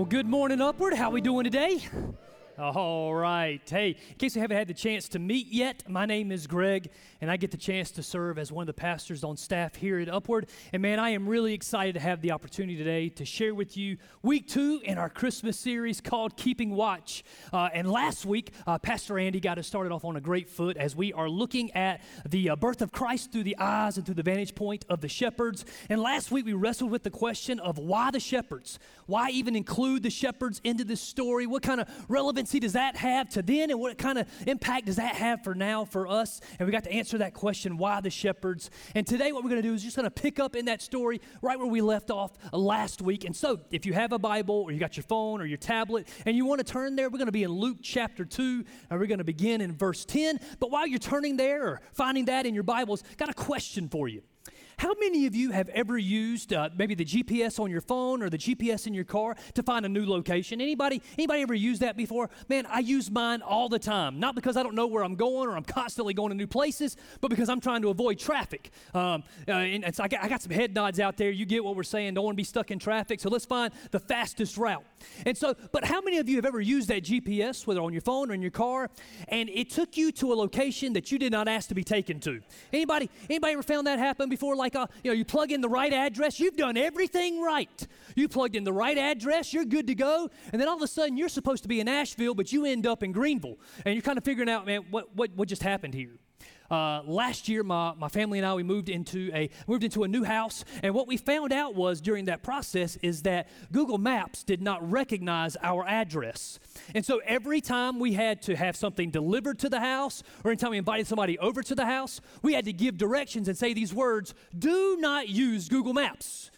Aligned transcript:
Well, 0.00 0.06
good 0.06 0.26
morning, 0.26 0.62
Upward. 0.62 0.94
How 0.94 1.10
we 1.10 1.20
doing 1.20 1.44
today? 1.44 1.82
All 2.60 3.14
right. 3.14 3.62
Hey, 3.66 3.96
in 4.10 4.16
case 4.18 4.34
you 4.34 4.42
haven't 4.42 4.58
had 4.58 4.68
the 4.68 4.74
chance 4.74 5.08
to 5.10 5.18
meet 5.18 5.46
yet, 5.46 5.88
my 5.88 6.04
name 6.04 6.30
is 6.30 6.46
Greg, 6.46 6.90
and 7.22 7.30
I 7.30 7.38
get 7.38 7.52
the 7.52 7.56
chance 7.56 7.90
to 7.92 8.02
serve 8.02 8.38
as 8.38 8.52
one 8.52 8.64
of 8.64 8.66
the 8.66 8.74
pastors 8.74 9.24
on 9.24 9.38
staff 9.38 9.76
here 9.76 9.98
at 9.98 10.10
Upward. 10.10 10.46
And 10.74 10.82
man, 10.82 10.98
I 10.98 11.10
am 11.10 11.26
really 11.26 11.54
excited 11.54 11.94
to 11.94 12.00
have 12.00 12.20
the 12.20 12.32
opportunity 12.32 12.76
today 12.76 13.08
to 13.08 13.24
share 13.24 13.54
with 13.54 13.78
you 13.78 13.96
week 14.22 14.46
two 14.46 14.82
in 14.84 14.98
our 14.98 15.08
Christmas 15.08 15.58
series 15.58 16.02
called 16.02 16.36
Keeping 16.36 16.72
Watch. 16.72 17.24
Uh, 17.50 17.70
and 17.72 17.90
last 17.90 18.26
week, 18.26 18.52
uh, 18.66 18.78
Pastor 18.78 19.18
Andy 19.18 19.40
got 19.40 19.56
us 19.56 19.66
started 19.66 19.90
off 19.90 20.04
on 20.04 20.16
a 20.16 20.20
great 20.20 20.50
foot 20.50 20.76
as 20.76 20.94
we 20.94 21.14
are 21.14 21.30
looking 21.30 21.70
at 21.74 22.02
the 22.28 22.50
uh, 22.50 22.56
birth 22.56 22.82
of 22.82 22.92
Christ 22.92 23.32
through 23.32 23.44
the 23.44 23.56
eyes 23.56 23.96
and 23.96 24.04
through 24.04 24.16
the 24.16 24.22
vantage 24.22 24.54
point 24.54 24.84
of 24.90 25.00
the 25.00 25.08
shepherds. 25.08 25.64
And 25.88 25.98
last 25.98 26.30
week, 26.30 26.44
we 26.44 26.52
wrestled 26.52 26.90
with 26.90 27.04
the 27.04 27.10
question 27.10 27.58
of 27.58 27.78
why 27.78 28.10
the 28.10 28.20
shepherds? 28.20 28.78
Why 29.06 29.30
even 29.30 29.56
include 29.56 30.02
the 30.02 30.10
shepherds 30.10 30.60
into 30.62 30.84
this 30.84 31.00
story? 31.00 31.46
What 31.46 31.62
kind 31.62 31.80
of 31.80 31.88
relevance 32.08 32.49
relevancy 32.50 32.60
does 32.60 32.72
that 32.72 32.96
have 32.96 33.28
to 33.30 33.42
then, 33.42 33.70
and 33.70 33.80
what 33.80 33.96
kind 33.98 34.18
of 34.18 34.26
impact 34.46 34.86
does 34.86 34.96
that 34.96 35.14
have 35.14 35.42
for 35.44 35.54
now 35.54 35.84
for 35.84 36.06
us? 36.06 36.40
And 36.58 36.66
we 36.66 36.72
got 36.72 36.84
to 36.84 36.92
answer 36.92 37.18
that 37.18 37.34
question 37.34 37.78
why 37.78 38.00
the 38.00 38.10
shepherds? 38.10 38.70
And 38.94 39.06
today, 39.06 39.32
what 39.32 39.44
we're 39.44 39.50
going 39.50 39.62
to 39.62 39.68
do 39.68 39.74
is 39.74 39.82
just 39.82 39.96
going 39.96 40.04
to 40.04 40.10
pick 40.10 40.38
up 40.38 40.56
in 40.56 40.66
that 40.66 40.82
story 40.82 41.20
right 41.42 41.58
where 41.58 41.68
we 41.68 41.80
left 41.80 42.10
off 42.10 42.32
last 42.52 43.02
week. 43.02 43.24
And 43.24 43.34
so, 43.34 43.60
if 43.70 43.86
you 43.86 43.92
have 43.92 44.12
a 44.12 44.18
Bible 44.18 44.54
or 44.54 44.72
you 44.72 44.78
got 44.78 44.96
your 44.96 45.04
phone 45.04 45.40
or 45.40 45.46
your 45.46 45.58
tablet 45.58 46.08
and 46.26 46.36
you 46.36 46.44
want 46.44 46.64
to 46.64 46.72
turn 46.72 46.96
there, 46.96 47.08
we're 47.08 47.18
going 47.18 47.26
to 47.26 47.32
be 47.32 47.44
in 47.44 47.52
Luke 47.52 47.78
chapter 47.82 48.24
2, 48.24 48.64
and 48.90 49.00
we're 49.00 49.06
going 49.06 49.18
to 49.18 49.24
begin 49.24 49.60
in 49.60 49.76
verse 49.76 50.04
10. 50.04 50.40
But 50.58 50.70
while 50.70 50.86
you're 50.86 50.98
turning 50.98 51.36
there 51.36 51.66
or 51.66 51.80
finding 51.92 52.26
that 52.26 52.46
in 52.46 52.54
your 52.54 52.64
Bibles, 52.64 53.04
got 53.16 53.28
a 53.28 53.34
question 53.34 53.88
for 53.88 54.08
you. 54.08 54.22
How 54.80 54.94
many 54.98 55.26
of 55.26 55.34
you 55.34 55.50
have 55.50 55.68
ever 55.68 55.98
used 55.98 56.54
uh, 56.54 56.70
maybe 56.74 56.94
the 56.94 57.04
GPS 57.04 57.60
on 57.60 57.70
your 57.70 57.82
phone 57.82 58.22
or 58.22 58.30
the 58.30 58.38
GPS 58.38 58.86
in 58.86 58.94
your 58.94 59.04
car 59.04 59.36
to 59.52 59.62
find 59.62 59.84
a 59.84 59.90
new 59.90 60.06
location? 60.06 60.58
Anybody, 60.58 61.02
anybody 61.18 61.42
ever 61.42 61.52
used 61.52 61.82
that 61.82 61.98
before? 61.98 62.30
Man, 62.48 62.64
I 62.64 62.78
use 62.78 63.10
mine 63.10 63.42
all 63.42 63.68
the 63.68 63.78
time. 63.78 64.18
Not 64.18 64.34
because 64.34 64.56
I 64.56 64.62
don't 64.62 64.74
know 64.74 64.86
where 64.86 65.04
I'm 65.04 65.16
going 65.16 65.50
or 65.50 65.54
I'm 65.54 65.64
constantly 65.64 66.14
going 66.14 66.30
to 66.30 66.34
new 66.34 66.46
places, 66.46 66.96
but 67.20 67.28
because 67.28 67.50
I'm 67.50 67.60
trying 67.60 67.82
to 67.82 67.90
avoid 67.90 68.18
traffic. 68.18 68.70
Um, 68.94 69.22
uh, 69.46 69.52
and, 69.52 69.84
and 69.84 69.94
so 69.94 70.02
I 70.02 70.08
got, 70.08 70.24
I 70.24 70.30
got 70.30 70.40
some 70.40 70.52
head 70.52 70.74
nods 70.74 70.98
out 70.98 71.18
there. 71.18 71.30
You 71.30 71.44
get 71.44 71.62
what 71.62 71.76
we're 71.76 71.82
saying. 71.82 72.14
Don't 72.14 72.24
want 72.24 72.36
to 72.36 72.40
be 72.40 72.44
stuck 72.44 72.70
in 72.70 72.78
traffic. 72.78 73.20
So 73.20 73.28
let's 73.28 73.44
find 73.44 73.74
the 73.90 74.00
fastest 74.00 74.56
route. 74.56 74.86
And 75.26 75.36
so, 75.36 75.56
but 75.72 75.84
how 75.84 76.00
many 76.00 76.16
of 76.16 76.26
you 76.26 76.36
have 76.36 76.46
ever 76.46 76.60
used 76.60 76.88
that 76.88 77.04
GPS, 77.04 77.66
whether 77.66 77.82
on 77.82 77.92
your 77.92 78.00
phone 78.00 78.30
or 78.30 78.34
in 78.34 78.40
your 78.40 78.50
car, 78.50 78.88
and 79.28 79.50
it 79.50 79.68
took 79.68 79.98
you 79.98 80.10
to 80.12 80.32
a 80.32 80.36
location 80.36 80.94
that 80.94 81.12
you 81.12 81.18
did 81.18 81.32
not 81.32 81.48
ask 81.48 81.68
to 81.68 81.74
be 81.74 81.84
taken 81.84 82.18
to? 82.20 82.40
Anybody, 82.72 83.10
anybody 83.28 83.52
ever 83.52 83.62
found 83.62 83.86
that 83.86 83.98
happen 83.98 84.30
before? 84.30 84.56
Like 84.56 84.69
like 84.74 84.90
a, 84.90 84.92
you 85.02 85.10
know, 85.10 85.14
you 85.14 85.24
plug 85.24 85.52
in 85.52 85.60
the 85.60 85.68
right 85.68 85.92
address, 85.92 86.40
you've 86.40 86.56
done 86.56 86.76
everything 86.76 87.40
right. 87.40 87.86
You 88.16 88.28
plugged 88.28 88.56
in 88.56 88.64
the 88.64 88.72
right 88.72 88.98
address, 88.98 89.52
you're 89.52 89.64
good 89.64 89.86
to 89.88 89.94
go. 89.94 90.30
And 90.52 90.60
then 90.60 90.68
all 90.68 90.76
of 90.76 90.82
a 90.82 90.88
sudden, 90.88 91.16
you're 91.16 91.28
supposed 91.28 91.62
to 91.62 91.68
be 91.68 91.80
in 91.80 91.88
Asheville, 91.88 92.34
but 92.34 92.52
you 92.52 92.64
end 92.64 92.86
up 92.86 93.02
in 93.02 93.12
Greenville. 93.12 93.58
And 93.84 93.94
you're 93.94 94.02
kind 94.02 94.18
of 94.18 94.24
figuring 94.24 94.48
out, 94.48 94.66
man, 94.66 94.84
what, 94.90 95.14
what, 95.14 95.30
what 95.34 95.48
just 95.48 95.62
happened 95.62 95.94
here? 95.94 96.18
Uh, 96.70 97.02
last 97.04 97.48
year, 97.48 97.62
my, 97.62 97.92
my 97.98 98.08
family 98.08 98.38
and 98.38 98.46
I, 98.46 98.54
we 98.54 98.62
moved 98.62 98.88
into, 98.88 99.30
a, 99.34 99.50
moved 99.66 99.84
into 99.84 100.04
a 100.04 100.08
new 100.08 100.24
house. 100.24 100.64
And 100.82 100.94
what 100.94 101.08
we 101.08 101.16
found 101.16 101.52
out 101.52 101.74
was 101.74 102.00
during 102.00 102.26
that 102.26 102.42
process 102.42 102.96
is 103.02 103.22
that 103.22 103.48
Google 103.72 103.98
Maps 103.98 104.44
did 104.44 104.62
not 104.62 104.88
recognize 104.90 105.56
our 105.62 105.86
address. 105.86 106.60
And 106.94 107.04
so 107.04 107.20
every 107.26 107.60
time 107.60 107.98
we 107.98 108.12
had 108.12 108.42
to 108.42 108.56
have 108.56 108.76
something 108.76 109.10
delivered 109.10 109.58
to 109.60 109.68
the 109.68 109.80
house, 109.80 110.22
or 110.44 110.50
anytime 110.50 110.70
we 110.70 110.78
invited 110.78 111.06
somebody 111.06 111.38
over 111.38 111.62
to 111.62 111.74
the 111.74 111.86
house, 111.86 112.20
we 112.42 112.54
had 112.54 112.64
to 112.66 112.72
give 112.72 112.96
directions 112.96 113.48
and 113.48 113.56
say 113.58 113.72
these 113.72 113.92
words 113.92 114.34
do 114.56 114.96
not 115.00 115.28
use 115.28 115.68
Google 115.68 115.94
Maps 115.94 116.50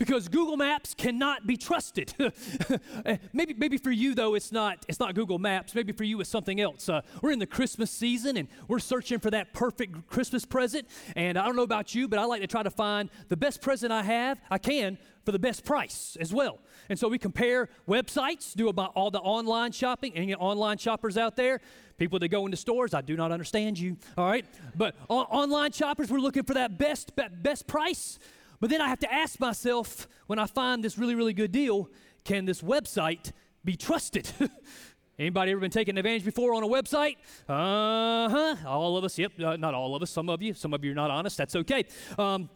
because 0.00 0.28
Google 0.28 0.56
Maps 0.56 0.94
cannot 0.94 1.46
be 1.46 1.58
trusted. 1.58 2.14
maybe, 3.34 3.52
maybe 3.52 3.76
for 3.76 3.90
you 3.90 4.14
though, 4.14 4.34
it's 4.34 4.50
not 4.50 4.86
it's 4.88 4.98
not 4.98 5.14
Google 5.14 5.38
Maps. 5.38 5.74
Maybe 5.74 5.92
for 5.92 6.04
you 6.04 6.18
it's 6.22 6.30
something 6.30 6.58
else. 6.58 6.88
Uh, 6.88 7.02
we're 7.20 7.32
in 7.32 7.38
the 7.38 7.46
Christmas 7.46 7.90
season 7.90 8.38
and 8.38 8.48
we're 8.66 8.78
searching 8.78 9.18
for 9.20 9.30
that 9.30 9.52
perfect 9.52 10.08
Christmas 10.08 10.46
present. 10.46 10.88
And 11.16 11.38
I 11.38 11.44
don't 11.44 11.54
know 11.54 11.64
about 11.64 11.94
you, 11.94 12.08
but 12.08 12.18
I 12.18 12.24
like 12.24 12.40
to 12.40 12.46
try 12.46 12.62
to 12.62 12.70
find 12.70 13.10
the 13.28 13.36
best 13.36 13.60
present 13.60 13.92
I 13.92 14.02
have 14.02 14.40
I 14.50 14.56
can 14.56 14.96
for 15.26 15.32
the 15.32 15.38
best 15.38 15.66
price 15.66 16.16
as 16.18 16.32
well. 16.32 16.60
And 16.88 16.98
so 16.98 17.06
we 17.06 17.18
compare 17.18 17.68
websites, 17.86 18.54
do 18.54 18.70
about 18.70 18.92
all 18.94 19.10
the 19.10 19.20
online 19.20 19.72
shopping. 19.72 20.16
Any 20.16 20.34
online 20.34 20.78
shoppers 20.78 21.18
out 21.18 21.36
there? 21.36 21.60
People 21.98 22.18
that 22.20 22.28
go 22.28 22.46
into 22.46 22.56
stores, 22.56 22.94
I 22.94 23.02
do 23.02 23.16
not 23.16 23.32
understand 23.32 23.78
you. 23.78 23.98
All 24.16 24.24
right, 24.24 24.46
but 24.74 24.96
on, 25.10 25.26
online 25.26 25.72
shoppers, 25.72 26.10
we're 26.10 26.20
looking 26.20 26.44
for 26.44 26.54
that 26.54 26.78
best 26.78 27.12
best 27.42 27.66
price. 27.66 28.18
But 28.60 28.70
then 28.70 28.80
I 28.80 28.88
have 28.88 29.00
to 29.00 29.12
ask 29.12 29.40
myself 29.40 30.06
when 30.26 30.38
I 30.38 30.46
find 30.46 30.84
this 30.84 30.98
really, 30.98 31.14
really 31.14 31.32
good 31.32 31.50
deal, 31.50 31.90
can 32.24 32.44
this 32.44 32.60
website 32.60 33.32
be 33.64 33.76
trusted? 33.76 34.30
Anybody 35.18 35.52
ever 35.52 35.60
been 35.60 35.70
taken 35.70 35.98
advantage 35.98 36.24
before 36.24 36.54
on 36.54 36.62
a 36.62 36.66
website? 36.66 37.16
Uh 37.48 38.28
huh. 38.28 38.56
All 38.66 38.96
of 38.96 39.04
us. 39.04 39.18
Yep. 39.18 39.32
Uh, 39.38 39.56
not 39.56 39.74
all 39.74 39.94
of 39.94 40.02
us. 40.02 40.10
Some 40.10 40.30
of 40.30 40.40
you. 40.40 40.54
Some 40.54 40.72
of 40.72 40.82
you 40.84 40.92
are 40.92 40.94
not 40.94 41.10
honest. 41.10 41.36
That's 41.36 41.56
okay. 41.56 41.84
Um, 42.18 42.48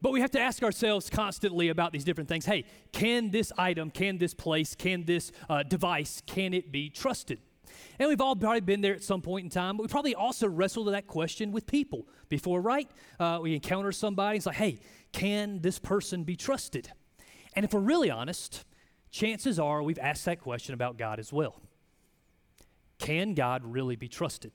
but 0.00 0.12
we 0.12 0.20
have 0.20 0.30
to 0.30 0.40
ask 0.40 0.62
ourselves 0.62 1.10
constantly 1.10 1.68
about 1.68 1.92
these 1.92 2.04
different 2.04 2.28
things. 2.28 2.46
Hey, 2.46 2.64
can 2.92 3.30
this 3.30 3.52
item, 3.58 3.90
can 3.90 4.18
this 4.18 4.32
place, 4.32 4.74
can 4.74 5.04
this 5.04 5.32
uh, 5.50 5.62
device, 5.62 6.22
can 6.26 6.54
it 6.54 6.70
be 6.70 6.88
trusted? 6.88 7.40
And 7.98 8.08
we've 8.08 8.20
all 8.20 8.36
probably 8.36 8.60
been 8.60 8.80
there 8.80 8.94
at 8.94 9.02
some 9.02 9.20
point 9.20 9.44
in 9.44 9.50
time, 9.50 9.76
but 9.76 9.82
we 9.82 9.88
probably 9.88 10.14
also 10.14 10.48
wrestled 10.48 10.86
with 10.86 10.94
that 10.94 11.06
question 11.06 11.50
with 11.52 11.66
people 11.66 12.06
before, 12.28 12.60
right? 12.60 12.88
Uh, 13.18 13.40
we 13.42 13.54
encounter 13.54 13.92
somebody, 13.92 14.36
it's 14.36 14.46
like, 14.46 14.56
hey, 14.56 14.78
can 15.12 15.60
this 15.60 15.78
person 15.78 16.24
be 16.24 16.36
trusted? 16.36 16.90
And 17.54 17.64
if 17.64 17.72
we're 17.72 17.80
really 17.80 18.10
honest, 18.10 18.64
chances 19.10 19.58
are 19.58 19.82
we've 19.82 19.98
asked 19.98 20.24
that 20.26 20.40
question 20.40 20.74
about 20.74 20.96
God 20.96 21.18
as 21.18 21.32
well. 21.32 21.60
Can 22.98 23.34
God 23.34 23.62
really 23.64 23.96
be 23.96 24.08
trusted? 24.08 24.52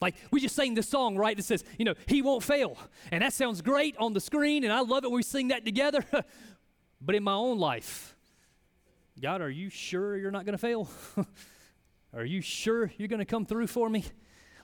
Like 0.00 0.16
we 0.30 0.40
just 0.40 0.56
sang 0.56 0.74
this 0.74 0.88
song, 0.88 1.16
right? 1.16 1.36
That 1.36 1.44
says, 1.44 1.64
you 1.78 1.84
know, 1.84 1.94
He 2.06 2.22
won't 2.22 2.42
fail. 2.42 2.76
And 3.10 3.22
that 3.22 3.32
sounds 3.32 3.62
great 3.62 3.96
on 3.98 4.12
the 4.12 4.20
screen, 4.20 4.64
and 4.64 4.72
I 4.72 4.80
love 4.80 5.04
it 5.04 5.08
when 5.08 5.16
we 5.16 5.22
sing 5.22 5.48
that 5.48 5.64
together. 5.64 6.04
but 7.00 7.14
in 7.14 7.22
my 7.22 7.34
own 7.34 7.58
life, 7.58 8.16
God, 9.20 9.40
are 9.40 9.50
you 9.50 9.70
sure 9.70 10.16
you're 10.16 10.30
not 10.30 10.44
going 10.44 10.54
to 10.54 10.58
fail? 10.58 10.88
Are 12.14 12.24
you 12.26 12.42
sure 12.42 12.92
you're 12.98 13.08
going 13.08 13.20
to 13.20 13.24
come 13.24 13.46
through 13.46 13.68
for 13.68 13.88
me? 13.88 14.04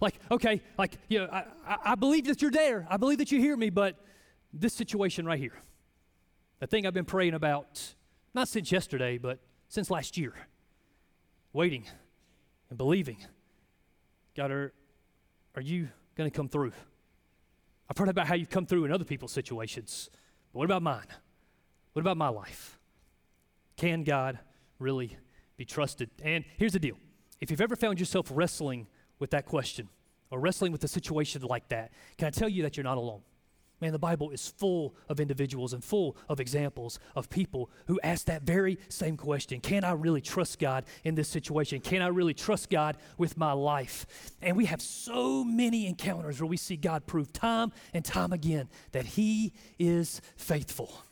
Like, 0.00 0.20
okay, 0.30 0.60
like, 0.76 0.98
you 1.08 1.20
know, 1.20 1.28
I, 1.32 1.44
I, 1.92 1.94
believe 1.94 2.26
that 2.26 2.42
you're 2.42 2.50
there. 2.50 2.86
I 2.90 2.98
believe 2.98 3.18
that 3.18 3.32
you 3.32 3.40
hear 3.40 3.56
me, 3.56 3.70
but 3.70 3.96
this 4.52 4.72
situation 4.72 5.26
right 5.26 5.38
here, 5.38 5.54
the 6.60 6.66
thing 6.66 6.86
I've 6.86 6.94
been 6.94 7.04
praying 7.04 7.34
about, 7.34 7.94
not 8.34 8.48
since 8.48 8.72
yesterday, 8.72 9.18
but 9.18 9.38
since 9.68 9.90
last 9.90 10.16
year, 10.16 10.34
waiting 11.52 11.84
and 12.70 12.78
believing. 12.78 13.18
God, 14.36 14.50
are, 14.50 14.72
are 15.54 15.62
you 15.62 15.88
going 16.16 16.30
to 16.30 16.36
come 16.36 16.48
through? 16.48 16.72
I've 17.88 17.96
heard 17.96 18.08
about 18.08 18.26
how 18.26 18.34
you've 18.34 18.50
come 18.50 18.66
through 18.66 18.84
in 18.84 18.92
other 18.92 19.04
people's 19.04 19.32
situations, 19.32 20.10
but 20.52 20.58
what 20.58 20.64
about 20.64 20.82
mine? 20.82 21.06
What 21.92 22.00
about 22.00 22.16
my 22.16 22.28
life? 22.28 22.78
Can 23.76 24.04
God 24.04 24.38
really 24.78 25.16
be 25.56 25.64
trusted? 25.64 26.10
And 26.22 26.44
here's 26.56 26.72
the 26.72 26.78
deal 26.78 26.96
if 27.40 27.50
you've 27.50 27.60
ever 27.60 27.76
found 27.76 27.98
yourself 27.98 28.30
wrestling 28.32 28.86
with 29.18 29.30
that 29.30 29.46
question 29.46 29.88
or 30.30 30.40
wrestling 30.40 30.72
with 30.72 30.82
a 30.84 30.88
situation 30.88 31.42
like 31.42 31.68
that, 31.68 31.92
can 32.16 32.26
I 32.26 32.30
tell 32.30 32.48
you 32.48 32.62
that 32.62 32.76
you're 32.76 32.84
not 32.84 32.98
alone? 32.98 33.22
Man, 33.80 33.92
the 33.92 33.98
Bible 33.98 34.30
is 34.30 34.48
full 34.48 34.94
of 35.08 35.20
individuals 35.20 35.72
and 35.72 35.84
full 35.84 36.16
of 36.28 36.40
examples 36.40 36.98
of 37.14 37.30
people 37.30 37.70
who 37.86 38.00
ask 38.02 38.26
that 38.26 38.42
very 38.42 38.78
same 38.88 39.16
question 39.16 39.60
Can 39.60 39.84
I 39.84 39.92
really 39.92 40.20
trust 40.20 40.58
God 40.58 40.84
in 41.04 41.14
this 41.14 41.28
situation? 41.28 41.80
Can 41.80 42.02
I 42.02 42.08
really 42.08 42.34
trust 42.34 42.70
God 42.70 42.96
with 43.16 43.36
my 43.36 43.52
life? 43.52 44.06
And 44.42 44.56
we 44.56 44.64
have 44.64 44.82
so 44.82 45.44
many 45.44 45.86
encounters 45.86 46.40
where 46.40 46.48
we 46.48 46.56
see 46.56 46.76
God 46.76 47.06
prove 47.06 47.32
time 47.32 47.72
and 47.94 48.04
time 48.04 48.32
again 48.32 48.68
that 48.92 49.06
He 49.06 49.52
is 49.78 50.20
faithful. 50.36 51.04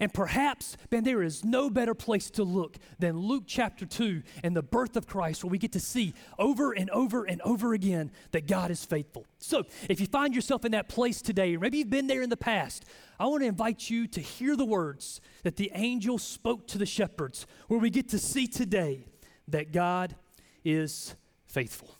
And 0.00 0.12
perhaps, 0.12 0.76
man, 0.90 1.04
there 1.04 1.22
is 1.22 1.44
no 1.44 1.70
better 1.70 1.94
place 1.94 2.30
to 2.30 2.44
look 2.44 2.76
than 2.98 3.18
Luke 3.18 3.44
chapter 3.46 3.86
2 3.86 4.22
and 4.42 4.56
the 4.56 4.62
birth 4.62 4.96
of 4.96 5.06
Christ, 5.06 5.44
where 5.44 5.50
we 5.50 5.58
get 5.58 5.72
to 5.72 5.80
see 5.80 6.14
over 6.38 6.72
and 6.72 6.90
over 6.90 7.24
and 7.24 7.40
over 7.42 7.74
again 7.74 8.10
that 8.32 8.46
God 8.46 8.70
is 8.70 8.84
faithful. 8.84 9.26
So, 9.38 9.64
if 9.88 10.00
you 10.00 10.06
find 10.06 10.34
yourself 10.34 10.64
in 10.64 10.72
that 10.72 10.88
place 10.88 11.22
today, 11.22 11.56
or 11.56 11.60
maybe 11.60 11.78
you've 11.78 11.90
been 11.90 12.06
there 12.06 12.22
in 12.22 12.30
the 12.30 12.36
past, 12.36 12.84
I 13.18 13.26
want 13.26 13.42
to 13.42 13.48
invite 13.48 13.88
you 13.88 14.06
to 14.08 14.20
hear 14.20 14.56
the 14.56 14.64
words 14.64 15.20
that 15.42 15.56
the 15.56 15.70
angel 15.74 16.18
spoke 16.18 16.66
to 16.68 16.78
the 16.78 16.86
shepherds, 16.86 17.46
where 17.68 17.80
we 17.80 17.90
get 17.90 18.08
to 18.10 18.18
see 18.18 18.46
today 18.46 19.06
that 19.48 19.72
God 19.72 20.16
is 20.64 21.14
faithful. 21.46 21.94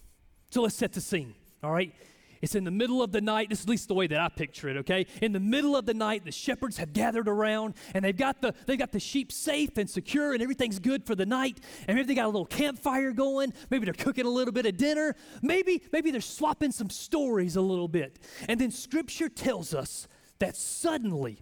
So, 0.51 0.63
let's 0.63 0.75
set 0.75 0.93
the 0.93 1.01
scene, 1.01 1.35
all 1.63 1.73
right? 1.73 1.95
It's 2.45 2.55
in 2.55 2.65
the 2.65 2.71
middle 2.71 3.03
of 3.03 3.11
the 3.11 3.23
night. 3.23 3.49
This 3.49 3.61
is 3.61 3.65
at 3.65 3.71
least 3.71 3.89
the 3.89 3.95
way 3.95 4.07
that 4.07 4.21
I 4.21 4.29
picture 4.29 4.69
it, 4.69 4.77
okay? 4.77 5.07
In 5.23 5.33
the 5.33 5.41
middle 5.41 5.77
of 5.77 5.87
the 5.87 5.95
night, 5.95 6.27
the 6.27 6.31
shepherds 6.31 6.77
have 6.77 6.93
gathered 6.93 7.27
around 7.27 7.73
and 7.95 8.05
they've 8.05 8.15
got 8.15 8.43
the 8.43 8.55
they've 8.67 8.79
got 8.79 8.93
the 8.93 9.01
sheep 9.01 9.33
safe 9.33 9.79
and 9.79 9.89
secure 9.89 10.35
and 10.35 10.43
everything's 10.43 10.79
good 10.79 11.07
for 11.07 11.15
the 11.15 11.25
night. 11.25 11.59
And 11.89 11.97
maybe 11.97 12.07
they 12.07 12.15
got 12.15 12.27
a 12.27 12.29
little 12.29 12.45
campfire 12.45 13.13
going. 13.13 13.55
Maybe 13.71 13.87
they're 13.87 13.95
cooking 13.95 14.27
a 14.27 14.31
little 14.31 14.53
bit 14.53 14.67
of 14.67 14.77
dinner. 14.77 15.17
Maybe, 15.41 15.83
maybe 15.91 16.11
they're 16.11 16.21
swapping 16.21 16.71
some 16.71 16.91
stories 16.91 17.57
a 17.57 17.63
little 17.63 17.89
bit. 17.89 18.19
And 18.47 18.61
then 18.61 18.71
scripture 18.71 19.31
tells 19.31 19.73
us 19.73 20.07
that 20.39 20.55
suddenly 20.55 21.41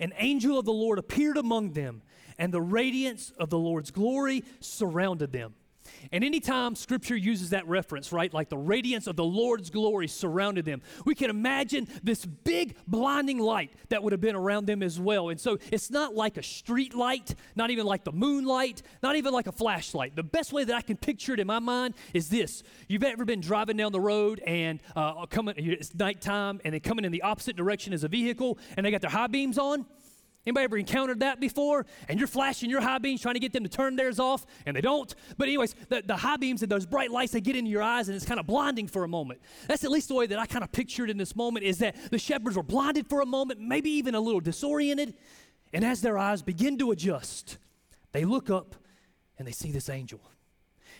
an 0.00 0.12
angel 0.18 0.58
of 0.58 0.66
the 0.66 0.72
Lord 0.74 0.98
appeared 0.98 1.38
among 1.38 1.72
them, 1.72 2.02
and 2.38 2.52
the 2.52 2.60
radiance 2.60 3.32
of 3.38 3.48
the 3.48 3.58
Lord's 3.58 3.90
glory 3.90 4.44
surrounded 4.60 5.32
them. 5.32 5.54
And 6.10 6.24
anytime 6.24 6.74
scripture 6.74 7.16
uses 7.16 7.50
that 7.50 7.66
reference, 7.66 8.12
right, 8.12 8.32
like 8.32 8.48
the 8.48 8.58
radiance 8.58 9.06
of 9.06 9.16
the 9.16 9.24
Lord's 9.24 9.70
glory 9.70 10.08
surrounded 10.08 10.64
them, 10.64 10.82
we 11.04 11.14
can 11.14 11.30
imagine 11.30 11.88
this 12.02 12.24
big 12.24 12.76
blinding 12.86 13.38
light 13.38 13.72
that 13.88 14.02
would 14.02 14.12
have 14.12 14.20
been 14.20 14.36
around 14.36 14.66
them 14.66 14.82
as 14.82 15.00
well. 15.00 15.28
And 15.28 15.40
so 15.40 15.58
it's 15.70 15.90
not 15.90 16.14
like 16.14 16.36
a 16.36 16.42
street 16.42 16.94
light, 16.94 17.34
not 17.56 17.70
even 17.70 17.86
like 17.86 18.04
the 18.04 18.12
moonlight, 18.12 18.82
not 19.02 19.16
even 19.16 19.32
like 19.32 19.46
a 19.46 19.52
flashlight. 19.52 20.16
The 20.16 20.22
best 20.22 20.52
way 20.52 20.64
that 20.64 20.74
I 20.74 20.82
can 20.82 20.96
picture 20.96 21.34
it 21.34 21.40
in 21.40 21.46
my 21.46 21.58
mind 21.58 21.94
is 22.12 22.28
this 22.28 22.62
You've 22.88 23.04
ever 23.04 23.24
been 23.24 23.40
driving 23.40 23.76
down 23.76 23.92
the 23.92 24.00
road 24.00 24.40
and 24.46 24.80
uh, 24.96 25.26
coming, 25.26 25.54
it's 25.56 25.94
nighttime, 25.94 26.60
and 26.64 26.74
then 26.74 26.80
coming 26.80 27.04
in 27.04 27.12
the 27.12 27.22
opposite 27.22 27.56
direction 27.56 27.92
as 27.92 28.04
a 28.04 28.08
vehicle, 28.08 28.58
and 28.76 28.84
they 28.84 28.90
got 28.90 29.00
their 29.00 29.10
high 29.10 29.26
beams 29.26 29.58
on? 29.58 29.86
Anybody 30.44 30.64
ever 30.64 30.76
encountered 30.76 31.20
that 31.20 31.38
before? 31.38 31.86
And 32.08 32.18
you're 32.18 32.26
flashing 32.26 32.68
your 32.68 32.80
high 32.80 32.98
beams 32.98 33.20
trying 33.20 33.34
to 33.34 33.40
get 33.40 33.52
them 33.52 33.62
to 33.62 33.68
turn 33.68 33.94
theirs 33.94 34.18
off, 34.18 34.44
and 34.66 34.76
they 34.76 34.80
don't. 34.80 35.14
But, 35.38 35.46
anyways, 35.46 35.74
the, 35.88 36.02
the 36.04 36.16
high 36.16 36.36
beams 36.36 36.62
and 36.62 36.72
those 36.72 36.84
bright 36.84 37.12
lights, 37.12 37.32
they 37.32 37.40
get 37.40 37.54
into 37.54 37.70
your 37.70 37.82
eyes, 37.82 38.08
and 38.08 38.16
it's 38.16 38.24
kind 38.24 38.40
of 38.40 38.46
blinding 38.46 38.88
for 38.88 39.04
a 39.04 39.08
moment. 39.08 39.40
That's 39.68 39.84
at 39.84 39.90
least 39.90 40.08
the 40.08 40.14
way 40.14 40.26
that 40.26 40.38
I 40.38 40.46
kind 40.46 40.64
of 40.64 40.72
pictured 40.72 41.10
in 41.10 41.16
this 41.16 41.36
moment 41.36 41.64
is 41.64 41.78
that 41.78 41.94
the 42.10 42.18
shepherds 42.18 42.56
were 42.56 42.64
blinded 42.64 43.06
for 43.08 43.20
a 43.20 43.26
moment, 43.26 43.60
maybe 43.60 43.90
even 43.90 44.16
a 44.16 44.20
little 44.20 44.40
disoriented. 44.40 45.14
And 45.72 45.84
as 45.84 46.00
their 46.00 46.18
eyes 46.18 46.42
begin 46.42 46.76
to 46.78 46.90
adjust, 46.90 47.58
they 48.10 48.24
look 48.24 48.50
up 48.50 48.74
and 49.38 49.46
they 49.46 49.52
see 49.52 49.70
this 49.70 49.88
angel. 49.88 50.20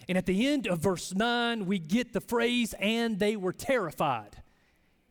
And 0.09 0.17
at 0.17 0.27
the 0.27 0.47
end 0.47 0.67
of 0.67 0.79
verse 0.79 1.15
9, 1.15 1.67
we 1.67 1.79
get 1.79 2.13
the 2.13 2.21
phrase, 2.21 2.75
and 2.79 3.19
they 3.19 3.37
were 3.37 3.53
terrified. 3.53 4.37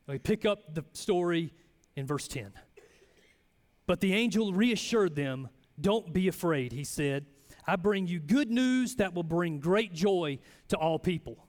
And 0.07 0.13
we 0.13 0.19
pick 0.19 0.45
up 0.45 0.73
the 0.73 0.83
story 0.93 1.53
in 1.95 2.05
verse 2.05 2.27
10. 2.27 2.51
But 3.91 3.99
the 3.99 4.13
angel 4.13 4.53
reassured 4.53 5.17
them, 5.17 5.49
Don't 5.77 6.13
be 6.13 6.29
afraid, 6.29 6.71
he 6.71 6.85
said. 6.85 7.25
I 7.67 7.75
bring 7.75 8.07
you 8.07 8.21
good 8.21 8.49
news 8.49 8.95
that 8.95 9.13
will 9.13 9.21
bring 9.21 9.59
great 9.59 9.93
joy 9.93 10.39
to 10.69 10.77
all 10.77 10.97
people. 10.97 11.45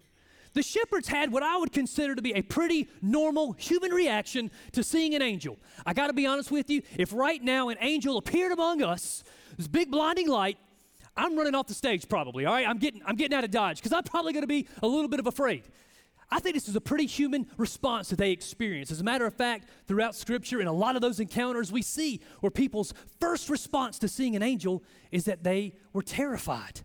The 0.53 0.65
shepherds 0.65 1.07
had 1.07 1.31
what 1.31 1.45
I 1.45 1.57
would 1.57 1.71
consider 1.71 2.17
to 2.17 2.21
be 2.21 2.33
a 2.33 2.43
pretty 2.43 2.89
normal 3.01 3.53
human 3.53 3.93
reaction 3.93 4.51
to 4.73 4.83
seeing 4.83 5.15
an 5.15 5.23
angel. 5.23 5.57
I 5.87 5.95
got 5.95 6.09
to 6.09 6.13
be 6.13 6.27
honest 6.27 6.51
with 6.51 6.69
you, 6.69 6.83
if 6.99 7.13
right 7.13 7.41
now 7.41 7.69
an 7.69 7.77
angel 7.81 8.19
appeared 8.19 8.51
among 8.51 8.83
us, 8.83 9.23
this 9.57 9.69
big 9.69 9.93
blinding 9.93 10.27
light, 10.27 10.59
I'm 11.17 11.37
running 11.37 11.55
off 11.55 11.69
the 11.69 11.75
stage 11.75 12.09
probably, 12.09 12.45
all 12.45 12.55
right? 12.55 12.69
I'm 12.69 12.79
getting, 12.79 13.03
I'm 13.07 13.15
getting 13.15 13.39
out 13.39 13.45
of 13.45 13.53
Dodge 13.53 13.77
because 13.77 13.93
I'm 13.93 14.03
probably 14.03 14.33
going 14.33 14.43
to 14.43 14.49
be 14.49 14.67
a 14.83 14.89
little 14.89 15.07
bit 15.07 15.21
of 15.21 15.29
afraid. 15.29 15.63
I 16.33 16.41
think 16.41 16.55
this 16.55 16.67
is 16.67 16.77
a 16.77 16.81
pretty 16.81 17.05
human 17.05 17.47
response 17.59 18.09
that 18.09 18.17
they 18.17 18.31
experience. 18.31 18.91
As 18.91 19.03
a 19.03 19.05
matter 19.05 19.27
of 19.27 19.35
fact, 19.35 19.69
throughout 19.87 20.15
Scripture, 20.15 20.63
in 20.63 20.67
a 20.67 20.73
lot 20.73 20.97
of 20.97 21.03
those 21.03 21.21
encounters, 21.21 21.71
we 21.71 21.83
see 21.83 22.23
where 22.41 22.51
people's 22.51 22.95
first 23.21 23.51
response 23.51 23.99
to 23.99 24.09
seeing 24.09 24.35
an 24.35 24.43
angel 24.43 24.83
is 25.11 25.27
that 25.27 25.45
they 25.45 25.75
were 25.93 26.03
terrified. 26.03 26.81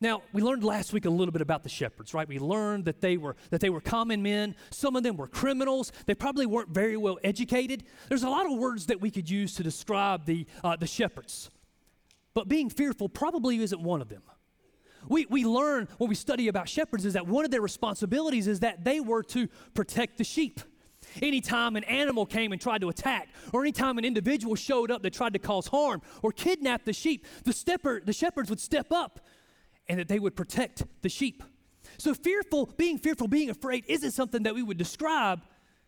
Now, 0.00 0.22
we 0.32 0.42
learned 0.42 0.62
last 0.62 0.92
week 0.92 1.06
a 1.06 1.10
little 1.10 1.32
bit 1.32 1.42
about 1.42 1.64
the 1.64 1.68
shepherds, 1.68 2.14
right? 2.14 2.28
We 2.28 2.38
learned 2.38 2.84
that 2.84 3.00
they 3.00 3.16
were 3.16 3.34
that 3.50 3.60
they 3.60 3.68
were 3.68 3.80
common 3.80 4.22
men. 4.22 4.54
Some 4.70 4.94
of 4.94 5.02
them 5.02 5.16
were 5.16 5.26
criminals. 5.26 5.90
They 6.06 6.14
probably 6.14 6.46
weren't 6.46 6.70
very 6.70 6.96
well 6.96 7.18
educated. 7.24 7.82
There's 8.08 8.22
a 8.22 8.30
lot 8.30 8.46
of 8.46 8.56
words 8.56 8.86
that 8.86 9.00
we 9.00 9.10
could 9.10 9.28
use 9.28 9.56
to 9.56 9.64
describe 9.64 10.24
the 10.24 10.46
uh, 10.62 10.76
the 10.76 10.86
shepherds, 10.86 11.50
but 12.32 12.46
being 12.46 12.70
fearful 12.70 13.08
probably 13.08 13.58
isn't 13.58 13.82
one 13.82 14.00
of 14.00 14.08
them. 14.08 14.22
We, 15.08 15.26
we 15.26 15.44
learn 15.44 15.88
when 15.98 16.08
we 16.08 16.14
study 16.14 16.48
about 16.48 16.68
shepherds 16.68 17.04
is 17.04 17.14
that 17.14 17.26
one 17.26 17.44
of 17.44 17.50
their 17.50 17.60
responsibilities 17.60 18.46
is 18.46 18.60
that 18.60 18.84
they 18.84 19.00
were 19.00 19.22
to 19.24 19.48
protect 19.74 20.18
the 20.18 20.24
sheep. 20.24 20.60
Anytime 21.22 21.76
an 21.76 21.84
animal 21.84 22.26
came 22.26 22.52
and 22.52 22.60
tried 22.60 22.82
to 22.82 22.88
attack, 22.88 23.28
or 23.52 23.62
anytime 23.62 23.98
an 23.98 24.04
individual 24.04 24.54
showed 24.54 24.90
up 24.90 25.02
that 25.02 25.12
tried 25.12 25.32
to 25.32 25.38
cause 25.38 25.66
harm 25.68 26.02
or 26.22 26.32
kidnap 26.32 26.84
the 26.84 26.92
sheep, 26.92 27.26
the, 27.44 27.52
stepper, 27.52 28.02
the 28.04 28.12
shepherds 28.12 28.50
would 28.50 28.60
step 28.60 28.92
up 28.92 29.20
and 29.88 29.98
that 29.98 30.08
they 30.08 30.18
would 30.18 30.36
protect 30.36 30.84
the 31.02 31.08
sheep. 31.08 31.42
So, 31.96 32.12
fearful, 32.12 32.66
being 32.76 32.98
fearful, 32.98 33.26
being 33.26 33.48
afraid 33.48 33.84
isn't 33.88 34.10
something 34.10 34.42
that 34.42 34.54
we 34.54 34.62
would 34.62 34.76
describe 34.76 35.40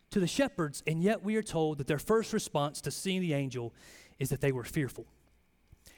to 0.09 0.19
the 0.19 0.27
shepherds, 0.27 0.81
and 0.87 1.01
yet 1.01 1.23
we 1.23 1.35
are 1.35 1.43
told 1.43 1.77
that 1.77 1.87
their 1.87 1.99
first 1.99 2.33
response 2.33 2.81
to 2.81 2.91
seeing 2.91 3.21
the 3.21 3.33
angel 3.33 3.73
is 4.19 4.29
that 4.29 4.41
they 4.41 4.51
were 4.51 4.63
fearful. 4.63 5.05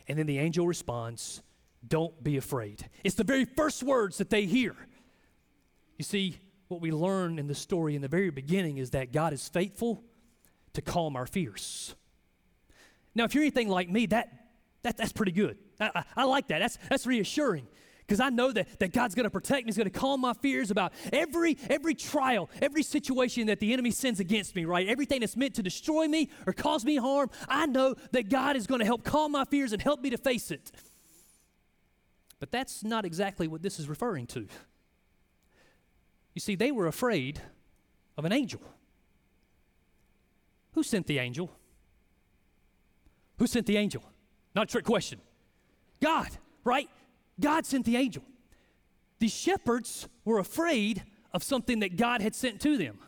And 0.08 0.20
then 0.20 0.28
the 0.28 0.38
angel 0.38 0.68
responds, 0.68 1.42
don't 1.88 2.24
be 2.24 2.38
afraid. 2.38 2.90
It's 3.04 3.16
the 3.16 3.24
very 3.24 3.46
first 3.46 3.84
words 3.84 4.18
that 4.18 4.30
they 4.30 4.46
hear. 4.46 4.76
You 5.98 6.04
see, 6.04 6.40
what 6.68 6.82
we 6.82 6.92
learn 6.92 7.40
in 7.40 7.48
the 7.48 7.56
story 7.56 7.96
in 7.96 8.02
the 8.02 8.08
very 8.08 8.30
beginning 8.30 8.78
is 8.78 8.92
that 8.92 9.12
God 9.12 9.34
is 9.34 9.48
faithful 9.48 10.04
to 10.74 10.82
calm 10.82 11.16
our 11.16 11.28
fears. 11.28 11.96
Now, 13.16 13.26
if 13.26 13.36
you're 13.36 13.44
anything 13.44 13.70
like 13.70 13.90
me, 13.90 14.08
that, 14.08 14.30
that 14.82 14.98
that's 14.98 15.12
pretty 15.12 15.32
good. 15.32 15.58
I, 15.80 15.92
I, 15.94 16.04
I 16.18 16.24
like 16.24 16.48
that. 16.48 16.60
That's, 16.60 16.80
that's 16.90 17.06
reassuring 17.06 17.68
because 18.08 18.20
I 18.20 18.30
know 18.30 18.52
that, 18.52 18.80
that 18.80 18.92
God's 18.92 19.16
going 19.16 19.26
to 19.26 19.30
protect 19.30 19.66
me. 19.66 19.70
He's 19.70 19.78
going 19.78 19.90
to 19.90 20.00
calm 20.00 20.22
my 20.22 20.34
fears 20.34 20.72
about 20.72 20.94
every, 21.12 21.58
every 21.70 21.96
trial, 21.96 22.50
every 22.62 22.84
situation 22.84 23.48
that 23.48 23.60
the 23.60 23.72
enemy 23.72 23.92
sends 23.92 24.20
against 24.20 24.56
me, 24.56 24.66
right? 24.66 24.88
Everything 24.88 25.22
that's 25.22 25.38
meant 25.38 25.56
to 25.56 25.64
destroy 25.64 26.08
me 26.08 26.30
or 26.48 26.54
cause 26.54 26.84
me 26.84 26.98
harm. 26.98 27.30
I 27.48 27.66
know 27.66 27.96
that 28.12 28.30
God 28.30 28.56
is 28.56 28.68
going 28.68 28.80
to 28.80 28.86
help 28.86 29.04
calm 29.04 29.32
my 29.32 29.46
fears 29.46 29.74
and 29.74 29.82
help 29.82 30.02
me 30.02 30.10
to 30.10 30.18
face 30.18 30.52
it. 30.52 30.72
But 32.44 32.52
that's 32.52 32.84
not 32.84 33.06
exactly 33.06 33.48
what 33.48 33.62
this 33.62 33.80
is 33.80 33.88
referring 33.88 34.28
to. 34.28 34.46
You 36.34 36.42
see, 36.42 36.56
they 36.56 36.74
were 36.74 36.88
afraid 36.88 37.40
of 38.18 38.26
an 38.26 38.34
angel. 38.34 38.60
Who 40.74 40.84
sent 40.84 41.08
the 41.08 41.20
angel? 41.20 41.50
Who 43.38 43.48
sent 43.48 43.66
the 43.66 43.78
angel? 43.78 44.04
Not 44.54 44.64
a 44.64 44.72
trick 44.74 44.84
question. 44.84 45.22
God, 46.02 46.28
right? 46.66 46.90
God 47.40 47.66
sent 47.66 47.86
the 47.86 47.96
angel. 47.96 48.26
The 49.20 49.30
shepherds 49.30 50.10
were 50.26 50.40
afraid 50.40 51.02
of 51.32 51.44
something 51.44 51.80
that 51.80 51.96
God 51.96 52.22
had 52.22 52.36
sent 52.36 52.60
to 52.60 52.78
them. 52.78 53.00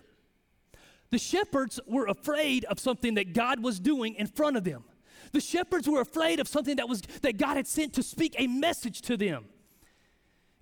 The 1.09 1.19
shepherds 1.19 1.77
were 1.85 2.05
afraid 2.05 2.63
of 2.63 2.79
something 2.79 3.15
that 3.15 3.33
God 3.33 3.61
was 3.61 3.81
doing 3.81 4.15
in 4.15 4.27
front 4.27 4.55
of 4.55 4.63
them. 4.63 4.85
The 5.31 5.41
shepherds 5.41 5.87
were 5.87 6.01
afraid 6.01 6.39
of 6.39 6.47
something 6.47 6.75
that 6.77 6.89
was 6.89 7.01
that 7.21 7.37
God 7.37 7.57
had 7.57 7.67
sent 7.67 7.93
to 7.93 8.03
speak 8.03 8.35
a 8.37 8.47
message 8.47 9.01
to 9.03 9.17
them. 9.17 9.45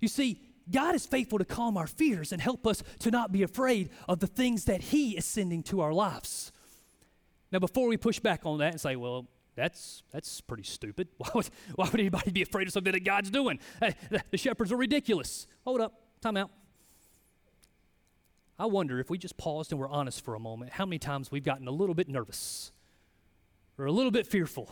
You 0.00 0.08
see, 0.08 0.40
God 0.70 0.94
is 0.94 1.06
faithful 1.06 1.38
to 1.38 1.44
calm 1.44 1.76
our 1.76 1.86
fears 1.86 2.32
and 2.32 2.40
help 2.40 2.66
us 2.66 2.82
to 3.00 3.10
not 3.10 3.32
be 3.32 3.42
afraid 3.42 3.90
of 4.08 4.20
the 4.20 4.26
things 4.26 4.64
that 4.64 4.80
He 4.80 5.16
is 5.16 5.24
sending 5.24 5.62
to 5.64 5.80
our 5.80 5.92
lives. 5.92 6.52
Now, 7.52 7.58
before 7.58 7.86
we 7.86 7.96
push 7.96 8.18
back 8.18 8.42
on 8.44 8.58
that 8.58 8.72
and 8.72 8.80
say, 8.80 8.96
well, 8.96 9.26
that's, 9.54 10.02
that's 10.10 10.40
pretty 10.40 10.64
stupid. 10.64 11.08
Why 11.18 11.30
would, 11.34 11.48
why 11.76 11.88
would 11.88 12.00
anybody 12.00 12.32
be 12.32 12.42
afraid 12.42 12.66
of 12.66 12.72
something 12.72 12.92
that 12.92 13.04
God's 13.04 13.30
doing? 13.30 13.60
The 14.30 14.36
shepherds 14.36 14.72
are 14.72 14.76
ridiculous. 14.76 15.46
Hold 15.64 15.80
up, 15.80 15.92
time 16.20 16.36
out. 16.36 16.50
I 18.58 18.66
wonder 18.66 18.98
if 18.98 19.10
we 19.10 19.18
just 19.18 19.36
paused 19.36 19.72
and 19.72 19.80
were 19.80 19.88
honest 19.88 20.24
for 20.24 20.34
a 20.34 20.40
moment, 20.40 20.72
how 20.72 20.86
many 20.86 20.98
times 20.98 21.30
we've 21.30 21.44
gotten 21.44 21.68
a 21.68 21.72
little 21.72 21.94
bit 21.94 22.08
nervous 22.08 22.72
or 23.78 23.86
a 23.86 23.92
little 23.92 24.10
bit 24.10 24.26
fearful 24.26 24.70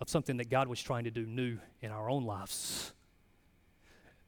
of 0.00 0.08
something 0.08 0.36
that 0.36 0.48
God 0.48 0.68
was 0.68 0.80
trying 0.80 1.04
to 1.04 1.10
do 1.10 1.26
new 1.26 1.58
in 1.80 1.90
our 1.90 2.08
own 2.08 2.24
lives. 2.24 2.92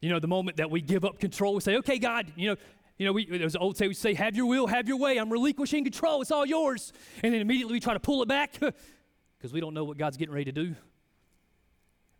You 0.00 0.10
know, 0.10 0.18
the 0.18 0.28
moment 0.28 0.56
that 0.56 0.70
we 0.70 0.80
give 0.80 1.04
up 1.04 1.18
control, 1.18 1.54
we 1.54 1.60
say, 1.60 1.76
okay, 1.76 1.98
God, 1.98 2.32
you 2.36 2.50
know, 2.50 2.56
you 2.96 3.06
know, 3.06 3.12
we, 3.12 3.24
there's 3.24 3.54
an 3.54 3.62
old 3.62 3.76
say, 3.76 3.88
we 3.88 3.94
say, 3.94 4.12
have 4.14 4.36
your 4.36 4.46
will, 4.46 4.66
have 4.66 4.86
your 4.86 4.98
way. 4.98 5.16
I'm 5.16 5.30
relinquishing 5.30 5.84
control. 5.84 6.20
It's 6.20 6.30
all 6.30 6.44
yours. 6.44 6.92
And 7.22 7.32
then 7.32 7.40
immediately 7.40 7.72
we 7.72 7.80
try 7.80 7.94
to 7.94 8.00
pull 8.00 8.22
it 8.22 8.28
back 8.28 8.52
because 9.38 9.52
we 9.52 9.60
don't 9.60 9.72
know 9.72 9.84
what 9.84 9.96
God's 9.96 10.18
getting 10.18 10.34
ready 10.34 10.46
to 10.46 10.52
do. 10.52 10.74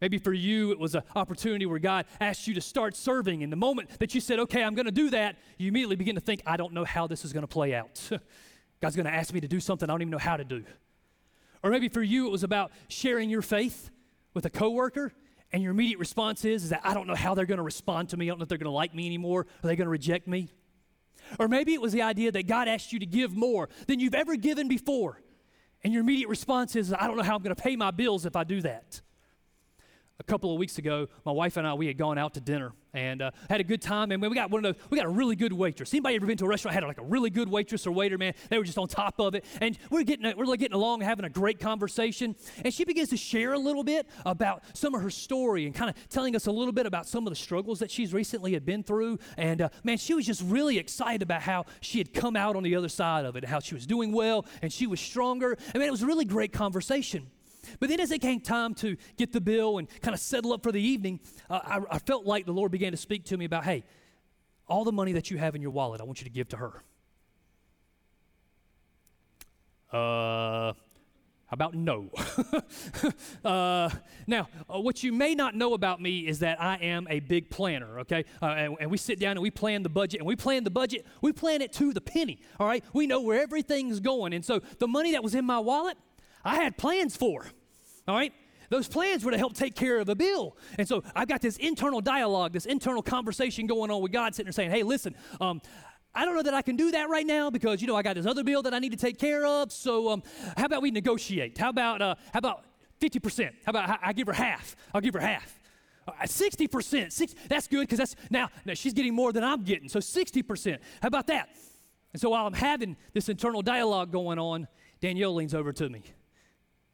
Maybe 0.00 0.16
for 0.16 0.32
you, 0.32 0.70
it 0.70 0.78
was 0.78 0.94
an 0.94 1.02
opportunity 1.14 1.66
where 1.66 1.78
God 1.78 2.06
asked 2.18 2.47
you 2.47 2.54
to 2.54 2.62
start 2.62 2.97
serving. 2.97 3.42
And 3.42 3.52
the 3.52 3.56
moment 3.56 3.99
that 3.99 4.14
you 4.14 4.23
said, 4.23 4.38
okay, 4.38 4.62
I'm 4.62 4.75
going 4.75 4.87
to 4.87 4.92
do 4.92 5.11
that, 5.11 5.37
you 5.59 5.68
immediately 5.68 5.97
begin 5.97 6.14
to 6.14 6.20
think, 6.23 6.40
I 6.47 6.56
don't 6.56 6.73
know 6.73 6.85
how 6.85 7.06
this 7.06 7.26
is 7.26 7.35
going 7.35 7.42
to 7.42 7.49
play 7.49 7.75
out. 7.75 8.11
God's 8.80 8.96
going 8.96 9.06
to 9.06 9.12
ask 9.12 9.32
me 9.34 9.40
to 9.40 9.49
do 9.49 9.60
something 9.60 9.88
I 9.88 9.92
don't 9.92 10.02
even 10.02 10.10
know 10.10 10.18
how 10.18 10.37
to 10.37 10.44
do. 10.44 10.64
Or 11.62 11.70
maybe 11.70 11.88
for 11.88 12.02
you, 12.02 12.26
it 12.26 12.30
was 12.30 12.42
about 12.42 12.72
sharing 12.88 13.28
your 13.28 13.42
faith 13.42 13.90
with 14.32 14.46
a 14.46 14.50
coworker, 14.50 15.12
and 15.52 15.62
your 15.62 15.72
immediate 15.72 15.99
response 15.99 16.44
is, 16.44 16.64
is 16.64 16.70
that 16.70 16.80
I 16.84 16.94
don't 16.94 17.06
know 17.06 17.14
how 17.14 17.34
they're 17.34 17.44
going 17.44 17.58
to 17.58 17.64
respond 17.64 18.10
to 18.10 18.16
me. 18.16 18.26
I 18.26 18.28
don't 18.28 18.38
know 18.38 18.44
if 18.44 18.49
they're 18.49 18.58
going 18.58 18.66
to 18.66 18.70
like 18.70 18.94
me 18.94 19.06
anymore. 19.06 19.46
Are 19.62 19.66
they 19.66 19.76
going 19.76 19.87
to 19.87 19.90
reject 19.90 20.28
me? 20.28 20.49
Or 21.38 21.49
maybe 21.49 21.75
it 21.75 21.80
was 21.80 21.92
the 21.92 22.02
idea 22.02 22.32
that 22.32 22.46
God 22.46 22.68
asked 22.68 22.92
you 22.92 23.00
to 23.00 23.06
give 23.06 23.37
more 23.37 23.68
than 23.87 24.00
you've 24.00 24.14
ever 24.14 24.37
given 24.37 24.68
before. 24.68 25.20
And 25.82 25.92
your 25.92 26.02
immediate 26.02 26.28
response 26.28 26.76
is, 26.76 26.92
I 26.92 27.06
don't 27.06 27.16
know 27.16 27.22
how 27.22 27.34
I'm 27.34 27.42
going 27.42 27.54
to 27.54 27.62
pay 27.62 27.75
my 27.76 27.90
bills 27.90 28.26
if 28.26 28.37
I 28.37 28.44
do 28.44 28.60
that. 28.62 29.00
a 30.20 30.22
couple 30.22 30.52
of 30.52 30.58
weeks 30.58 30.78
ago, 30.78 31.08
my 31.25 31.32
wife 31.32 31.56
and 31.56 31.66
I 31.66 31.75
we 31.75 31.87
had 31.87 31.96
gone 31.96 32.18
out 32.18 32.34
to 32.34 32.40
dinner 32.40 32.72
and 32.92 33.23
uh, 33.23 33.30
had 33.49 33.61
a 33.61 33.64
good 33.64 33.82
time. 33.82 34.12
And 34.12 34.23
we 34.23 34.35
got 34.35 34.50
one 34.50 34.64
of 34.64 34.75
those, 34.76 34.85
we 34.90 34.97
got 34.97 35.06
a 35.06 35.11
really 35.11 35.37
good 35.37 35.52
waitress. 35.52 35.92
Anybody 35.92 36.16
ever 36.16 36.26
been 36.26 36.37
to 36.38 36.44
a 36.44 36.49
restaurant 36.49 36.75
had 36.75 36.85
like 36.85 36.99
a 36.99 37.04
really 37.04 37.30
good 37.30 37.49
waitress 37.49 37.87
or 37.87 37.92
waiter? 37.92 38.18
Man, 38.18 38.35
they 38.49 38.59
were 38.59 38.64
just 38.64 38.78
on 38.78 38.88
top 38.88 39.18
of 39.18 39.35
it, 39.35 39.44
and 39.61 39.78
we're 39.90 40.04
getting 40.04 40.37
we're 40.37 40.44
like 40.44 40.61
getting 40.61 40.75
along, 40.75 41.00
having 41.00 41.25
a 41.25 41.30
great 41.30 41.61
conversation. 41.61 42.37
And 42.64 42.73
she 42.73 42.85
begins 42.85 43.11
to 43.11 43.16
share 43.16 43.52
a 43.52 43.59
little 43.59 43.85
bit 43.85 44.06
about 44.25 44.62
some 44.75 44.94
of 44.94 45.02
her 45.02 45.11
story 45.11 45.66
and 45.66 45.75
kind 45.75 45.90
of 45.90 46.09
telling 46.09 46.37
us 46.37 46.47
a 46.47 46.52
little 46.52 46.73
bit 46.73 46.87
about 46.87 47.06
some 47.06 47.26
of 47.26 47.30
the 47.30 47.37
struggles 47.37 47.78
that 47.80 47.90
she's 47.90 48.12
recently 48.12 48.52
had 48.52 48.64
been 48.64 48.82
through. 48.82 49.18
And 49.37 49.62
uh, 49.62 49.68
man, 49.85 49.99
she 49.99 50.14
was 50.14 50.26
just 50.26 50.42
really 50.42 50.78
excited 50.78 51.23
about 51.23 51.42
how 51.42 51.66
she 51.80 51.99
had 51.99 52.12
come 52.12 52.37
out 52.37 52.56
on 52.56 52.62
the 52.62 52.76
other 52.76 52.88
side 52.88 53.25
of 53.25 53.37
it, 53.37 53.44
how 53.44 53.61
she 53.61 53.75
was 53.75 53.87
doing 53.87 54.12
well 54.12 54.47
and 54.62 54.73
she 54.73 54.87
was 54.87 55.00
stronger. 55.00 55.56
I 55.75 55.78
mean, 55.78 55.87
it 55.87 55.90
was 55.90 56.02
a 56.02 56.06
really 56.06 56.25
great 56.25 56.52
conversation. 56.52 57.30
But 57.78 57.88
then, 57.88 58.00
as 58.00 58.10
it 58.10 58.20
came 58.20 58.40
time 58.40 58.74
to 58.76 58.96
get 59.16 59.32
the 59.32 59.40
bill 59.40 59.78
and 59.78 59.88
kind 60.00 60.14
of 60.14 60.20
settle 60.20 60.52
up 60.52 60.62
for 60.62 60.72
the 60.72 60.82
evening, 60.82 61.20
uh, 61.48 61.60
I, 61.62 61.96
I 61.96 61.98
felt 61.98 62.26
like 62.26 62.46
the 62.46 62.52
Lord 62.52 62.72
began 62.72 62.92
to 62.92 62.98
speak 62.98 63.24
to 63.26 63.36
me 63.36 63.44
about, 63.44 63.64
hey, 63.64 63.84
all 64.66 64.84
the 64.84 64.92
money 64.92 65.12
that 65.12 65.30
you 65.30 65.38
have 65.38 65.54
in 65.54 65.62
your 65.62 65.72
wallet, 65.72 66.00
I 66.00 66.04
want 66.04 66.20
you 66.20 66.24
to 66.24 66.30
give 66.30 66.48
to 66.50 66.56
her. 66.56 66.82
Uh, 69.92 70.72
how 71.50 71.54
about 71.54 71.74
no? 71.74 72.10
uh, 73.44 73.90
now, 74.28 74.48
uh, 74.72 74.80
what 74.80 75.02
you 75.02 75.12
may 75.12 75.34
not 75.34 75.56
know 75.56 75.74
about 75.74 76.00
me 76.00 76.20
is 76.20 76.38
that 76.38 76.62
I 76.62 76.76
am 76.76 77.08
a 77.10 77.18
big 77.18 77.50
planner, 77.50 77.98
okay? 78.00 78.24
Uh, 78.40 78.46
and, 78.46 78.76
and, 78.80 78.88
we 78.88 78.96
sit 78.96 79.18
down 79.18 79.32
and 79.32 79.40
we 79.40 79.50
plan 79.50 79.82
the 79.82 79.88
budget, 79.88 80.20
and 80.20 80.28
we 80.28 80.36
plan 80.36 80.62
the 80.62 80.70
budget, 80.70 81.04
we 81.20 81.32
plan 81.32 81.60
it 81.60 81.72
to 81.72 81.92
the 81.92 82.00
penny, 82.00 82.40
all 82.60 82.68
right? 82.68 82.84
We 82.92 83.08
know 83.08 83.20
where 83.20 83.42
everything's 83.42 83.98
going. 83.98 84.32
And 84.32 84.44
so 84.44 84.60
the 84.78 84.86
money 84.86 85.10
that 85.10 85.24
was 85.24 85.34
in 85.34 85.44
my 85.44 85.58
wallet, 85.58 85.98
I 86.44 86.54
had 86.54 86.76
plans 86.78 87.16
for. 87.16 87.46
All 88.11 88.17
right? 88.17 88.33
Those 88.71 88.87
plans 88.87 89.25
were 89.25 89.31
to 89.31 89.38
help 89.38 89.55
take 89.55 89.75
care 89.75 89.99
of 89.99 90.07
the 90.07 90.14
bill. 90.14 90.57
And 90.79 90.87
so 90.87 91.02
I've 91.14 91.29
got 91.29 91.40
this 91.40 91.57
internal 91.57 92.00
dialogue, 92.00 92.52
this 92.52 92.67
internal 92.67 93.02
conversation 93.02 93.67
going 93.67 93.90
on 93.90 94.00
with 94.00 94.12
God 94.12 94.35
sitting 94.35 94.47
there 94.47 94.52
saying, 94.52 94.71
hey, 94.71 94.83
listen, 94.83 95.17
um, 95.40 95.61
I 96.14 96.25
don't 96.25 96.35
know 96.35 96.43
that 96.43 96.55
I 96.55 96.62
can 96.62 96.76
do 96.76 96.90
that 96.93 97.09
right 97.09 97.26
now 97.26 97.50
because, 97.50 97.81
you 97.81 97.88
know, 97.88 97.97
I 97.97 98.02
got 98.02 98.14
this 98.17 98.26
other 98.26 98.45
bill 98.45 98.62
that 98.62 98.75
I 98.75 98.79
need 98.79 98.93
to 98.93 98.99
take 98.99 99.19
care 99.19 99.45
of. 99.45 99.73
So 99.73 100.11
um, 100.11 100.23
how 100.57 100.67
about 100.67 100.83
we 100.83 100.90
negotiate? 100.90 101.59
How 101.59 101.69
about, 101.69 102.02
uh, 102.02 102.14
how 102.33 102.38
about 102.38 102.64
50%? 103.00 103.50
How 103.64 103.71
about 103.71 103.88
I, 103.88 103.99
I 104.02 104.12
give 104.12 104.26
her 104.26 104.33
half? 104.33 104.76
I'll 104.95 105.00
give 105.00 105.14
her 105.14 105.21
half. 105.21 105.61
Uh, 106.07 106.12
60%, 106.23 107.12
six, 107.12 107.35
that's 107.49 107.67
good 107.67 107.83
because 107.83 107.99
that's 107.99 108.17
now, 108.31 108.49
now 108.64 108.75
she's 108.75 108.93
getting 108.93 109.14
more 109.14 109.33
than 109.33 109.45
I'm 109.45 109.62
getting. 109.62 109.88
So 109.88 110.00
60%. 110.00 110.79
How 111.00 111.09
about 111.09 111.26
that? 111.29 111.49
And 112.12 112.21
so 112.21 112.31
while 112.31 112.47
I'm 112.47 112.52
having 112.52 112.97
this 113.12 113.29
internal 113.29 113.62
dialogue 113.62 114.11
going 114.11 114.38
on, 114.38 114.67
Danielle 115.00 115.35
leans 115.35 115.55
over 115.55 115.73
to 115.73 115.88
me. 115.88 116.02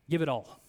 Give 0.09 0.23
it 0.23 0.29
all. 0.29 0.61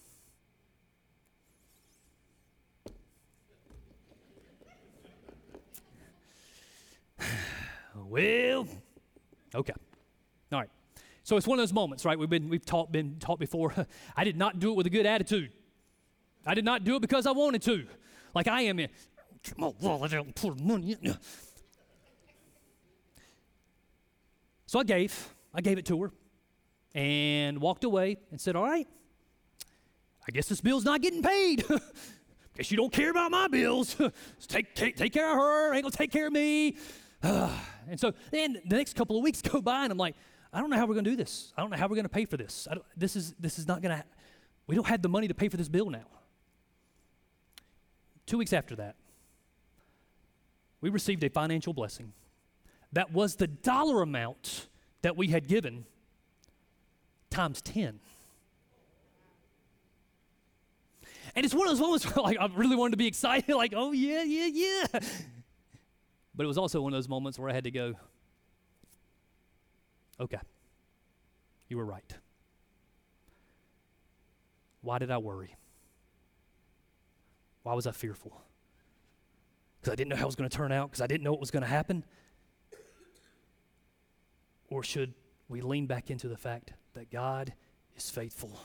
Well, 8.08 8.66
okay. 9.54 9.72
All 10.52 10.58
right. 10.60 10.70
So 11.22 11.36
it's 11.36 11.46
one 11.46 11.58
of 11.58 11.62
those 11.62 11.72
moments, 11.72 12.04
right? 12.04 12.18
We've 12.18 12.30
been 12.30 12.48
we've 12.48 12.64
taught 12.64 12.90
been 12.90 13.16
taught 13.18 13.38
before. 13.38 13.74
I 14.16 14.24
did 14.24 14.36
not 14.36 14.58
do 14.58 14.70
it 14.70 14.76
with 14.76 14.86
a 14.86 14.90
good 14.90 15.06
attitude. 15.06 15.52
I 16.46 16.54
did 16.54 16.64
not 16.64 16.84
do 16.84 16.96
it 16.96 17.00
because 17.00 17.26
I 17.26 17.32
wanted 17.32 17.62
to. 17.62 17.86
Like 18.34 18.48
I 18.48 18.62
am 18.62 18.78
in 18.78 18.88
my 19.56 19.72
wallet 19.80 20.14
out 20.14 20.26
and 20.42 20.64
money 20.64 20.96
in. 21.00 21.16
So 24.66 24.78
I 24.78 24.84
gave. 24.84 25.34
I 25.54 25.60
gave 25.60 25.78
it 25.78 25.86
to 25.86 26.02
her 26.02 26.12
and 26.94 27.60
walked 27.60 27.84
away 27.84 28.18
and 28.30 28.40
said, 28.40 28.56
All 28.56 28.64
right, 28.64 28.86
I 30.26 30.30
guess 30.30 30.46
this 30.48 30.60
bill's 30.60 30.84
not 30.84 31.00
getting 31.00 31.22
paid. 31.22 31.64
guess 32.58 32.72
you 32.72 32.76
don't 32.76 32.92
care 32.92 33.10
about 33.10 33.30
my 33.30 33.46
bills. 33.48 33.96
take, 34.48 34.74
take, 34.74 34.96
take 34.96 35.12
care 35.12 35.30
of 35.30 35.36
her, 35.36 35.74
ain't 35.74 35.84
gonna 35.84 35.92
take 35.92 36.10
care 36.10 36.26
of 36.26 36.32
me. 36.32 36.76
and 37.22 37.98
so 37.98 38.12
then 38.30 38.60
the 38.66 38.76
next 38.76 38.94
couple 38.94 39.16
of 39.16 39.22
weeks 39.22 39.42
go 39.42 39.60
by, 39.60 39.84
and 39.84 39.92
I'm 39.92 39.98
like, 39.98 40.14
I 40.52 40.60
don't 40.60 40.70
know 40.70 40.76
how 40.76 40.86
we're 40.86 40.94
gonna 40.94 41.10
do 41.10 41.16
this. 41.16 41.52
I 41.56 41.60
don't 41.60 41.70
know 41.70 41.76
how 41.76 41.88
we're 41.88 41.96
gonna 41.96 42.08
pay 42.08 42.24
for 42.24 42.36
this. 42.36 42.66
this 42.96 43.16
is 43.16 43.34
this 43.38 43.58
is 43.58 43.66
not 43.66 43.82
gonna. 43.82 44.04
We 44.66 44.74
don't 44.74 44.86
have 44.86 45.02
the 45.02 45.08
money 45.08 45.28
to 45.28 45.34
pay 45.34 45.48
for 45.48 45.56
this 45.56 45.68
bill 45.68 45.90
now. 45.90 46.06
Two 48.26 48.38
weeks 48.38 48.52
after 48.52 48.76
that, 48.76 48.96
we 50.80 50.90
received 50.90 51.24
a 51.24 51.30
financial 51.30 51.72
blessing. 51.72 52.12
That 52.92 53.12
was 53.12 53.36
the 53.36 53.46
dollar 53.46 54.02
amount 54.02 54.68
that 55.02 55.16
we 55.16 55.28
had 55.28 55.46
given 55.48 55.86
times 57.30 57.60
10. 57.62 58.00
And 61.34 61.44
it's 61.44 61.54
one 61.54 61.68
of 61.68 61.72
those 61.72 61.80
moments 61.80 62.04
where 62.04 62.22
like 62.22 62.38
I 62.38 62.46
really 62.54 62.76
wanted 62.76 62.92
to 62.92 62.96
be 62.96 63.06
excited, 63.06 63.54
like, 63.54 63.72
oh 63.76 63.92
yeah, 63.92 64.22
yeah, 64.22 64.46
yeah. 64.46 65.00
But 66.38 66.44
it 66.44 66.46
was 66.46 66.56
also 66.56 66.80
one 66.80 66.92
of 66.92 66.96
those 66.96 67.08
moments 67.08 67.36
where 67.36 67.50
I 67.50 67.52
had 67.52 67.64
to 67.64 67.72
go, 67.72 67.94
okay, 70.20 70.38
you 71.66 71.76
were 71.76 71.84
right. 71.84 72.14
Why 74.80 75.00
did 75.00 75.10
I 75.10 75.18
worry? 75.18 75.56
Why 77.64 77.74
was 77.74 77.88
I 77.88 77.90
fearful? 77.90 78.40
Because 79.80 79.92
I 79.92 79.96
didn't 79.96 80.10
know 80.10 80.16
how 80.16 80.22
it 80.22 80.26
was 80.26 80.36
going 80.36 80.48
to 80.48 80.56
turn 80.56 80.70
out, 80.70 80.90
because 80.90 81.00
I 81.00 81.08
didn't 81.08 81.24
know 81.24 81.32
what 81.32 81.40
was 81.40 81.50
going 81.50 81.64
to 81.64 81.68
happen? 81.68 82.04
Or 84.70 84.84
should 84.84 85.14
we 85.48 85.60
lean 85.60 85.88
back 85.88 86.08
into 86.08 86.28
the 86.28 86.36
fact 86.36 86.72
that 86.94 87.10
God 87.10 87.52
is 87.96 88.10
faithful? 88.10 88.60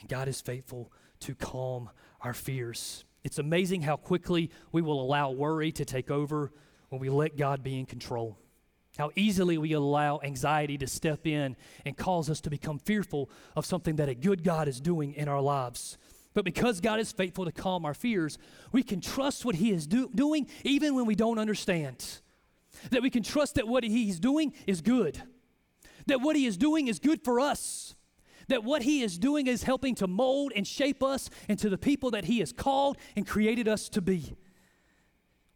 And 0.00 0.08
God 0.08 0.28
is 0.28 0.40
faithful 0.40 0.90
to 1.20 1.34
calm 1.34 1.90
our 2.22 2.32
fears. 2.32 3.04
It's 3.24 3.38
amazing 3.38 3.82
how 3.82 3.96
quickly 3.96 4.50
we 4.70 4.82
will 4.82 5.00
allow 5.00 5.30
worry 5.30 5.72
to 5.72 5.84
take 5.84 6.10
over 6.10 6.52
when 6.90 7.00
we 7.00 7.08
let 7.08 7.36
God 7.36 7.62
be 7.62 7.78
in 7.78 7.86
control. 7.86 8.38
How 8.98 9.10
easily 9.16 9.58
we 9.58 9.72
allow 9.72 10.20
anxiety 10.22 10.78
to 10.78 10.86
step 10.86 11.26
in 11.26 11.56
and 11.84 11.96
cause 11.96 12.30
us 12.30 12.40
to 12.42 12.50
become 12.50 12.78
fearful 12.78 13.28
of 13.56 13.66
something 13.66 13.96
that 13.96 14.08
a 14.08 14.14
good 14.14 14.44
God 14.44 14.68
is 14.68 14.80
doing 14.80 15.14
in 15.14 15.26
our 15.26 15.40
lives. 15.40 15.98
But 16.32 16.44
because 16.44 16.80
God 16.80 17.00
is 17.00 17.10
faithful 17.10 17.44
to 17.44 17.52
calm 17.52 17.84
our 17.84 17.94
fears, 17.94 18.38
we 18.70 18.82
can 18.82 19.00
trust 19.00 19.44
what 19.44 19.56
He 19.56 19.72
is 19.72 19.86
do- 19.86 20.10
doing 20.14 20.46
even 20.62 20.94
when 20.94 21.06
we 21.06 21.14
don't 21.14 21.38
understand. 21.38 22.20
That 22.90 23.02
we 23.02 23.10
can 23.10 23.22
trust 23.22 23.54
that 23.56 23.66
what 23.66 23.84
He's 23.84 24.20
doing 24.20 24.52
is 24.66 24.80
good, 24.80 25.20
that 26.06 26.20
what 26.20 26.36
He 26.36 26.46
is 26.46 26.56
doing 26.56 26.88
is 26.88 26.98
good 26.98 27.24
for 27.24 27.40
us 27.40 27.83
that 28.48 28.64
what 28.64 28.82
He 28.82 29.02
is 29.02 29.18
doing 29.18 29.46
is 29.46 29.62
helping 29.62 29.94
to 29.96 30.06
mold 30.06 30.52
and 30.54 30.66
shape 30.66 31.02
us 31.02 31.30
into 31.48 31.68
the 31.68 31.78
people 31.78 32.10
that 32.12 32.24
He 32.24 32.40
has 32.40 32.52
called 32.52 32.96
and 33.16 33.26
created 33.26 33.68
us 33.68 33.88
to 33.90 34.02
be. 34.02 34.36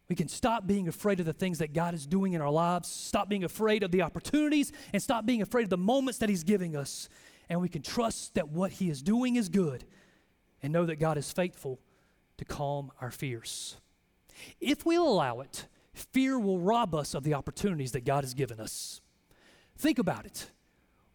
We 0.09 0.15
can 0.15 0.27
stop 0.27 0.65
being 0.65 0.87
afraid 0.87 1.19
of 1.19 1.27
the 1.27 1.33
things 1.33 1.59
that 1.59 1.73
God 1.73 1.93
is 1.93 2.07
doing 2.07 2.33
in 2.33 2.41
our 2.41 2.49
lives, 2.49 2.87
stop 2.87 3.29
being 3.29 3.43
afraid 3.43 3.83
of 3.83 3.91
the 3.91 4.01
opportunities, 4.01 4.71
and 4.91 5.01
stop 5.01 5.25
being 5.25 5.43
afraid 5.43 5.63
of 5.63 5.69
the 5.69 5.77
moments 5.77 6.17
that 6.19 6.29
He's 6.29 6.43
giving 6.43 6.75
us. 6.75 7.09
And 7.47 7.61
we 7.61 7.69
can 7.69 7.81
trust 7.81 8.35
that 8.35 8.49
what 8.49 8.71
He 8.71 8.89
is 8.89 9.01
doing 9.01 9.35
is 9.35 9.49
good 9.49 9.85
and 10.63 10.73
know 10.73 10.85
that 10.85 10.97
God 10.97 11.17
is 11.17 11.31
faithful 11.31 11.79
to 12.37 12.45
calm 12.45 12.91
our 13.01 13.11
fears. 13.11 13.77
If 14.59 14.85
we'll 14.85 15.07
allow 15.07 15.41
it, 15.41 15.67
fear 15.93 16.39
will 16.39 16.59
rob 16.59 16.95
us 16.95 17.13
of 17.13 17.23
the 17.23 17.33
opportunities 17.33 17.91
that 17.91 18.05
God 18.05 18.23
has 18.23 18.33
given 18.33 18.59
us. 18.59 19.01
Think 19.77 19.99
about 19.99 20.25
it. 20.25 20.49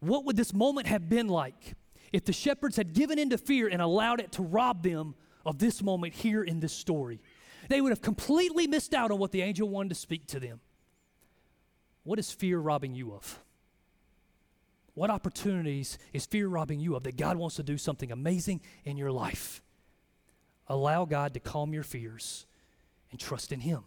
What 0.05 0.25
would 0.25 0.35
this 0.35 0.53
moment 0.53 0.87
have 0.87 1.09
been 1.09 1.27
like 1.27 1.73
if 2.13 2.25
the 2.25 2.33
shepherds 2.33 2.77
had 2.77 2.93
given 2.93 3.17
in 3.17 3.31
to 3.31 3.37
fear 3.37 3.67
and 3.67 3.81
allowed 3.81 4.19
it 4.19 4.31
to 4.33 4.43
rob 4.43 4.83
them 4.83 5.15
of 5.45 5.57
this 5.57 5.81
moment 5.81 6.13
here 6.13 6.43
in 6.43 6.59
this 6.59 6.73
story? 6.73 7.21
They 7.69 7.81
would 7.81 7.89
have 7.89 8.01
completely 8.01 8.67
missed 8.67 8.93
out 8.93 9.09
on 9.09 9.17
what 9.17 9.31
the 9.31 9.41
angel 9.41 9.67
wanted 9.67 9.89
to 9.89 9.95
speak 9.95 10.27
to 10.27 10.39
them. 10.39 10.59
What 12.03 12.19
is 12.19 12.31
fear 12.31 12.59
robbing 12.59 12.93
you 12.93 13.13
of? 13.13 13.39
What 14.93 15.09
opportunities 15.09 15.97
is 16.13 16.27
fear 16.27 16.47
robbing 16.47 16.79
you 16.79 16.95
of 16.95 17.03
that 17.03 17.17
God 17.17 17.37
wants 17.37 17.55
to 17.55 17.63
do 17.63 17.77
something 17.77 18.11
amazing 18.11 18.61
in 18.83 18.97
your 18.97 19.11
life? 19.11 19.63
Allow 20.67 21.05
God 21.05 21.33
to 21.33 21.39
calm 21.39 21.73
your 21.73 21.83
fears 21.83 22.45
and 23.09 23.19
trust 23.19 23.51
in 23.51 23.61
Him. 23.61 23.83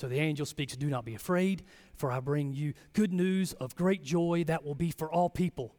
So 0.00 0.08
the 0.08 0.18
angel 0.18 0.46
speaks, 0.46 0.74
Do 0.76 0.88
not 0.88 1.04
be 1.04 1.14
afraid, 1.14 1.62
for 1.94 2.10
I 2.10 2.20
bring 2.20 2.54
you 2.54 2.72
good 2.94 3.12
news 3.12 3.52
of 3.52 3.76
great 3.76 4.02
joy 4.02 4.44
that 4.46 4.64
will 4.64 4.74
be 4.74 4.92
for 4.92 5.12
all 5.12 5.28
people. 5.28 5.76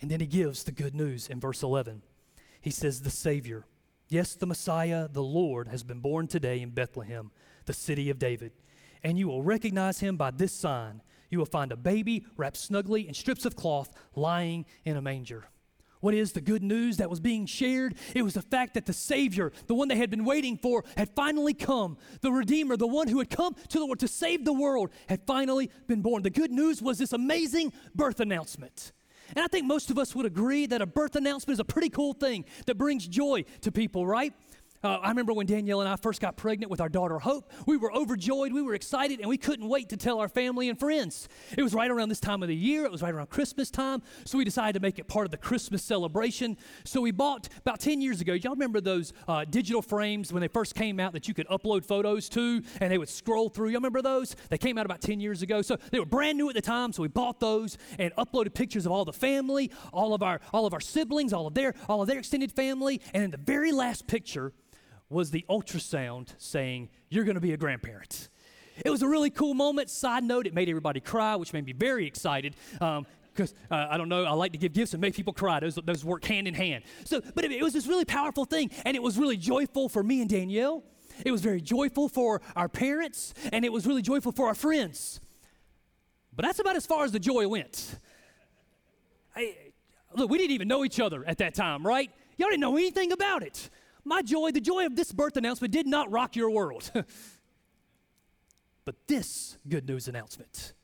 And 0.00 0.08
then 0.08 0.20
he 0.20 0.26
gives 0.26 0.62
the 0.62 0.70
good 0.70 0.94
news 0.94 1.28
in 1.28 1.40
verse 1.40 1.64
11. 1.64 2.02
He 2.60 2.70
says, 2.70 3.00
The 3.00 3.10
Savior, 3.10 3.66
yes, 4.08 4.36
the 4.36 4.46
Messiah, 4.46 5.08
the 5.08 5.24
Lord, 5.24 5.66
has 5.66 5.82
been 5.82 5.98
born 5.98 6.28
today 6.28 6.60
in 6.60 6.70
Bethlehem, 6.70 7.32
the 7.66 7.72
city 7.72 8.08
of 8.08 8.20
David. 8.20 8.52
And 9.02 9.18
you 9.18 9.26
will 9.26 9.42
recognize 9.42 9.98
him 9.98 10.16
by 10.16 10.30
this 10.30 10.52
sign. 10.52 11.02
You 11.28 11.38
will 11.38 11.44
find 11.44 11.72
a 11.72 11.76
baby 11.76 12.26
wrapped 12.36 12.56
snugly 12.56 13.08
in 13.08 13.14
strips 13.14 13.44
of 13.44 13.56
cloth 13.56 13.92
lying 14.14 14.64
in 14.84 14.96
a 14.96 15.02
manger. 15.02 15.48
What 16.00 16.14
is 16.14 16.32
the 16.32 16.40
good 16.40 16.62
news 16.62 16.96
that 16.96 17.10
was 17.10 17.20
being 17.20 17.46
shared? 17.46 17.94
It 18.14 18.22
was 18.22 18.34
the 18.34 18.42
fact 18.42 18.74
that 18.74 18.86
the 18.86 18.92
Savior, 18.92 19.52
the 19.66 19.74
one 19.74 19.88
they 19.88 19.96
had 19.96 20.10
been 20.10 20.24
waiting 20.24 20.56
for, 20.56 20.84
had 20.96 21.10
finally 21.10 21.54
come. 21.54 21.98
The 22.22 22.32
Redeemer, 22.32 22.76
the 22.76 22.86
one 22.86 23.08
who 23.08 23.18
had 23.18 23.30
come 23.30 23.54
to 23.68 23.78
the 23.78 23.86
world 23.86 24.00
to 24.00 24.08
save 24.08 24.44
the 24.44 24.52
world, 24.52 24.90
had 25.08 25.26
finally 25.26 25.70
been 25.86 26.02
born. 26.02 26.22
The 26.22 26.30
good 26.30 26.50
news 26.50 26.80
was 26.80 26.98
this 26.98 27.12
amazing 27.12 27.72
birth 27.94 28.20
announcement. 28.20 28.92
And 29.36 29.44
I 29.44 29.48
think 29.48 29.66
most 29.66 29.90
of 29.90 29.98
us 29.98 30.14
would 30.14 30.26
agree 30.26 30.66
that 30.66 30.82
a 30.82 30.86
birth 30.86 31.14
announcement 31.16 31.54
is 31.54 31.60
a 31.60 31.64
pretty 31.64 31.88
cool 31.88 32.14
thing 32.14 32.44
that 32.66 32.76
brings 32.76 33.06
joy 33.06 33.44
to 33.60 33.70
people, 33.70 34.06
right? 34.06 34.32
Uh, 34.82 34.96
I 35.02 35.10
remember 35.10 35.34
when 35.34 35.44
Danielle 35.44 35.80
and 35.80 35.88
I 35.88 35.96
first 35.96 36.22
got 36.22 36.38
pregnant 36.38 36.70
with 36.70 36.80
our 36.80 36.88
daughter 36.88 37.18
Hope, 37.18 37.52
we 37.66 37.76
were 37.76 37.92
overjoyed, 37.92 38.50
we 38.50 38.62
were 38.62 38.72
excited, 38.74 39.20
and 39.20 39.28
we 39.28 39.36
couldn't 39.36 39.68
wait 39.68 39.90
to 39.90 39.96
tell 39.98 40.20
our 40.20 40.28
family 40.28 40.70
and 40.70 40.78
friends. 40.78 41.28
It 41.56 41.62
was 41.62 41.74
right 41.74 41.90
around 41.90 42.08
this 42.08 42.20
time 42.20 42.42
of 42.42 42.48
the 42.48 42.56
year, 42.56 42.86
it 42.86 42.90
was 42.90 43.02
right 43.02 43.12
around 43.12 43.28
Christmas 43.28 43.70
time, 43.70 44.02
so 44.24 44.38
we 44.38 44.44
decided 44.44 44.72
to 44.72 44.80
make 44.80 44.98
it 44.98 45.06
part 45.06 45.26
of 45.26 45.32
the 45.32 45.36
Christmas 45.36 45.84
celebration. 45.84 46.56
So 46.84 47.02
we 47.02 47.10
bought 47.10 47.50
about 47.58 47.80
10 47.80 48.00
years 48.00 48.22
ago, 48.22 48.32
y'all 48.32 48.52
remember 48.52 48.80
those 48.80 49.12
uh, 49.28 49.44
digital 49.44 49.82
frames 49.82 50.32
when 50.32 50.40
they 50.40 50.48
first 50.48 50.74
came 50.74 50.98
out 50.98 51.12
that 51.12 51.28
you 51.28 51.34
could 51.34 51.48
upload 51.48 51.84
photos 51.84 52.30
to 52.30 52.62
and 52.80 52.90
they 52.90 52.96
would 52.96 53.10
scroll 53.10 53.50
through? 53.50 53.68
Y'all 53.68 53.80
remember 53.80 54.00
those? 54.00 54.34
They 54.48 54.58
came 54.58 54.78
out 54.78 54.86
about 54.86 55.02
10 55.02 55.20
years 55.20 55.42
ago. 55.42 55.60
So 55.60 55.76
they 55.90 55.98
were 55.98 56.06
brand 56.06 56.38
new 56.38 56.48
at 56.48 56.54
the 56.54 56.62
time, 56.62 56.94
so 56.94 57.02
we 57.02 57.08
bought 57.08 57.38
those 57.38 57.76
and 57.98 58.14
uploaded 58.16 58.54
pictures 58.54 58.86
of 58.86 58.92
all 58.92 59.04
the 59.04 59.12
family, 59.12 59.70
all 59.92 60.14
of 60.14 60.22
our, 60.22 60.40
all 60.54 60.64
of 60.64 60.72
our 60.72 60.80
siblings, 60.80 61.34
all 61.34 61.46
of 61.46 61.52
their, 61.52 61.74
all 61.86 62.00
of 62.00 62.08
their 62.08 62.18
extended 62.18 62.50
family, 62.50 63.02
and 63.12 63.22
in 63.22 63.30
the 63.30 63.36
very 63.36 63.72
last 63.72 64.06
picture, 64.06 64.54
was 65.10 65.30
the 65.30 65.44
ultrasound 65.50 66.28
saying, 66.38 66.88
You're 67.10 67.24
going 67.24 67.34
to 67.34 67.40
be 67.40 67.52
a 67.52 67.56
grandparent. 67.56 68.28
It 68.82 68.88
was 68.88 69.02
a 69.02 69.08
really 69.08 69.28
cool 69.28 69.52
moment. 69.52 69.90
Side 69.90 70.24
note, 70.24 70.46
it 70.46 70.54
made 70.54 70.68
everybody 70.68 71.00
cry, 71.00 71.36
which 71.36 71.52
made 71.52 71.66
me 71.66 71.72
very 71.72 72.06
excited. 72.06 72.56
Um, 72.80 73.06
because 73.32 73.54
uh, 73.70 73.86
I 73.88 73.96
don't 73.96 74.08
know, 74.08 74.24
I 74.24 74.32
like 74.32 74.52
to 74.52 74.58
give 74.58 74.72
gifts 74.72 74.92
and 74.92 75.00
make 75.00 75.14
people 75.14 75.32
cry. 75.32 75.60
Those, 75.60 75.76
those 75.76 76.04
work 76.04 76.24
hand 76.24 76.48
in 76.48 76.54
hand. 76.54 76.84
So, 77.04 77.22
but 77.34 77.44
it, 77.44 77.52
it 77.52 77.62
was 77.62 77.72
this 77.72 77.86
really 77.86 78.04
powerful 78.04 78.44
thing, 78.44 78.70
and 78.84 78.96
it 78.96 79.02
was 79.02 79.16
really 79.16 79.36
joyful 79.36 79.88
for 79.88 80.02
me 80.02 80.20
and 80.20 80.28
Danielle. 80.28 80.82
It 81.24 81.30
was 81.30 81.40
very 81.40 81.60
joyful 81.60 82.08
for 82.08 82.42
our 82.56 82.68
parents, 82.68 83.32
and 83.52 83.64
it 83.64 83.72
was 83.72 83.86
really 83.86 84.02
joyful 84.02 84.32
for 84.32 84.48
our 84.48 84.54
friends. 84.54 85.20
But 86.34 86.44
that's 86.44 86.58
about 86.58 86.76
as 86.76 86.86
far 86.86 87.04
as 87.04 87.12
the 87.12 87.20
joy 87.20 87.46
went. 87.46 87.98
I, 89.36 89.54
look, 90.14 90.30
we 90.30 90.38
didn't 90.38 90.52
even 90.52 90.68
know 90.68 90.84
each 90.84 91.00
other 91.00 91.24
at 91.26 91.38
that 91.38 91.54
time, 91.54 91.86
right? 91.86 92.10
Y'all 92.36 92.48
didn't 92.48 92.60
know 92.60 92.76
anything 92.76 93.12
about 93.12 93.42
it. 93.42 93.70
My 94.04 94.22
joy, 94.22 94.50
the 94.52 94.60
joy 94.60 94.86
of 94.86 94.96
this 94.96 95.12
birth 95.12 95.36
announcement, 95.36 95.72
did 95.72 95.86
not 95.86 96.10
rock 96.10 96.36
your 96.36 96.50
world. 96.50 96.90
but 98.84 98.96
this 99.06 99.58
good 99.68 99.88
news 99.88 100.08
announcement, 100.08 100.74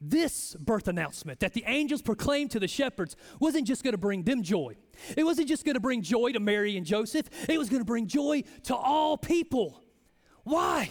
this 0.00 0.56
birth 0.58 0.88
announcement 0.88 1.40
that 1.40 1.52
the 1.52 1.64
angels 1.66 2.02
proclaimed 2.02 2.50
to 2.52 2.60
the 2.60 2.68
shepherds 2.68 3.16
wasn't 3.40 3.66
just 3.66 3.82
going 3.82 3.92
to 3.92 3.98
bring 3.98 4.22
them 4.22 4.42
joy. 4.42 4.76
It 5.16 5.24
wasn't 5.24 5.48
just 5.48 5.64
going 5.64 5.74
to 5.74 5.80
bring 5.80 6.02
joy 6.02 6.32
to 6.32 6.40
Mary 6.40 6.76
and 6.76 6.84
Joseph, 6.84 7.28
it 7.48 7.58
was 7.58 7.68
going 7.68 7.80
to 7.80 7.86
bring 7.86 8.06
joy 8.06 8.42
to 8.64 8.74
all 8.74 9.16
people. 9.16 9.80
Why? 10.44 10.90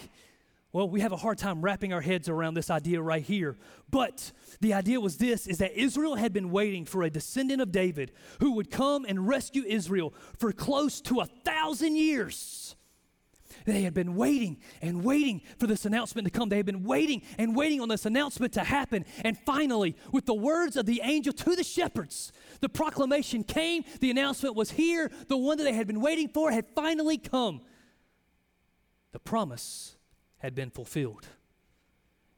Well, 0.74 0.88
we 0.88 1.02
have 1.02 1.12
a 1.12 1.16
hard 1.16 1.38
time 1.38 1.62
wrapping 1.62 1.92
our 1.92 2.00
heads 2.00 2.28
around 2.28 2.54
this 2.54 2.68
idea 2.68 3.00
right 3.00 3.22
here. 3.22 3.56
But 3.92 4.32
the 4.60 4.74
idea 4.74 4.98
was 4.98 5.18
this 5.18 5.46
is 5.46 5.58
that 5.58 5.78
Israel 5.78 6.16
had 6.16 6.32
been 6.32 6.50
waiting 6.50 6.84
for 6.84 7.04
a 7.04 7.10
descendant 7.10 7.62
of 7.62 7.70
David 7.70 8.10
who 8.40 8.50
would 8.54 8.72
come 8.72 9.04
and 9.04 9.28
rescue 9.28 9.62
Israel 9.64 10.12
for 10.36 10.50
close 10.50 11.00
to 11.02 11.20
a 11.20 11.26
thousand 11.26 11.94
years. 11.94 12.74
They 13.66 13.82
had 13.82 13.94
been 13.94 14.16
waiting 14.16 14.56
and 14.82 15.04
waiting 15.04 15.42
for 15.60 15.68
this 15.68 15.84
announcement 15.84 16.26
to 16.26 16.36
come. 16.36 16.48
They 16.48 16.56
had 16.56 16.66
been 16.66 16.82
waiting 16.82 17.22
and 17.38 17.54
waiting 17.54 17.80
on 17.80 17.88
this 17.88 18.04
announcement 18.04 18.54
to 18.54 18.64
happen. 18.64 19.04
And 19.22 19.38
finally, 19.46 19.94
with 20.10 20.26
the 20.26 20.34
words 20.34 20.76
of 20.76 20.86
the 20.86 21.02
angel 21.04 21.32
to 21.34 21.54
the 21.54 21.62
shepherds, 21.62 22.32
the 22.60 22.68
proclamation 22.68 23.44
came. 23.44 23.84
The 24.00 24.10
announcement 24.10 24.56
was 24.56 24.72
here. 24.72 25.12
The 25.28 25.36
one 25.36 25.56
that 25.58 25.62
they 25.62 25.72
had 25.72 25.86
been 25.86 26.00
waiting 26.00 26.30
for 26.30 26.50
had 26.50 26.66
finally 26.74 27.16
come. 27.16 27.60
The 29.12 29.20
promise 29.20 29.94
had 30.44 30.54
been 30.54 30.68
fulfilled. 30.68 31.26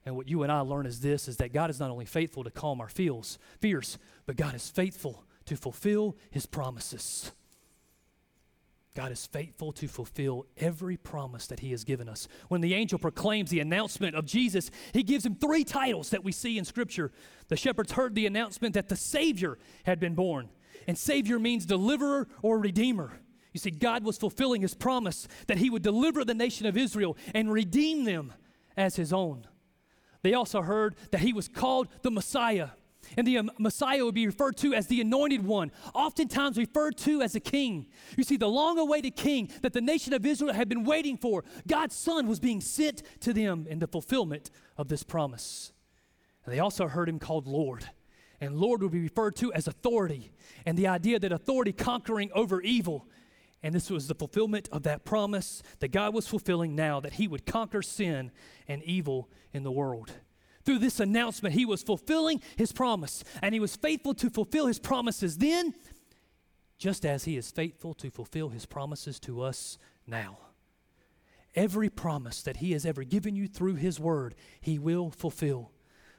And 0.04 0.14
what 0.14 0.28
you 0.28 0.44
and 0.44 0.52
I 0.52 0.60
learn 0.60 0.86
is 0.86 1.00
this 1.00 1.26
is 1.26 1.38
that 1.38 1.52
God 1.52 1.70
is 1.70 1.80
not 1.80 1.90
only 1.90 2.04
faithful 2.04 2.44
to 2.44 2.52
calm 2.52 2.80
our 2.80 2.88
feels, 2.88 3.36
fears, 3.60 3.98
but 4.26 4.36
God 4.36 4.54
is 4.54 4.70
faithful 4.70 5.24
to 5.46 5.56
fulfill 5.56 6.16
his 6.30 6.46
promises. 6.46 7.32
God 8.94 9.10
is 9.10 9.26
faithful 9.26 9.72
to 9.72 9.88
fulfill 9.88 10.46
every 10.56 10.96
promise 10.96 11.48
that 11.48 11.58
he 11.58 11.72
has 11.72 11.82
given 11.82 12.08
us. 12.08 12.28
When 12.46 12.60
the 12.60 12.74
angel 12.74 13.00
proclaims 13.00 13.50
the 13.50 13.58
announcement 13.58 14.14
of 14.14 14.24
Jesus, 14.24 14.70
he 14.92 15.02
gives 15.02 15.26
him 15.26 15.34
three 15.34 15.64
titles 15.64 16.10
that 16.10 16.22
we 16.22 16.30
see 16.30 16.58
in 16.58 16.64
scripture. 16.64 17.10
The 17.48 17.56
shepherds 17.56 17.92
heard 17.92 18.14
the 18.14 18.26
announcement 18.26 18.74
that 18.74 18.88
the 18.88 18.94
Savior 18.94 19.58
had 19.84 19.98
been 19.98 20.14
born. 20.14 20.48
And 20.86 20.96
Savior 20.96 21.40
means 21.40 21.66
deliverer 21.66 22.28
or 22.40 22.60
redeemer. 22.60 23.18
You 23.56 23.58
see, 23.58 23.70
God 23.70 24.04
was 24.04 24.18
fulfilling 24.18 24.60
his 24.60 24.74
promise 24.74 25.26
that 25.46 25.56
he 25.56 25.70
would 25.70 25.80
deliver 25.80 26.26
the 26.26 26.34
nation 26.34 26.66
of 26.66 26.76
Israel 26.76 27.16
and 27.34 27.50
redeem 27.50 28.04
them 28.04 28.34
as 28.76 28.96
his 28.96 29.14
own. 29.14 29.46
They 30.20 30.34
also 30.34 30.60
heard 30.60 30.94
that 31.10 31.22
he 31.22 31.32
was 31.32 31.48
called 31.48 31.88
the 32.02 32.10
Messiah. 32.10 32.68
And 33.16 33.26
the 33.26 33.38
um, 33.38 33.50
Messiah 33.58 34.04
would 34.04 34.14
be 34.14 34.26
referred 34.26 34.58
to 34.58 34.74
as 34.74 34.88
the 34.88 35.00
anointed 35.00 35.42
one, 35.42 35.72
oftentimes 35.94 36.58
referred 36.58 36.98
to 36.98 37.22
as 37.22 37.34
a 37.34 37.40
king. 37.40 37.86
You 38.14 38.24
see, 38.24 38.36
the 38.36 38.46
long 38.46 38.78
awaited 38.78 39.16
king 39.16 39.50
that 39.62 39.72
the 39.72 39.80
nation 39.80 40.12
of 40.12 40.26
Israel 40.26 40.52
had 40.52 40.68
been 40.68 40.84
waiting 40.84 41.16
for, 41.16 41.42
God's 41.66 41.96
son 41.96 42.26
was 42.26 42.38
being 42.38 42.60
sent 42.60 43.02
to 43.20 43.32
them 43.32 43.66
in 43.70 43.78
the 43.78 43.86
fulfillment 43.86 44.50
of 44.76 44.88
this 44.88 45.02
promise. 45.02 45.72
And 46.44 46.52
they 46.52 46.58
also 46.58 46.88
heard 46.88 47.08
him 47.08 47.18
called 47.18 47.46
Lord. 47.46 47.88
And 48.38 48.58
Lord 48.58 48.82
would 48.82 48.92
be 48.92 49.00
referred 49.00 49.36
to 49.36 49.50
as 49.54 49.66
authority, 49.66 50.30
and 50.66 50.76
the 50.76 50.88
idea 50.88 51.18
that 51.18 51.32
authority 51.32 51.72
conquering 51.72 52.30
over 52.34 52.60
evil 52.60 53.06
and 53.66 53.74
this 53.74 53.90
was 53.90 54.06
the 54.06 54.14
fulfillment 54.14 54.68
of 54.70 54.84
that 54.84 55.04
promise 55.04 55.60
that 55.80 55.88
God 55.88 56.14
was 56.14 56.28
fulfilling 56.28 56.76
now 56.76 57.00
that 57.00 57.14
He 57.14 57.26
would 57.26 57.44
conquer 57.44 57.82
sin 57.82 58.30
and 58.68 58.80
evil 58.84 59.28
in 59.52 59.64
the 59.64 59.72
world. 59.72 60.12
Through 60.64 60.78
this 60.78 61.00
announcement, 61.00 61.52
He 61.52 61.64
was 61.64 61.82
fulfilling 61.82 62.40
His 62.54 62.70
promise, 62.70 63.24
and 63.42 63.52
He 63.52 63.58
was 63.58 63.74
faithful 63.74 64.14
to 64.14 64.30
fulfill 64.30 64.68
His 64.68 64.78
promises 64.78 65.38
then, 65.38 65.74
just 66.78 67.04
as 67.04 67.24
He 67.24 67.36
is 67.36 67.50
faithful 67.50 67.92
to 67.94 68.08
fulfill 68.08 68.50
His 68.50 68.66
promises 68.66 69.18
to 69.18 69.42
us 69.42 69.78
now. 70.06 70.38
Every 71.56 71.88
promise 71.88 72.42
that 72.42 72.58
He 72.58 72.70
has 72.70 72.86
ever 72.86 73.02
given 73.02 73.34
you 73.34 73.48
through 73.48 73.74
His 73.74 73.98
Word, 73.98 74.36
He 74.60 74.78
will 74.78 75.10
fulfill 75.10 75.72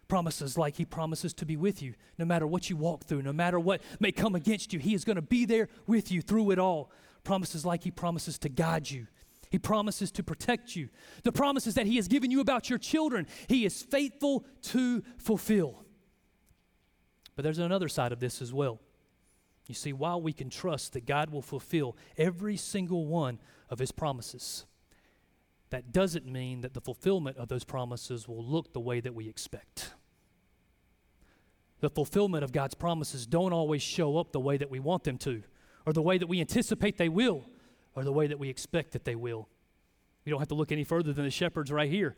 promises 0.10 0.58
like 0.58 0.78
he 0.78 0.86
promises 0.86 1.34
to 1.34 1.46
be 1.46 1.58
with 1.58 1.82
you 1.82 1.94
no 2.18 2.24
matter 2.24 2.48
what 2.48 2.70
you 2.70 2.78
walk 2.78 3.04
through 3.04 3.22
no 3.22 3.34
matter 3.34 3.60
what 3.60 3.82
may 4.00 4.10
come 4.10 4.36
against 4.36 4.72
you 4.72 4.80
he 4.80 4.94
is 4.94 5.04
going 5.04 5.18
to 5.18 5.22
be 5.22 5.44
there 5.44 5.68
with 5.86 6.10
you 6.10 6.22
through 6.22 6.50
it 6.50 6.58
all 6.58 6.90
promises 7.28 7.66
like 7.66 7.84
He 7.84 7.92
promises 7.92 8.40
to 8.40 8.50
guide 8.50 8.90
you. 8.90 9.08
He 9.52 9.60
promises 9.60 10.12
to 10.14 10.24
protect 10.24 10.78
you. 10.78 10.88
The 11.24 11.34
promises 11.34 11.76
that 11.76 11.86
He 11.86 11.98
has 11.98 12.08
given 12.08 12.32
you 12.32 12.40
about 12.40 12.70
your 12.70 12.80
children, 12.80 13.28
He 13.50 13.66
is 13.66 13.84
faithful 13.84 14.46
to 14.64 15.04
fulfill. 15.18 15.84
But 17.36 17.44
there's 17.44 17.60
another 17.60 17.90
side 17.90 18.14
of 18.14 18.22
this 18.22 18.42
as 18.42 18.54
well. 18.54 18.80
You 19.68 19.76
see, 19.76 19.92
while 19.92 20.22
we 20.22 20.32
can 20.32 20.50
trust 20.50 20.94
that 20.94 21.06
God 21.06 21.30
will 21.30 21.42
fulfill 21.42 21.98
every 22.18 22.56
single 22.56 23.06
one 23.06 23.40
of 23.70 23.78
His 23.78 23.92
promises, 23.92 24.66
that 25.70 25.92
doesn't 25.92 26.26
mean 26.26 26.62
that 26.62 26.74
the 26.74 26.80
fulfillment 26.80 27.36
of 27.36 27.50
those 27.50 27.66
promises 27.66 28.26
will 28.26 28.44
look 28.44 28.72
the 28.72 28.80
way 28.80 29.02
that 29.02 29.14
we 29.14 29.28
expect. 29.28 29.92
The 31.82 31.90
fulfillment 31.90 32.46
of 32.46 32.54
God's 32.54 32.74
promises 32.74 33.28
don't 33.28 33.52
always 33.52 33.82
show 33.82 34.18
up 34.18 34.32
the 34.32 34.40
way 34.40 34.56
that 34.56 34.72
we 34.72 34.80
want 34.80 35.04
them 35.04 35.18
to 35.20 35.44
or 35.88 35.94
the 35.94 36.02
way 36.02 36.18
that 36.18 36.28
we 36.28 36.42
anticipate 36.42 36.98
they 36.98 37.08
will, 37.08 37.46
or 37.96 38.04
the 38.04 38.12
way 38.12 38.28
that 38.28 38.38
we 38.38 38.50
expect 38.50 38.92
that 38.92 39.06
they 39.06 39.16
will. 39.16 39.48
We 40.26 40.30
don't 40.30 40.40
have 40.40 40.50
to 40.50 40.56
look 40.56 40.74
any 40.74 40.84
further 40.84 41.14
than 41.14 41.24
the 41.24 41.32
shepherds 41.32 41.72
right 41.72 41.90
here. 41.90 42.18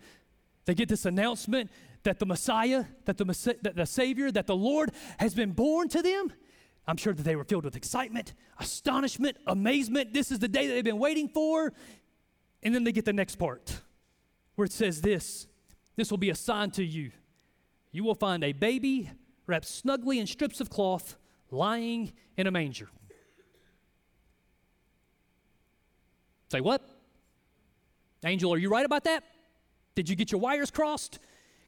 They 0.65 0.73
get 0.73 0.89
this 0.89 1.05
announcement 1.05 1.69
that 2.01 2.17
the 2.17 2.25
Messiah, 2.25 2.85
that 3.05 3.17
the, 3.17 3.25
that 3.61 3.75
the 3.75 3.85
Savior, 3.85 4.31
that 4.31 4.47
the 4.47 4.55
Lord 4.55 4.91
has 5.19 5.35
been 5.35 5.51
born 5.51 5.87
to 5.89 6.01
them. 6.01 6.33
I'm 6.87 6.97
sure 6.97 7.13
that 7.13 7.21
they 7.21 7.35
were 7.35 7.43
filled 7.43 7.63
with 7.63 7.75
excitement, 7.75 8.33
astonishment, 8.57 9.37
amazement. 9.45 10.15
This 10.15 10.31
is 10.31 10.39
the 10.39 10.47
day 10.47 10.65
that 10.65 10.73
they've 10.73 10.83
been 10.83 10.97
waiting 10.97 11.29
for. 11.29 11.71
And 12.63 12.73
then 12.73 12.83
they 12.83 12.91
get 12.91 13.05
the 13.05 13.13
next 13.13 13.35
part 13.35 13.81
where 14.55 14.65
it 14.65 14.71
says 14.71 15.01
this 15.01 15.45
this 15.95 16.09
will 16.09 16.17
be 16.17 16.31
a 16.31 16.35
sign 16.35 16.71
to 16.71 16.83
you. 16.83 17.11
You 17.91 18.03
will 18.03 18.15
find 18.15 18.43
a 18.43 18.51
baby 18.51 19.11
wrapped 19.45 19.67
snugly 19.67 20.17
in 20.17 20.25
strips 20.25 20.59
of 20.59 20.71
cloth 20.71 21.17
lying 21.51 22.13
in 22.35 22.47
a 22.47 22.51
manger. 22.51 22.89
Say, 26.49 26.61
what? 26.61 26.81
Angel, 28.25 28.53
are 28.53 28.57
you 28.57 28.69
right 28.69 28.85
about 28.85 29.05
that? 29.05 29.23
Did 29.95 30.09
you 30.09 30.15
get 30.15 30.31
your 30.31 30.41
wires 30.41 30.71
crossed? 30.71 31.19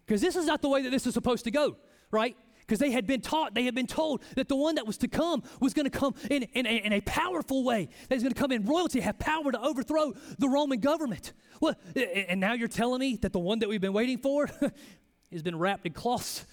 Because 0.05 0.21
this 0.21 0.35
is 0.35 0.45
not 0.45 0.61
the 0.61 0.69
way 0.69 0.81
that 0.81 0.89
this 0.89 1.07
is 1.07 1.13
supposed 1.13 1.45
to 1.45 1.51
go, 1.51 1.77
right? 2.09 2.35
Because 2.59 2.79
they 2.79 2.91
had 2.91 3.05
been 3.05 3.21
taught, 3.21 3.53
they 3.53 3.63
had 3.63 3.75
been 3.75 3.87
told 3.87 4.23
that 4.35 4.47
the 4.47 4.55
one 4.55 4.75
that 4.75 4.87
was 4.87 4.97
to 4.99 5.07
come 5.07 5.43
was 5.59 5.73
going 5.73 5.89
to 5.89 5.97
come 5.97 6.15
in, 6.29 6.43
in, 6.43 6.65
a, 6.65 6.77
in 6.85 6.93
a 6.93 7.01
powerful 7.01 7.63
way. 7.63 7.89
That 8.07 8.15
he's 8.15 8.23
going 8.23 8.33
to 8.33 8.39
come 8.39 8.51
in 8.51 8.65
royalty, 8.65 9.01
have 9.01 9.19
power 9.19 9.51
to 9.51 9.61
overthrow 9.61 10.13
the 10.39 10.49
Roman 10.49 10.79
government. 10.79 11.33
Well, 11.59 11.75
and 11.95 12.39
now 12.39 12.53
you're 12.53 12.67
telling 12.67 12.99
me 12.99 13.17
that 13.17 13.33
the 13.33 13.39
one 13.39 13.59
that 13.59 13.69
we've 13.69 13.81
been 13.81 13.93
waiting 13.93 14.17
for 14.17 14.49
has 15.31 15.43
been 15.43 15.57
wrapped 15.57 15.85
in 15.85 15.93
cloths 15.93 16.45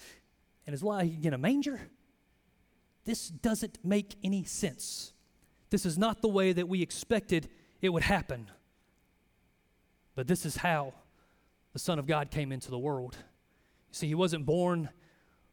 and 0.67 0.73
is 0.73 0.83
lying 0.83 1.23
in 1.23 1.33
a 1.33 1.37
manger? 1.37 1.81
This 3.05 3.29
doesn't 3.29 3.79
make 3.83 4.15
any 4.23 4.43
sense. 4.43 5.13
This 5.69 5.85
is 5.85 5.97
not 5.97 6.21
the 6.21 6.27
way 6.27 6.53
that 6.53 6.67
we 6.67 6.81
expected 6.81 7.49
it 7.81 7.89
would 7.89 8.03
happen. 8.03 8.49
But 10.15 10.27
this 10.27 10.45
is 10.45 10.57
how 10.57 10.93
the 11.73 11.79
Son 11.79 11.99
of 11.99 12.07
God 12.07 12.31
came 12.31 12.51
into 12.51 12.69
the 12.69 12.79
world. 12.79 13.15
You 13.19 13.93
see, 13.93 14.07
he 14.07 14.15
wasn't 14.15 14.45
born 14.45 14.89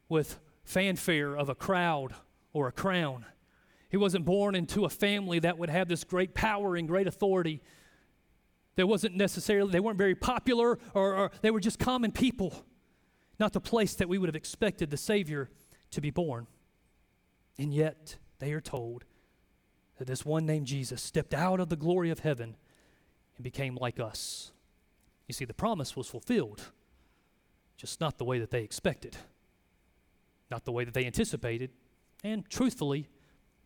with 0.09 0.39
fanfare 0.65 1.37
of 1.37 1.49
a 1.49 1.55
crowd 1.55 2.15
or 2.53 2.69
a 2.69 2.73
crown. 2.73 3.25
He 3.89 3.97
wasn't 3.97 4.25
born 4.25 4.55
into 4.55 4.85
a 4.85 4.89
family 4.91 5.39
that 5.41 5.59
would 5.59 5.71
have 5.71 5.89
this 5.89 6.05
great 6.05 6.35
power 6.35 6.77
and 6.77 6.89
great 6.89 7.07
authority. 7.07 7.63
There 8.75 8.87
wasn't 8.87 9.15
necessarily, 9.15 9.71
they 9.71 9.81
weren't 9.81 9.99
very 9.99 10.15
popular 10.15 10.79
or, 10.95 11.15
or 11.15 11.31
they 11.43 11.51
were 11.51 11.61
just 11.61 11.79
common 11.79 12.13
people, 12.13 12.65
not 13.39 13.53
the 13.53 13.61
place 13.61 13.95
that 13.95 14.09
we 14.09 14.19
would 14.19 14.29
have 14.29 14.37
expected 14.37 14.91
the 14.91 14.97
Savior 14.97 15.49
to 15.93 16.01
be 16.01 16.11
born. 16.11 16.47
And 17.59 17.73
yet, 17.73 18.17
they 18.39 18.53
are 18.53 18.61
told 18.61 19.05
that 19.99 20.07
this 20.07 20.25
one 20.25 20.47
named 20.47 20.67
Jesus 20.67 21.03
stepped 21.03 21.35
out 21.35 21.61
of 21.61 21.69
the 21.69 21.77
glory 21.77 22.11
of 22.11 22.21
heaven 22.21 22.57
and 23.37 23.45
became 23.45 23.77
like 23.81 23.99
us. 23.99 24.53
You 25.27 25.35
see, 25.35 25.45
the 25.45 25.55
promise 25.55 25.97
was 25.97 26.09
fulfilled, 26.09 26.63
just 27.77 28.01
not 28.01 28.19
the 28.19 28.25
way 28.25 28.39
that 28.39 28.51
they 28.51 28.63
expected, 28.63 29.17
not 30.51 30.65
the 30.65 30.73
way 30.73 30.85
that 30.85 30.95
they 30.95 31.07
anticipated, 31.07 31.71
and 32.23 32.49
truthfully, 32.49 33.09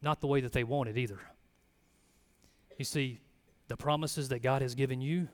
not 0.02 0.20
the 0.20 0.26
way 0.26 0.40
that 0.40 0.52
they 0.52 0.64
wanted 0.64 0.96
either. 0.96 1.20
You 2.78 2.84
see, 2.84 3.20
the 3.68 3.76
promises 3.76 4.28
that 4.30 4.42
God 4.42 4.62
has 4.62 4.74
given 4.74 5.00
you, 5.00 5.28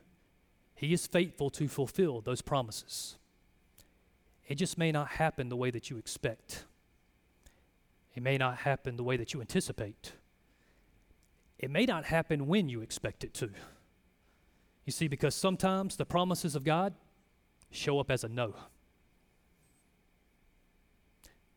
He 0.75 0.93
is 0.93 1.07
faithful 1.07 1.49
to 1.51 1.67
fulfill 1.67 2.21
those 2.21 2.41
promises. 2.41 3.17
It 4.47 4.55
just 4.55 4.77
may 4.77 4.91
not 4.91 5.09
happen 5.09 5.49
the 5.49 5.55
way 5.55 5.71
that 5.71 5.89
you 5.89 5.97
expect. 5.97 6.65
It 8.15 8.23
may 8.23 8.37
not 8.37 8.59
happen 8.59 8.95
the 8.95 9.03
way 9.03 9.17
that 9.17 9.33
you 9.33 9.41
anticipate. 9.41 10.13
It 11.59 11.71
may 11.71 11.85
not 11.85 12.05
happen 12.05 12.47
when 12.47 12.69
you 12.69 12.81
expect 12.81 13.23
it 13.23 13.33
to. 13.35 13.49
You 14.85 14.91
see, 14.91 15.07
because 15.07 15.35
sometimes 15.35 15.95
the 15.95 16.05
promises 16.05 16.55
of 16.55 16.63
God 16.63 16.93
show 17.71 17.99
up 17.99 18.11
as 18.11 18.23
a 18.23 18.29
no. 18.29 18.55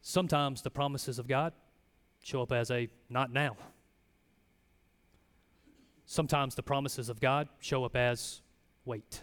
Sometimes 0.01 0.63
the 0.63 0.71
promises 0.71 1.19
of 1.19 1.29
God 1.29 1.53
show 2.23 2.43
up 2.43 2.53
as 2.53 2.71
a 2.71 2.89
not 3.09 3.33
now. 3.33 3.57
Sometimes 6.07 6.55
the 6.55 6.63
promises 6.63 7.09
of 7.09 7.21
God 7.21 7.49
show 7.61 7.85
up 7.85 7.95
as 7.95 8.41
wait. 8.85 9.23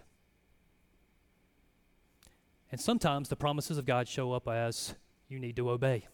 And 2.72 2.80
sometimes 2.80 3.30
the 3.30 3.36
promises 3.36 3.78
of 3.78 3.86
God 3.86 4.08
show 4.08 4.32
up 4.32 4.48
as 4.48 4.94
you 5.28 5.40
need 5.40 5.56
to 5.56 5.70
obey. 5.70 6.08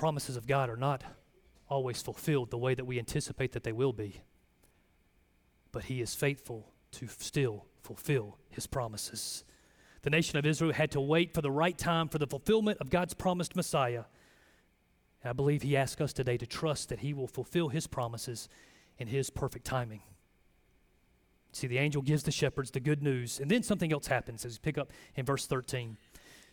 promises 0.00 0.34
of 0.34 0.46
God 0.46 0.70
are 0.70 0.78
not 0.78 1.04
always 1.70 2.02
fulfilled 2.02 2.50
the 2.50 2.58
way 2.58 2.74
that 2.74 2.84
we 2.84 2.98
anticipate 2.98 3.52
that 3.52 3.62
they 3.62 3.72
will 3.72 3.92
be. 3.92 4.20
But 5.72 5.84
He 5.84 6.02
is 6.02 6.14
faithful 6.14 6.72
to 6.92 7.06
still 7.06 7.66
fulfill 7.80 8.36
His 8.50 8.66
promises. 8.66 9.44
The 10.02 10.10
nation 10.10 10.38
of 10.38 10.46
Israel 10.46 10.72
had 10.72 10.90
to 10.92 11.00
wait 11.00 11.32
for 11.32 11.40
the 11.40 11.50
right 11.50 11.76
time 11.76 12.08
for 12.08 12.18
the 12.18 12.26
fulfillment 12.26 12.78
of 12.80 12.90
God's 12.90 13.14
promised 13.14 13.54
Messiah. 13.54 14.04
And 15.22 15.30
I 15.30 15.32
believe 15.32 15.62
He 15.62 15.76
asks 15.76 16.00
us 16.00 16.12
today 16.12 16.36
to 16.36 16.46
trust 16.46 16.88
that 16.88 17.00
He 17.00 17.14
will 17.14 17.28
fulfill 17.28 17.68
His 17.68 17.86
promises 17.86 18.48
in 18.98 19.08
His 19.08 19.30
perfect 19.30 19.64
timing. 19.64 20.02
See, 21.52 21.66
the 21.66 21.78
angel 21.78 22.02
gives 22.02 22.22
the 22.22 22.30
shepherds 22.30 22.70
the 22.70 22.80
good 22.80 23.02
news, 23.02 23.40
and 23.40 23.50
then 23.50 23.62
something 23.62 23.92
else 23.92 24.06
happens 24.06 24.44
as 24.44 24.54
we 24.54 24.58
pick 24.62 24.78
up 24.78 24.90
in 25.16 25.24
verse 25.24 25.46
13. 25.46 25.96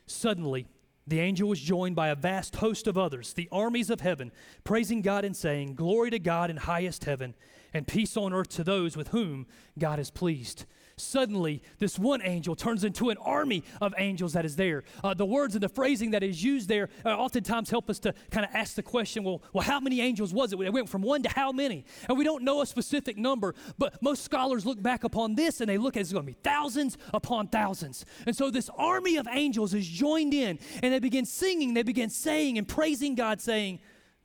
Suddenly, 0.07 0.67
the 1.07 1.19
angel 1.19 1.47
was 1.47 1.59
joined 1.59 1.95
by 1.95 2.09
a 2.09 2.15
vast 2.15 2.57
host 2.57 2.85
of 2.85 2.97
others, 2.97 3.33
the 3.33 3.47
armies 3.51 3.89
of 3.89 4.01
heaven, 4.01 4.31
praising 4.63 5.01
God 5.01 5.23
and 5.23 5.35
saying, 5.35 5.75
Glory 5.75 6.09
to 6.11 6.19
God 6.19 6.49
in 6.49 6.57
highest 6.57 7.05
heaven, 7.05 7.33
and 7.73 7.87
peace 7.87 8.17
on 8.17 8.33
earth 8.33 8.49
to 8.49 8.63
those 8.63 8.97
with 8.97 9.09
whom 9.09 9.47
God 9.79 9.99
is 9.99 10.11
pleased 10.11 10.65
suddenly 10.97 11.61
this 11.79 11.97
one 11.97 12.21
angel 12.23 12.55
turns 12.55 12.83
into 12.83 13.09
an 13.09 13.17
army 13.17 13.63
of 13.81 13.93
angels 13.97 14.33
that 14.33 14.45
is 14.45 14.55
there. 14.55 14.83
Uh, 15.03 15.13
the 15.13 15.25
words 15.25 15.55
and 15.55 15.63
the 15.63 15.69
phrasing 15.69 16.11
that 16.11 16.23
is 16.23 16.43
used 16.43 16.67
there 16.67 16.89
uh, 17.05 17.09
oftentimes 17.09 17.69
help 17.69 17.89
us 17.89 17.99
to 17.99 18.13
kind 18.31 18.45
of 18.45 18.53
ask 18.53 18.75
the 18.75 18.83
question 18.83 19.23
well, 19.23 19.41
well, 19.53 19.63
how 19.63 19.79
many 19.79 20.01
angels 20.01 20.33
was 20.33 20.51
it? 20.51 20.59
It 20.59 20.73
went 20.73 20.89
from 20.89 21.01
one 21.01 21.23
to 21.23 21.29
how 21.29 21.51
many? 21.51 21.85
And 22.09 22.17
we 22.17 22.23
don't 22.23 22.43
know 22.43 22.61
a 22.61 22.65
specific 22.65 23.17
number, 23.17 23.55
but 23.77 24.01
most 24.01 24.23
scholars 24.23 24.65
look 24.65 24.81
back 24.81 25.03
upon 25.03 25.35
this 25.35 25.61
and 25.61 25.69
they 25.69 25.77
look 25.77 25.95
at 25.95 26.01
it's 26.01 26.11
going 26.11 26.25
to 26.25 26.31
be 26.31 26.37
thousands 26.43 26.97
upon 27.13 27.47
thousands. 27.47 28.05
And 28.25 28.35
so 28.35 28.49
this 28.49 28.69
army 28.77 29.17
of 29.17 29.27
angels 29.29 29.73
is 29.73 29.87
joined 29.87 30.33
in 30.33 30.59
and 30.81 30.93
they 30.93 30.99
begin 30.99 31.25
singing, 31.25 31.73
they 31.73 31.83
begin 31.83 32.09
saying 32.09 32.57
and 32.57 32.67
praising 32.67 33.15
God, 33.15 33.41
saying, 33.41 33.79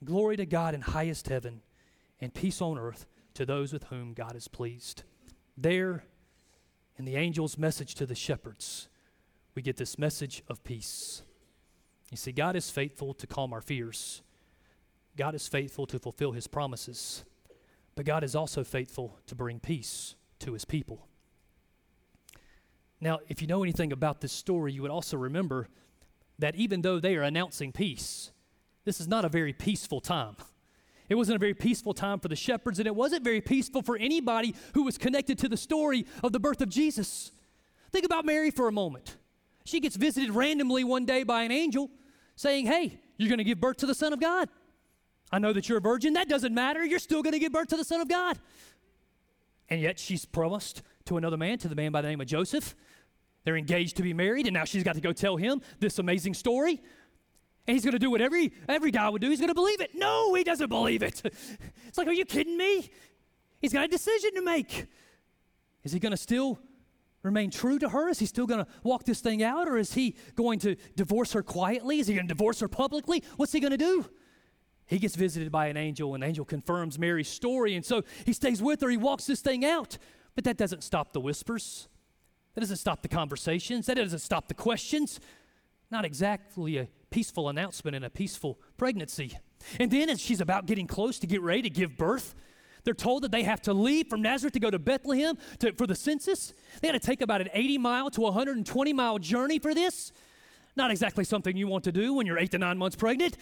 Glory 0.04 0.36
to 0.36 0.46
God 0.46 0.74
in 0.74 0.80
highest 0.80 1.28
heaven 1.28 1.62
and 2.20 2.34
peace 2.34 2.60
on 2.60 2.76
earth 2.76 3.06
to 3.34 3.46
those 3.46 3.72
with 3.72 3.84
whom 3.84 4.14
God 4.14 4.34
is 4.34 4.48
pleased. 4.48 5.04
There 5.56 6.04
the 7.04 7.16
angel's 7.16 7.56
message 7.56 7.94
to 7.96 8.06
the 8.06 8.14
shepherds, 8.14 8.88
we 9.54 9.62
get 9.62 9.76
this 9.76 9.98
message 9.98 10.42
of 10.48 10.62
peace. 10.64 11.22
You 12.10 12.16
see, 12.16 12.32
God 12.32 12.56
is 12.56 12.70
faithful 12.70 13.14
to 13.14 13.26
calm 13.26 13.52
our 13.52 13.60
fears, 13.60 14.22
God 15.16 15.34
is 15.34 15.48
faithful 15.48 15.86
to 15.86 15.98
fulfill 15.98 16.32
his 16.32 16.46
promises, 16.46 17.24
but 17.94 18.06
God 18.06 18.24
is 18.24 18.34
also 18.34 18.64
faithful 18.64 19.18
to 19.26 19.34
bring 19.34 19.60
peace 19.60 20.14
to 20.40 20.52
his 20.52 20.64
people. 20.64 21.06
Now, 23.00 23.18
if 23.28 23.42
you 23.42 23.48
know 23.48 23.62
anything 23.62 23.92
about 23.92 24.20
this 24.20 24.32
story, 24.32 24.72
you 24.72 24.82
would 24.82 24.90
also 24.90 25.16
remember 25.16 25.68
that 26.38 26.54
even 26.54 26.82
though 26.82 27.00
they 27.00 27.16
are 27.16 27.22
announcing 27.22 27.72
peace, 27.72 28.30
this 28.84 29.00
is 29.00 29.08
not 29.08 29.24
a 29.24 29.28
very 29.28 29.52
peaceful 29.52 30.00
time. 30.00 30.36
It 31.12 31.16
wasn't 31.16 31.36
a 31.36 31.38
very 31.38 31.52
peaceful 31.52 31.92
time 31.92 32.20
for 32.20 32.28
the 32.28 32.36
shepherds, 32.36 32.78
and 32.78 32.86
it 32.86 32.96
wasn't 32.96 33.22
very 33.22 33.42
peaceful 33.42 33.82
for 33.82 33.98
anybody 33.98 34.54
who 34.72 34.82
was 34.82 34.96
connected 34.96 35.38
to 35.40 35.48
the 35.48 35.58
story 35.58 36.06
of 36.24 36.32
the 36.32 36.40
birth 36.40 36.62
of 36.62 36.70
Jesus. 36.70 37.32
Think 37.90 38.06
about 38.06 38.24
Mary 38.24 38.50
for 38.50 38.66
a 38.66 38.72
moment. 38.72 39.18
She 39.66 39.78
gets 39.78 39.94
visited 39.94 40.30
randomly 40.30 40.84
one 40.84 41.04
day 41.04 41.22
by 41.22 41.42
an 41.42 41.52
angel 41.52 41.90
saying, 42.34 42.64
Hey, 42.64 42.98
you're 43.18 43.28
going 43.28 43.36
to 43.36 43.44
give 43.44 43.60
birth 43.60 43.76
to 43.78 43.86
the 43.86 43.94
Son 43.94 44.14
of 44.14 44.22
God. 44.22 44.48
I 45.30 45.38
know 45.38 45.52
that 45.52 45.68
you're 45.68 45.76
a 45.76 45.82
virgin. 45.82 46.14
That 46.14 46.30
doesn't 46.30 46.54
matter. 46.54 46.82
You're 46.82 46.98
still 46.98 47.22
going 47.22 47.34
to 47.34 47.38
give 47.38 47.52
birth 47.52 47.68
to 47.68 47.76
the 47.76 47.84
Son 47.84 48.00
of 48.00 48.08
God. 48.08 48.38
And 49.68 49.82
yet 49.82 49.98
she's 49.98 50.24
promised 50.24 50.80
to 51.04 51.18
another 51.18 51.36
man, 51.36 51.58
to 51.58 51.68
the 51.68 51.76
man 51.76 51.92
by 51.92 52.00
the 52.00 52.08
name 52.08 52.22
of 52.22 52.26
Joseph. 52.26 52.74
They're 53.44 53.58
engaged 53.58 53.98
to 53.98 54.02
be 54.02 54.14
married, 54.14 54.46
and 54.46 54.54
now 54.54 54.64
she's 54.64 54.82
got 54.82 54.94
to 54.94 55.02
go 55.02 55.12
tell 55.12 55.36
him 55.36 55.60
this 55.78 55.98
amazing 55.98 56.32
story. 56.32 56.80
And 57.66 57.74
he's 57.74 57.84
going 57.84 57.92
to 57.92 57.98
do 57.98 58.10
what 58.10 58.20
every, 58.20 58.52
every 58.68 58.90
guy 58.90 59.08
would 59.08 59.20
do. 59.20 59.30
He's 59.30 59.38
going 59.38 59.48
to 59.48 59.54
believe 59.54 59.80
it. 59.80 59.94
No, 59.94 60.34
he 60.34 60.42
doesn't 60.42 60.68
believe 60.68 61.02
it. 61.02 61.22
It's 61.86 61.98
like, 61.98 62.08
are 62.08 62.12
you 62.12 62.24
kidding 62.24 62.56
me? 62.56 62.90
He's 63.60 63.74
got 63.74 63.84
a 63.84 63.88
decision 63.88 64.32
to 64.36 64.40
make. 64.42 64.86
Is 65.84 65.92
he 65.92 66.00
going 66.00 66.12
to 66.12 66.16
still 66.16 66.58
remain 67.22 67.50
true 67.50 67.78
to 67.78 67.90
her? 67.90 68.08
Is 68.08 68.18
he 68.18 68.24
still 68.24 68.46
going 68.46 68.64
to 68.64 68.70
walk 68.82 69.04
this 69.04 69.20
thing 69.20 69.42
out? 69.42 69.68
Or 69.68 69.76
is 69.76 69.92
he 69.92 70.16
going 70.34 70.58
to 70.60 70.76
divorce 70.96 71.34
her 71.34 71.42
quietly? 71.42 71.98
Is 71.98 72.06
he 72.06 72.14
going 72.14 72.26
to 72.26 72.34
divorce 72.34 72.60
her 72.60 72.68
publicly? 72.68 73.22
What's 73.36 73.52
he 73.52 73.60
going 73.60 73.72
to 73.72 73.76
do? 73.76 74.06
He 74.86 74.98
gets 74.98 75.14
visited 75.14 75.52
by 75.52 75.66
an 75.66 75.76
angel, 75.76 76.14
and 76.14 76.22
the 76.22 76.26
angel 76.26 76.46
confirms 76.46 76.98
Mary's 76.98 77.28
story. 77.28 77.76
And 77.76 77.84
so 77.84 78.02
he 78.24 78.32
stays 78.32 78.62
with 78.62 78.80
her. 78.80 78.88
He 78.88 78.96
walks 78.96 79.26
this 79.26 79.42
thing 79.42 79.66
out. 79.66 79.98
But 80.34 80.44
that 80.44 80.56
doesn't 80.56 80.82
stop 80.82 81.12
the 81.12 81.20
whispers. 81.20 81.88
That 82.54 82.60
doesn't 82.60 82.76
stop 82.76 83.02
the 83.02 83.08
conversations. 83.08 83.86
That 83.86 83.96
doesn't 83.96 84.20
stop 84.20 84.48
the 84.48 84.54
questions. 84.54 85.20
Not 85.90 86.04
exactly 86.04 86.78
a 86.78 86.88
peaceful 87.12 87.48
announcement 87.48 87.94
and 87.94 88.04
a 88.04 88.10
peaceful 88.10 88.58
pregnancy. 88.76 89.38
And 89.78 89.90
then, 89.90 90.10
as 90.10 90.20
she's 90.20 90.40
about 90.40 90.66
getting 90.66 90.88
close 90.88 91.20
to 91.20 91.26
get 91.28 91.40
ready 91.42 91.62
to 91.62 91.70
give 91.70 91.96
birth, 91.96 92.34
they're 92.84 92.94
told 92.94 93.22
that 93.22 93.30
they 93.30 93.44
have 93.44 93.62
to 93.62 93.72
leave 93.72 94.08
from 94.08 94.22
Nazareth 94.22 94.54
to 94.54 94.60
go 94.60 94.70
to 94.70 94.78
Bethlehem 94.78 95.38
to, 95.60 95.72
for 95.74 95.86
the 95.86 95.94
census. 95.94 96.52
They 96.80 96.88
had 96.88 97.00
to 97.00 97.06
take 97.06 97.20
about 97.20 97.40
an 97.40 97.48
80 97.52 97.78
mile 97.78 98.10
to 98.10 98.20
120 98.22 98.92
mile 98.92 99.18
journey 99.18 99.60
for 99.60 99.74
this. 99.74 100.12
Not 100.74 100.90
exactly 100.90 101.24
something 101.24 101.56
you 101.56 101.68
want 101.68 101.84
to 101.84 101.92
do 101.92 102.14
when 102.14 102.26
you're 102.26 102.38
eight 102.38 102.50
to 102.52 102.58
nine 102.58 102.78
months 102.78 102.96
pregnant. 102.96 103.36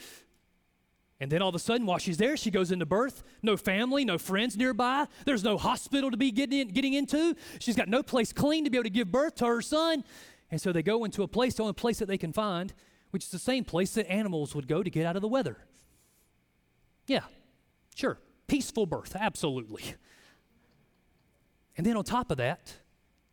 And 1.20 1.30
then 1.30 1.42
all 1.42 1.50
of 1.50 1.54
a 1.54 1.58
sudden, 1.58 1.86
while 1.86 1.98
she's 1.98 2.16
there, 2.16 2.36
she 2.36 2.50
goes 2.50 2.72
into 2.72 2.86
birth. 2.86 3.22
No 3.42 3.56
family, 3.56 4.04
no 4.04 4.16
friends 4.16 4.56
nearby. 4.56 5.06
There's 5.26 5.44
no 5.44 5.58
hospital 5.58 6.10
to 6.10 6.16
be 6.16 6.30
getting, 6.32 6.60
in, 6.60 6.68
getting 6.68 6.94
into. 6.94 7.36
She's 7.58 7.76
got 7.76 7.88
no 7.88 8.02
place 8.02 8.32
clean 8.32 8.64
to 8.64 8.70
be 8.70 8.78
able 8.78 8.84
to 8.84 8.90
give 8.90 9.12
birth 9.12 9.36
to 9.36 9.46
her 9.46 9.60
son. 9.60 10.02
And 10.50 10.60
so 10.60 10.72
they 10.72 10.82
go 10.82 11.04
into 11.04 11.22
a 11.22 11.28
place, 11.28 11.54
the 11.54 11.62
only 11.62 11.74
place 11.74 11.98
that 11.98 12.06
they 12.06 12.18
can 12.18 12.32
find, 12.32 12.72
which 13.10 13.24
is 13.24 13.30
the 13.30 13.38
same 13.38 13.64
place 13.64 13.94
that 13.94 14.10
animals 14.10 14.54
would 14.54 14.68
go 14.68 14.82
to 14.82 14.90
get 14.90 15.06
out 15.06 15.16
of 15.16 15.22
the 15.22 15.28
weather. 15.28 15.58
Yeah, 17.06 17.24
sure. 17.94 18.18
Peaceful 18.46 18.86
birth, 18.86 19.16
absolutely. 19.18 19.82
And 21.76 21.86
then 21.86 21.96
on 21.96 22.04
top 22.04 22.30
of 22.30 22.38
that, 22.38 22.74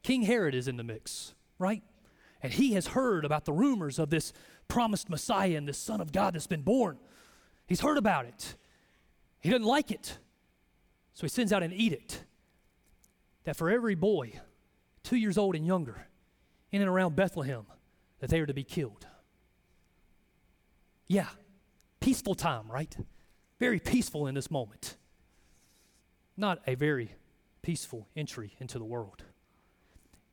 King 0.04 0.24
Herod 0.24 0.56
is 0.56 0.68
in 0.68 0.78
the 0.78 0.84
mix, 0.84 1.34
right? 1.60 1.84
And 2.42 2.54
he 2.54 2.74
has 2.74 2.88
heard 2.88 3.26
about 3.26 3.46
the 3.46 3.54
rumors 3.54 4.00
of 4.00 4.10
this 4.10 4.32
promised 4.68 5.10
Messiah 5.10 5.58
and 5.58 5.68
this 5.68 5.78
Son 5.78 6.02
of 6.02 6.12
God 6.12 6.34
that's 6.34 6.48
been 6.48 6.62
born. 6.62 6.98
He's 7.68 7.82
heard 7.82 7.98
about 7.98 8.26
it. 8.26 8.56
He 9.40 9.50
doesn't 9.50 9.66
like 9.66 9.92
it. 9.92 10.18
So 11.14 11.22
he 11.22 11.30
sends 11.30 11.52
out 11.52 11.64
an 11.64 11.74
edict 11.74 12.24
that 13.44 13.56
for 13.56 13.70
every 13.70 13.96
boy, 13.96 14.34
two 15.04 15.16
years 15.16 15.38
old 15.38 15.56
and 15.56 15.66
younger, 15.66 16.08
in 16.72 16.82
and 16.82 16.90
around 16.90 17.16
Bethlehem, 17.16 17.66
that 18.20 18.30
they 18.30 18.40
are 18.40 18.46
to 18.46 18.54
be 18.54 18.64
killed. 18.64 19.08
Yeah, 21.08 21.28
peaceful 22.00 22.36
time, 22.36 22.70
right? 22.70 22.96
Very 23.60 23.80
peaceful 23.80 24.28
in 24.28 24.36
this 24.36 24.52
moment. 24.52 24.96
Not 26.36 26.60
a 26.68 26.76
very 26.76 27.14
peaceful 27.62 28.08
entry 28.16 28.56
into 28.60 28.78
the 28.78 28.86
world. 28.86 29.24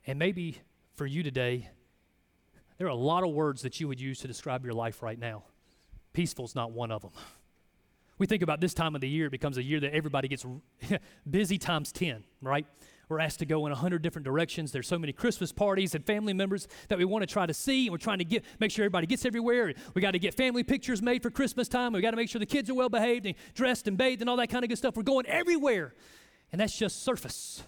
And 0.07 0.19
maybe 0.19 0.59
for 0.95 1.07
you 1.07 1.23
today, 1.23 1.71
there 2.79 2.87
are 2.87 2.91
a 2.91 2.95
lot 2.95 3.25
of 3.25 3.31
words 3.31 3.63
that 3.63 3.81
you 3.81 3.89
would 3.89 4.01
use 4.01 4.19
to 4.21 4.29
describe 4.29 4.65
your 4.65 4.75
life 4.75 5.03
right 5.03 5.19
now. 5.19 5.45
Peaceful 6.13 6.45
is 6.45 6.55
not 6.55 6.73
one 6.73 6.91
of 6.91 7.03
them. 7.03 7.13
We 8.19 8.27
think 8.27 8.43
about 8.43 8.61
this 8.61 8.75
time 8.75 8.95
of 8.95 9.01
the 9.01 9.09
year, 9.09 9.27
it 9.27 9.31
becomes 9.31 9.59
a 9.59 9.63
year 9.63 9.81
that 9.81 9.93
everybody 9.93 10.29
gets 10.29 10.47
busy 11.31 11.59
times 11.59 11.91
10, 11.93 12.23
right? 12.43 12.67
We're 13.15 13.21
asked 13.21 13.39
to 13.39 13.47
go 13.47 13.65
in 13.67 13.71
a 13.71 13.77
hundred 13.77 14.03
different 14.03 14.25
directions. 14.25 14.73
There's 14.73 14.89
so 14.89 14.99
many 14.99 15.13
Christmas 15.13 15.53
parties 15.53 15.95
and 15.95 16.05
family 16.05 16.33
members 16.33 16.67
that 16.89 16.99
we 16.99 17.05
want 17.05 17.23
to 17.23 17.33
try 17.33 17.47
to 17.47 17.55
see, 17.55 17.87
and 17.87 17.93
we're 17.93 17.99
trying 17.99 18.19
to 18.19 18.25
get 18.25 18.45
make 18.59 18.73
sure 18.73 18.85
everybody 18.85 19.07
gets 19.07 19.25
everywhere. 19.25 19.73
We 19.95 20.03
got 20.03 20.11
to 20.11 20.19
get 20.19 20.35
family 20.35 20.65
pictures 20.65 21.01
made 21.01 21.23
for 21.23 21.31
Christmas 21.31 21.69
time. 21.69 21.93
We 21.93 22.01
got 22.01 22.11
to 22.11 22.17
make 22.17 22.29
sure 22.29 22.41
the 22.41 22.47
kids 22.47 22.69
are 22.71 22.75
well 22.75 22.89
behaved 22.89 23.25
and 23.25 23.37
dressed 23.55 23.87
and 23.87 23.97
bathed 23.97 24.21
and 24.21 24.29
all 24.29 24.37
that 24.39 24.49
kind 24.49 24.65
of 24.65 24.69
good 24.69 24.79
stuff. 24.79 24.97
We're 24.97 25.05
going 25.05 25.27
everywhere, 25.27 25.95
and 26.51 26.61
that's 26.61 26.77
just 26.77 27.05
surface. 27.05 27.63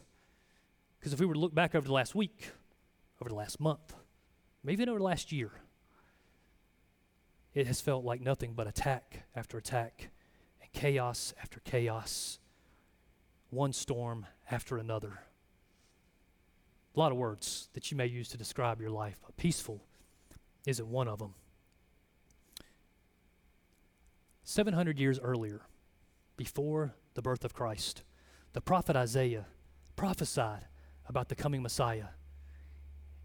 Because 0.98 1.12
if 1.12 1.20
we 1.20 1.26
were 1.26 1.34
to 1.34 1.38
look 1.38 1.54
back 1.54 1.76
over 1.76 1.86
the 1.86 1.92
last 1.92 2.16
week, 2.16 2.50
over 3.20 3.28
the 3.28 3.36
last 3.36 3.60
month, 3.60 3.94
maybe 4.64 4.82
even 4.82 4.88
over 4.88 4.98
the 4.98 5.04
last 5.04 5.30
year, 5.30 5.52
it 7.54 7.68
has 7.68 7.80
felt 7.80 8.04
like 8.04 8.20
nothing 8.20 8.54
but 8.54 8.66
attack 8.66 9.22
after 9.36 9.58
attack 9.58 10.08
and 10.60 10.72
chaos 10.72 11.34
after 11.40 11.60
chaos, 11.60 12.40
one 13.50 13.72
storm 13.72 14.26
after 14.50 14.76
another. 14.76 15.20
A 16.96 17.00
lot 17.00 17.12
of 17.12 17.18
words 17.18 17.68
that 17.74 17.90
you 17.90 17.96
may 17.96 18.06
use 18.06 18.28
to 18.30 18.38
describe 18.38 18.80
your 18.80 18.90
life, 18.90 19.18
but 19.24 19.36
peaceful 19.36 19.84
isn't 20.66 20.88
one 20.88 21.08
of 21.08 21.18
them. 21.18 21.34
700 24.44 24.98
years 24.98 25.20
earlier, 25.20 25.62
before 26.36 26.94
the 27.14 27.22
birth 27.22 27.44
of 27.44 27.52
Christ, 27.52 28.02
the 28.54 28.60
prophet 28.60 28.96
Isaiah 28.96 29.46
prophesied 29.96 30.66
about 31.08 31.28
the 31.28 31.34
coming 31.34 31.62
Messiah. 31.62 32.06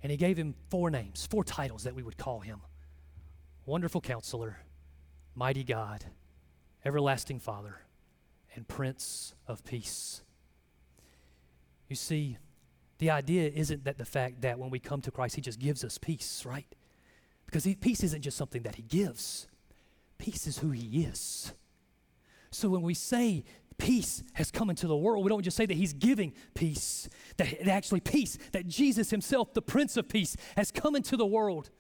And 0.03 0.11
he 0.11 0.17
gave 0.17 0.35
him 0.35 0.55
four 0.69 0.89
names, 0.89 1.25
four 1.25 1.43
titles 1.43 1.83
that 1.83 1.95
we 1.95 2.03
would 2.03 2.17
call 2.17 2.39
him 2.39 2.61
Wonderful 3.65 4.01
Counselor, 4.01 4.57
Mighty 5.35 5.63
God, 5.63 6.05
Everlasting 6.83 7.39
Father, 7.39 7.81
and 8.55 8.67
Prince 8.67 9.35
of 9.47 9.63
Peace. 9.63 10.23
You 11.87 11.95
see, 11.95 12.37
the 13.01 13.09
idea 13.09 13.49
isn't 13.49 13.85
that 13.85 13.97
the 13.97 14.05
fact 14.05 14.41
that 14.41 14.59
when 14.59 14.69
we 14.69 14.77
come 14.77 15.01
to 15.01 15.09
Christ, 15.09 15.35
He 15.35 15.41
just 15.41 15.57
gives 15.57 15.83
us 15.83 15.97
peace, 15.97 16.45
right? 16.45 16.67
Because 17.47 17.63
he, 17.63 17.73
peace 17.73 18.03
isn't 18.03 18.21
just 18.21 18.37
something 18.37 18.61
that 18.61 18.75
He 18.75 18.83
gives, 18.83 19.47
peace 20.19 20.45
is 20.45 20.59
who 20.59 20.69
He 20.69 21.01
is. 21.01 21.51
So 22.51 22.69
when 22.69 22.83
we 22.83 22.93
say 22.93 23.43
peace 23.79 24.21
has 24.33 24.51
come 24.51 24.69
into 24.69 24.85
the 24.85 24.95
world, 24.95 25.23
we 25.23 25.29
don't 25.29 25.41
just 25.41 25.57
say 25.57 25.65
that 25.65 25.73
He's 25.73 25.93
giving 25.93 26.33
peace, 26.53 27.09
that 27.37 27.67
actually 27.67 28.01
peace, 28.01 28.37
that 28.51 28.67
Jesus 28.67 29.09
Himself, 29.09 29.51
the 29.55 29.63
Prince 29.63 29.97
of 29.97 30.07
Peace, 30.07 30.37
has 30.55 30.69
come 30.69 30.95
into 30.95 31.17
the 31.17 31.25
world 31.25 31.71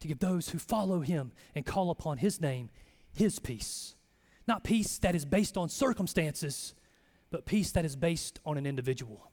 to 0.00 0.08
give 0.08 0.18
those 0.18 0.50
who 0.50 0.58
follow 0.58 1.00
Him 1.00 1.32
and 1.54 1.64
call 1.64 1.88
upon 1.88 2.18
His 2.18 2.42
name 2.42 2.68
His 3.10 3.38
peace. 3.38 3.94
Not 4.46 4.64
peace 4.64 4.98
that 4.98 5.14
is 5.14 5.24
based 5.24 5.56
on 5.56 5.70
circumstances, 5.70 6.74
but 7.30 7.46
peace 7.46 7.72
that 7.72 7.86
is 7.86 7.96
based 7.96 8.38
on 8.44 8.58
an 8.58 8.66
individual. 8.66 9.30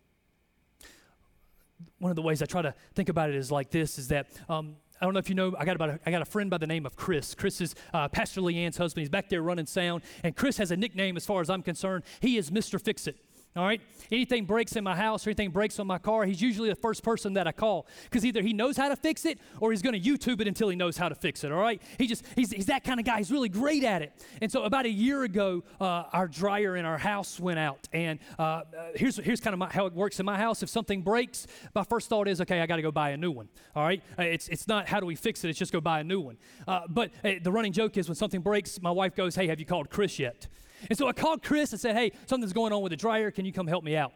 One 1.99 2.09
of 2.09 2.15
the 2.15 2.21
ways 2.21 2.41
I 2.41 2.45
try 2.45 2.61
to 2.61 2.73
think 2.95 3.09
about 3.09 3.29
it 3.29 3.35
is 3.35 3.51
like 3.51 3.69
this 3.71 3.97
is 3.97 4.09
that 4.09 4.27
um, 4.49 4.75
I 5.01 5.05
don't 5.05 5.13
know 5.13 5.19
if 5.19 5.27
you 5.27 5.35
know, 5.35 5.53
I 5.57 5.65
got, 5.65 5.75
about 5.75 5.89
a, 5.89 5.99
I 6.05 6.11
got 6.11 6.21
a 6.21 6.25
friend 6.25 6.49
by 6.49 6.57
the 6.57 6.67
name 6.67 6.85
of 6.85 6.95
Chris. 6.95 7.35
Chris 7.35 7.59
is 7.59 7.75
uh, 7.93 8.07
Pastor 8.07 8.41
Leanne's 8.41 8.77
husband. 8.77 9.01
He's 9.01 9.09
back 9.09 9.27
there 9.27 9.41
running 9.41 9.65
sound. 9.65 10.03
And 10.23 10.35
Chris 10.35 10.57
has 10.57 10.71
a 10.71 10.77
nickname 10.77 11.17
as 11.17 11.25
far 11.25 11.41
as 11.41 11.49
I'm 11.49 11.61
concerned. 11.61 12.03
He 12.21 12.37
is 12.37 12.51
Mr. 12.51 12.81
Fix 12.81 13.07
It. 13.07 13.17
All 13.55 13.63
right? 13.63 13.81
Anything 14.11 14.45
breaks 14.45 14.75
in 14.75 14.83
my 14.83 14.95
house 14.95 15.27
or 15.27 15.29
anything 15.29 15.51
breaks 15.51 15.79
on 15.79 15.85
my 15.85 15.99
car, 15.99 16.25
he's 16.25 16.41
usually 16.41 16.69
the 16.69 16.75
first 16.75 17.03
person 17.03 17.33
that 17.33 17.47
I 17.47 17.51
call 17.51 17.87
because 18.05 18.25
either 18.25 18.41
he 18.41 18.51
knows 18.51 18.77
how 18.77 18.89
to 18.89 18.95
fix 18.95 19.25
it 19.25 19.39
or 19.59 19.71
he's 19.71 19.81
going 19.81 19.99
to 19.99 20.09
YouTube 20.09 20.41
it 20.41 20.47
until 20.47 20.69
he 20.69 20.75
knows 20.75 20.97
how 20.97 21.07
to 21.07 21.15
fix 21.15 21.43
it. 21.43 21.51
All 21.51 21.59
right? 21.59 21.81
He 21.99 22.07
just, 22.07 22.23
he's, 22.35 22.51
he's 22.51 22.65
that 22.65 22.83
kind 22.83 22.99
of 22.99 23.05
guy. 23.05 23.17
He's 23.17 23.31
really 23.31 23.49
great 23.49 23.83
at 23.83 24.01
it. 24.01 24.13
And 24.41 24.51
so 24.51 24.63
about 24.63 24.85
a 24.85 24.89
year 24.89 25.23
ago, 25.23 25.63
uh, 25.79 26.03
our 26.11 26.27
dryer 26.27 26.75
in 26.75 26.85
our 26.85 26.97
house 26.97 27.39
went 27.39 27.59
out. 27.59 27.87
And 27.93 28.19
uh, 28.39 28.41
uh, 28.41 28.63
here's, 28.95 29.17
here's 29.17 29.39
kind 29.39 29.61
of 29.61 29.71
how 29.71 29.85
it 29.85 29.93
works 29.93 30.19
in 30.19 30.25
my 30.25 30.37
house. 30.37 30.63
If 30.63 30.69
something 30.69 31.01
breaks, 31.01 31.45
my 31.75 31.83
first 31.83 32.09
thought 32.09 32.27
is, 32.27 32.41
okay, 32.41 32.59
I 32.59 32.65
got 32.65 32.77
to 32.77 32.81
go 32.81 32.91
buy 32.91 33.11
a 33.11 33.17
new 33.17 33.31
one. 33.31 33.49
All 33.75 33.83
right? 33.83 34.01
Uh, 34.17 34.23
it's, 34.23 34.47
it's 34.47 34.67
not 34.67 34.87
how 34.87 34.99
do 34.99 35.05
we 35.05 35.15
fix 35.15 35.43
it, 35.43 35.49
it's 35.49 35.59
just 35.59 35.71
go 35.71 35.81
buy 35.81 35.99
a 35.99 36.03
new 36.03 36.19
one. 36.19 36.37
Uh, 36.67 36.81
but 36.89 37.11
uh, 37.23 37.33
the 37.41 37.51
running 37.51 37.71
joke 37.71 37.97
is 37.97 38.09
when 38.09 38.15
something 38.15 38.41
breaks, 38.41 38.81
my 38.81 38.91
wife 38.91 39.15
goes, 39.15 39.35
hey, 39.35 39.47
have 39.47 39.59
you 39.59 39.65
called 39.65 39.89
Chris 39.89 40.17
yet? 40.17 40.47
And 40.89 40.97
so 40.97 41.07
I 41.07 41.13
called 41.13 41.43
Chris 41.43 41.71
and 41.71 41.79
said, 41.79 41.95
hey, 41.95 42.11
something's 42.25 42.53
going 42.53 42.73
on 42.73 42.81
with 42.81 42.91
the 42.91 42.97
dryer. 42.97 43.31
Can 43.31 43.45
you 43.45 43.53
come 43.53 43.67
help 43.67 43.83
me 43.83 43.95
out? 43.95 44.13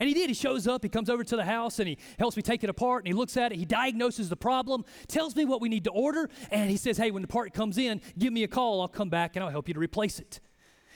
And 0.00 0.08
he 0.08 0.14
did. 0.14 0.28
He 0.28 0.34
shows 0.34 0.66
up, 0.66 0.82
he 0.82 0.88
comes 0.88 1.08
over 1.08 1.22
to 1.22 1.36
the 1.36 1.44
house, 1.44 1.78
and 1.78 1.88
he 1.88 1.98
helps 2.18 2.36
me 2.36 2.42
take 2.42 2.64
it 2.64 2.70
apart, 2.70 3.04
and 3.04 3.06
he 3.06 3.12
looks 3.12 3.36
at 3.36 3.52
it, 3.52 3.58
he 3.58 3.64
diagnoses 3.64 4.28
the 4.28 4.36
problem, 4.36 4.84
tells 5.06 5.36
me 5.36 5.44
what 5.44 5.60
we 5.60 5.68
need 5.68 5.84
to 5.84 5.90
order, 5.90 6.28
and 6.50 6.68
he 6.68 6.76
says, 6.76 6.96
Hey, 6.96 7.12
when 7.12 7.22
the 7.22 7.28
part 7.28 7.54
comes 7.54 7.78
in, 7.78 8.00
give 8.18 8.32
me 8.32 8.42
a 8.42 8.48
call. 8.48 8.80
I'll 8.80 8.88
come 8.88 9.10
back 9.10 9.36
and 9.36 9.44
I'll 9.44 9.50
help 9.50 9.68
you 9.68 9.74
to 9.74 9.80
replace 9.80 10.18
it. 10.18 10.40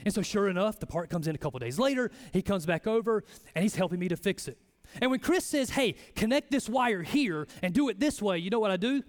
And 0.05 0.13
so, 0.13 0.23
sure 0.23 0.49
enough, 0.49 0.81
the 0.81 0.87
part 0.87 1.09
comes 1.09 1.29
in 1.29 1.35
a 1.35 1.39
couple 1.39 1.61
days 1.61 1.79
later. 1.79 2.11
He 2.33 2.43
comes 2.43 2.67
back 2.67 2.87
over, 2.87 3.23
and 3.55 3.63
he's 3.63 3.77
helping 3.77 4.01
me 4.01 4.09
to 4.09 4.17
fix 4.17 4.49
it. 4.49 4.59
And 5.01 5.11
when 5.11 5.21
Chris 5.21 5.45
says, 5.45 5.71
Hey, 5.71 5.95
connect 6.17 6.51
this 6.51 6.69
wire 6.69 7.03
here 7.03 7.47
and 7.63 7.73
do 7.73 7.89
it 7.89 8.01
this 8.01 8.21
way, 8.21 8.39
you 8.39 8.51
know 8.51 8.61
what 8.61 8.73
I 8.73 8.77
do? 8.77 9.05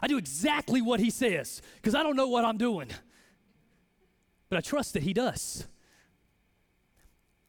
I 0.00 0.06
do 0.06 0.16
exactly 0.16 0.80
what 0.80 1.00
he 1.00 1.10
says 1.10 1.60
because 1.76 1.94
I 1.94 2.02
don't 2.02 2.16
know 2.16 2.28
what 2.28 2.44
I'm 2.44 2.56
doing 2.56 2.90
but 4.54 4.58
I 4.58 4.68
trust 4.68 4.94
that 4.94 5.02
He 5.02 5.12
does. 5.12 5.66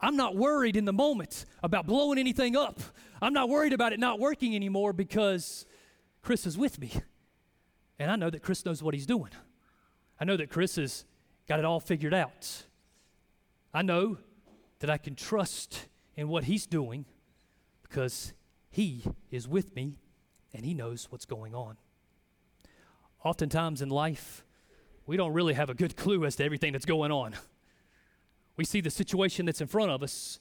I'm 0.02 0.16
not 0.16 0.36
worried 0.36 0.76
in 0.76 0.86
the 0.86 0.94
moment 0.94 1.46
about 1.62 1.86
blowing 1.86 2.18
anything 2.18 2.56
up. 2.56 2.80
I'm 3.22 3.32
not 3.32 3.48
worried 3.48 3.74
about 3.74 3.94
it 3.94 4.00
not 4.00 4.20
working 4.20 4.56
anymore 4.56 4.92
because 4.92 5.68
Chris 6.24 6.48
is 6.48 6.58
with 6.58 6.80
me. 6.80 6.92
And 8.00 8.10
I 8.10 8.16
know 8.16 8.32
that 8.32 8.42
Chris 8.42 8.66
knows 8.66 8.82
what 8.82 8.96
he's 8.96 9.06
doing. 9.06 9.30
I 10.20 10.26
know 10.26 10.36
that 10.36 10.50
Chris 10.50 10.78
has 10.78 11.06
got 11.48 11.60
it 11.60 11.66
all 11.66 11.80
figured 11.80 12.14
out. 12.14 12.64
I 13.72 13.84
know 13.84 14.18
that 14.80 14.90
I 14.90 14.98
can 14.98 15.14
trust 15.14 15.88
in 16.16 16.28
what 16.28 16.46
he's 16.46 16.66
doing 16.66 17.06
because 17.84 18.34
he 18.72 19.04
is 19.30 19.48
with 19.48 19.76
me 19.76 20.00
and 20.56 20.66
he 20.66 20.74
knows 20.74 21.12
what's 21.12 21.26
going 21.26 21.54
on. 21.54 21.78
Oftentimes 23.24 23.84
in 23.84 23.90
life, 23.90 24.44
we 25.06 25.18
don't 25.18 25.34
really 25.34 25.54
have 25.54 25.70
a 25.70 25.74
good 25.74 25.96
clue 25.96 26.26
as 26.26 26.36
to 26.38 26.44
everything 26.44 26.74
that's 26.74 26.86
going 26.86 27.12
on. 27.12 27.36
We 28.58 28.66
see 28.66 28.82
the 28.82 28.90
situation 28.90 29.46
that's 29.46 29.62
in 29.62 29.68
front 29.68 29.92
of 29.92 30.02
us, 30.02 30.40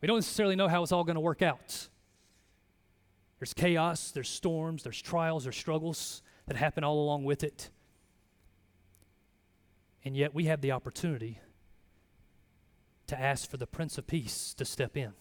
we 0.00 0.06
don't 0.06 0.18
necessarily 0.18 0.54
know 0.56 0.68
how 0.68 0.82
it's 0.82 0.92
all 0.92 1.04
going 1.04 1.14
to 1.14 1.20
work 1.20 1.42
out. 1.42 1.88
There's 3.38 3.54
chaos, 3.54 4.10
there's 4.10 4.28
storms, 4.28 4.82
there's 4.82 5.00
trials, 5.00 5.44
there's 5.44 5.56
struggles 5.56 6.22
that 6.46 6.56
happen 6.56 6.84
all 6.84 7.02
along 7.02 7.24
with 7.24 7.42
it. 7.42 7.70
And 10.04 10.16
yet 10.16 10.34
we 10.34 10.44
have 10.44 10.60
the 10.60 10.72
opportunity 10.72 11.40
to 13.06 13.18
ask 13.18 13.50
for 13.50 13.56
the 13.56 13.66
Prince 13.66 13.98
of 13.98 14.06
Peace 14.06 14.54
to 14.54 14.64
step 14.64 14.96
in. 14.96 15.12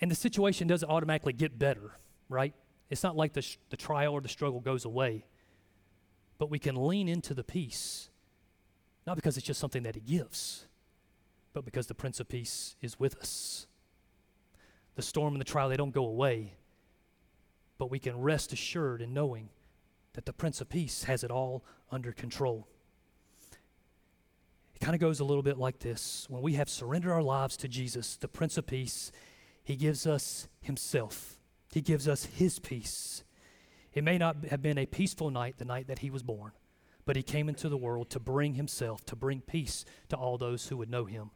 And 0.00 0.10
the 0.10 0.14
situation 0.14 0.68
doesn't 0.68 0.88
automatically 0.88 1.32
get 1.32 1.58
better, 1.58 1.92
right? 2.28 2.54
It's 2.90 3.02
not 3.02 3.16
like 3.16 3.32
the, 3.32 3.42
sh- 3.42 3.58
the 3.70 3.76
trial 3.76 4.12
or 4.12 4.20
the 4.20 4.28
struggle 4.28 4.60
goes 4.60 4.84
away 4.84 5.24
but 6.38 6.50
we 6.50 6.58
can 6.58 6.76
lean 6.86 7.08
into 7.08 7.34
the 7.34 7.44
peace, 7.44 8.10
not 9.06 9.16
because 9.16 9.36
it's 9.36 9.46
just 9.46 9.60
something 9.60 9.82
that 9.82 9.96
He 9.96 10.00
gives, 10.00 10.66
but 11.52 11.64
because 11.64 11.88
the 11.88 11.94
Prince 11.94 12.20
of 12.20 12.28
Peace 12.28 12.76
is 12.80 12.98
with 12.98 13.16
us. 13.18 13.66
The 14.94 15.02
storm 15.02 15.34
and 15.34 15.40
the 15.40 15.44
trial, 15.44 15.68
they 15.68 15.76
don't 15.76 15.94
go 15.94 16.06
away, 16.06 16.54
but 17.78 17.90
we 17.90 17.98
can 17.98 18.20
rest 18.20 18.52
assured 18.52 19.02
in 19.02 19.12
knowing 19.12 19.50
that 20.14 20.26
the 20.26 20.32
Prince 20.32 20.60
of 20.60 20.68
Peace 20.68 21.04
has 21.04 21.22
it 21.22 21.30
all 21.30 21.64
under 21.90 22.12
control. 22.12 22.66
It 24.74 24.84
kind 24.84 24.94
of 24.94 25.00
goes 25.00 25.18
a 25.18 25.24
little 25.24 25.42
bit 25.42 25.58
like 25.58 25.80
this. 25.80 26.26
When 26.28 26.42
we 26.42 26.54
have 26.54 26.68
surrendered 26.68 27.10
our 27.10 27.22
lives 27.22 27.56
to 27.58 27.68
Jesus, 27.68 28.16
the 28.16 28.28
Prince 28.28 28.56
of 28.56 28.66
Peace, 28.66 29.10
He 29.64 29.74
gives 29.74 30.06
us 30.06 30.48
Himself, 30.60 31.38
He 31.72 31.80
gives 31.80 32.06
us 32.06 32.24
His 32.26 32.58
peace. 32.58 33.24
It 33.98 34.04
may 34.04 34.16
not 34.16 34.44
have 34.44 34.62
been 34.62 34.78
a 34.78 34.86
peaceful 34.86 35.28
night 35.28 35.58
the 35.58 35.64
night 35.64 35.88
that 35.88 35.98
he 35.98 36.08
was 36.08 36.22
born, 36.22 36.52
but 37.04 37.16
he 37.16 37.22
came 37.24 37.48
into 37.48 37.68
the 37.68 37.76
world 37.76 38.10
to 38.10 38.20
bring 38.20 38.54
himself, 38.54 39.04
to 39.06 39.16
bring 39.16 39.40
peace 39.40 39.84
to 40.08 40.16
all 40.16 40.38
those 40.38 40.68
who 40.68 40.76
would 40.76 40.88
know 40.88 41.04
him. 41.06 41.32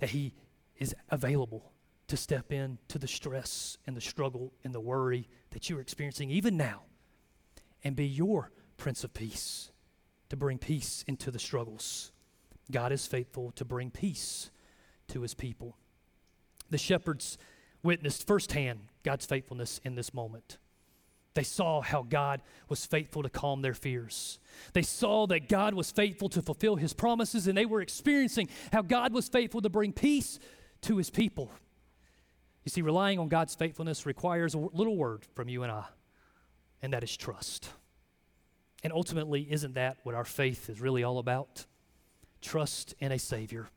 That 0.00 0.10
he 0.10 0.34
is 0.76 0.94
available 1.08 1.72
to 2.08 2.18
step 2.18 2.52
in 2.52 2.76
to 2.88 2.98
the 2.98 3.08
stress 3.08 3.78
and 3.86 3.96
the 3.96 4.02
struggle 4.02 4.52
and 4.64 4.74
the 4.74 4.80
worry 4.80 5.30
that 5.52 5.70
you're 5.70 5.80
experiencing 5.80 6.30
even 6.30 6.58
now 6.58 6.82
and 7.82 7.96
be 7.96 8.06
your 8.06 8.50
Prince 8.76 9.02
of 9.02 9.14
Peace 9.14 9.70
to 10.28 10.36
bring 10.36 10.58
peace 10.58 11.06
into 11.08 11.30
the 11.30 11.38
struggles. 11.38 12.12
God 12.70 12.92
is 12.92 13.06
faithful 13.06 13.50
to 13.52 13.64
bring 13.64 13.90
peace 13.90 14.50
to 15.08 15.22
his 15.22 15.32
people. 15.32 15.78
The 16.68 16.76
shepherds 16.76 17.38
witnessed 17.82 18.26
firsthand 18.26 18.88
God's 19.04 19.24
faithfulness 19.24 19.80
in 19.82 19.94
this 19.94 20.12
moment. 20.12 20.58
They 21.34 21.42
saw 21.44 21.80
how 21.80 22.02
God 22.02 22.42
was 22.68 22.84
faithful 22.84 23.22
to 23.22 23.30
calm 23.30 23.62
their 23.62 23.74
fears. 23.74 24.38
They 24.72 24.82
saw 24.82 25.26
that 25.28 25.48
God 25.48 25.74
was 25.74 25.90
faithful 25.90 26.28
to 26.30 26.42
fulfill 26.42 26.76
his 26.76 26.92
promises, 26.92 27.46
and 27.46 27.56
they 27.56 27.66
were 27.66 27.80
experiencing 27.80 28.48
how 28.72 28.82
God 28.82 29.12
was 29.12 29.28
faithful 29.28 29.60
to 29.62 29.68
bring 29.68 29.92
peace 29.92 30.40
to 30.82 30.96
his 30.96 31.10
people. 31.10 31.52
You 32.64 32.70
see, 32.70 32.82
relying 32.82 33.18
on 33.18 33.28
God's 33.28 33.54
faithfulness 33.54 34.06
requires 34.06 34.54
a 34.54 34.58
little 34.58 34.96
word 34.96 35.24
from 35.34 35.48
you 35.48 35.62
and 35.62 35.70
I 35.70 35.84
and 36.82 36.92
that 36.92 37.02
is 37.02 37.16
trust. 37.16 37.70
And 38.82 38.92
ultimately, 38.92 39.46
isn't 39.50 39.74
that 39.74 39.98
what 40.02 40.14
our 40.14 40.24
faith 40.24 40.70
is 40.70 40.80
really 40.80 41.04
all 41.04 41.18
about? 41.18 41.66
Trust 42.40 42.94
in 42.98 43.12
a 43.12 43.18
Savior, 43.18 43.68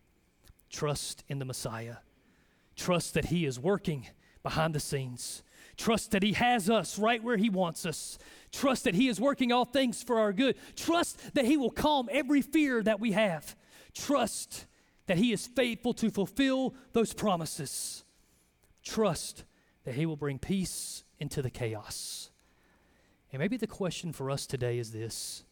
trust 0.70 1.24
in 1.28 1.40
the 1.40 1.46
Messiah, 1.46 1.98
trust 2.76 3.14
that 3.16 3.26
He 3.26 3.46
is 3.46 3.60
working 3.60 4.08
behind 4.42 4.74
the 4.74 4.80
scenes, 4.80 5.44
trust 5.78 6.12
that 6.12 6.24
He 6.24 6.34
has 6.34 6.70
us 6.70 6.98
right 6.98 7.24
where 7.24 7.38
He 7.38 7.50
wants 7.50 7.86
us, 7.86 8.18
trust 8.52 8.84
that 8.84 8.96
He 8.96 9.08
is 9.08 9.20
working 9.20 9.52
all 9.52 9.66
things 9.66 10.04
for 10.04 10.20
our 10.20 10.34
good, 10.34 10.56
trust 10.76 11.34
that 11.36 11.46
He 11.46 11.58
will 11.58 11.72
calm 11.72 12.10
every 12.12 12.42
fear 12.42 12.82
that 12.84 13.00
we 13.00 13.12
have, 13.12 13.56
trust 13.94 14.66
that 15.08 15.18
He 15.18 15.32
is 15.32 15.48
faithful 15.48 15.94
to 15.96 16.10
fulfill 16.10 16.76
those 16.94 17.14
promises, 17.14 18.04
trust 18.84 19.44
that 19.84 19.96
He 19.96 20.06
will 20.06 20.16
bring 20.16 20.40
peace 20.40 21.04
into 21.20 21.42
the 21.42 21.50
chaos. 21.50 22.30
And 23.32 23.40
maybe 23.40 23.58
the 23.58 23.68
question 23.68 24.14
for 24.14 24.30
us 24.30 24.46
today 24.46 24.78
is 24.78 24.92
this 24.92 25.44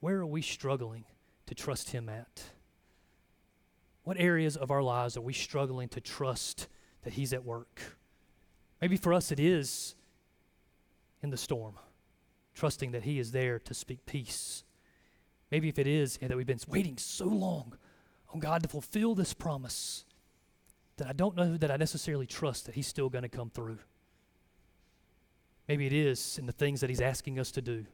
Where 0.00 0.18
are 0.18 0.26
we 0.26 0.42
struggling 0.42 1.04
to 1.46 1.54
trust 1.54 1.90
Him 1.90 2.08
at? 2.08 2.42
What 4.04 4.16
areas 4.18 4.56
of 4.56 4.70
our 4.70 4.82
lives 4.82 5.16
are 5.16 5.20
we 5.20 5.32
struggling 5.32 5.88
to 5.90 6.00
trust 6.00 6.68
that 7.02 7.12
He's 7.12 7.32
at 7.32 7.44
work? 7.44 7.98
Maybe 8.82 8.96
for 8.96 9.14
us 9.14 9.30
it 9.30 9.38
is 9.38 9.94
in 11.22 11.30
the 11.30 11.36
storm, 11.36 11.74
trusting 12.52 12.90
that 12.90 13.04
He 13.04 13.20
is 13.20 13.30
there 13.30 13.60
to 13.60 13.74
speak 13.74 14.04
peace. 14.06 14.64
Maybe 15.52 15.68
if 15.68 15.78
it 15.78 15.86
is 15.86 16.18
that 16.20 16.36
we've 16.36 16.46
been 16.46 16.58
waiting 16.66 16.98
so 16.98 17.26
long 17.26 17.78
on 18.34 18.40
God 18.40 18.64
to 18.64 18.68
fulfill 18.68 19.14
this 19.14 19.34
promise 19.34 20.04
that 20.96 21.06
I 21.06 21.12
don't 21.12 21.36
know 21.36 21.56
that 21.56 21.70
I 21.70 21.76
necessarily 21.76 22.26
trust 22.26 22.66
that 22.66 22.74
He's 22.74 22.88
still 22.88 23.08
going 23.08 23.22
to 23.22 23.28
come 23.28 23.50
through. 23.50 23.78
Maybe 25.68 25.86
it 25.86 25.92
is 25.92 26.36
in 26.36 26.46
the 26.46 26.52
things 26.52 26.80
that 26.80 26.90
He's 26.90 27.00
asking 27.00 27.38
us 27.38 27.52
to 27.52 27.62
do. 27.62 27.86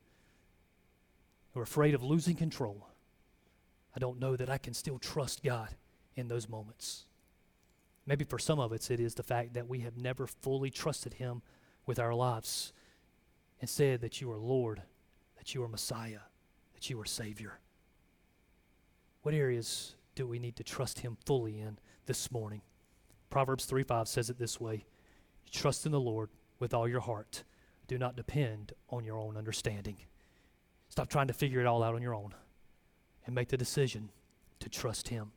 We're 1.53 1.65
afraid 1.65 1.95
of 1.95 2.03
losing 2.03 2.35
control. 2.35 2.89
I 3.95 3.99
don't 3.99 4.19
know 4.19 4.37
that 4.37 4.49
I 4.49 4.57
can 4.57 4.73
still 4.73 4.99
trust 4.99 5.43
God 5.43 5.69
in 6.17 6.29
those 6.29 6.49
moments. 6.49 7.05
Maybe 8.09 8.25
for 8.25 8.39
some 8.39 8.59
of 8.59 8.73
us, 8.73 8.91
it 8.91 9.01
is 9.01 9.15
the 9.15 9.23
fact 9.23 9.53
that 9.53 9.69
we 9.69 9.81
have 9.81 9.99
never 9.99 10.27
fully 10.27 10.71
trusted 10.71 11.13
Him 11.15 11.43
with 11.85 11.99
our 11.99 12.15
lives 12.15 12.73
and 13.61 13.69
said 13.69 14.01
that 14.01 14.23
you 14.23 14.33
are 14.33 14.39
Lord, 14.39 14.81
that 15.37 15.55
you 15.55 15.63
are 15.63 15.69
Messiah, 15.69 16.21
that 16.73 16.89
you 16.89 16.99
are 16.99 17.05
Savior. 17.05 17.59
What 19.21 19.35
areas 19.35 19.95
do 20.15 20.27
we 20.27 20.39
need 20.39 20.57
to 20.57 20.65
trust 20.65 21.01
Him 21.01 21.19
fully 21.27 21.61
in 21.61 21.79
this 22.07 22.33
morning? 22.33 22.63
Proverbs 23.29 23.67
3 23.67 23.83
5 23.83 24.09
says 24.09 24.31
it 24.31 24.39
this 24.39 24.59
way 24.59 24.87
Trust 25.51 25.85
in 25.85 25.93
the 25.93 26.01
Lord 26.01 26.31
with 26.59 26.73
all 26.73 26.89
your 26.89 27.01
heart 27.01 27.45
do 27.89 27.99
not 27.99 28.17
depend 28.17 28.73
on 28.89 29.05
your 29.05 29.19
own 29.19 29.37
understanding. 29.37 29.99
Stop 30.89 31.11
trying 31.11 31.29
to 31.29 31.35
figure 31.35 31.61
it 31.61 31.67
all 31.67 31.83
out 31.83 31.95
on 31.95 32.01
your 32.01 32.15
own 32.15 32.35
and 33.27 33.35
make 33.35 33.49
the 33.49 33.59
decision 33.59 34.09
to 34.61 34.71
trust 34.71 35.09
Him. 35.09 35.33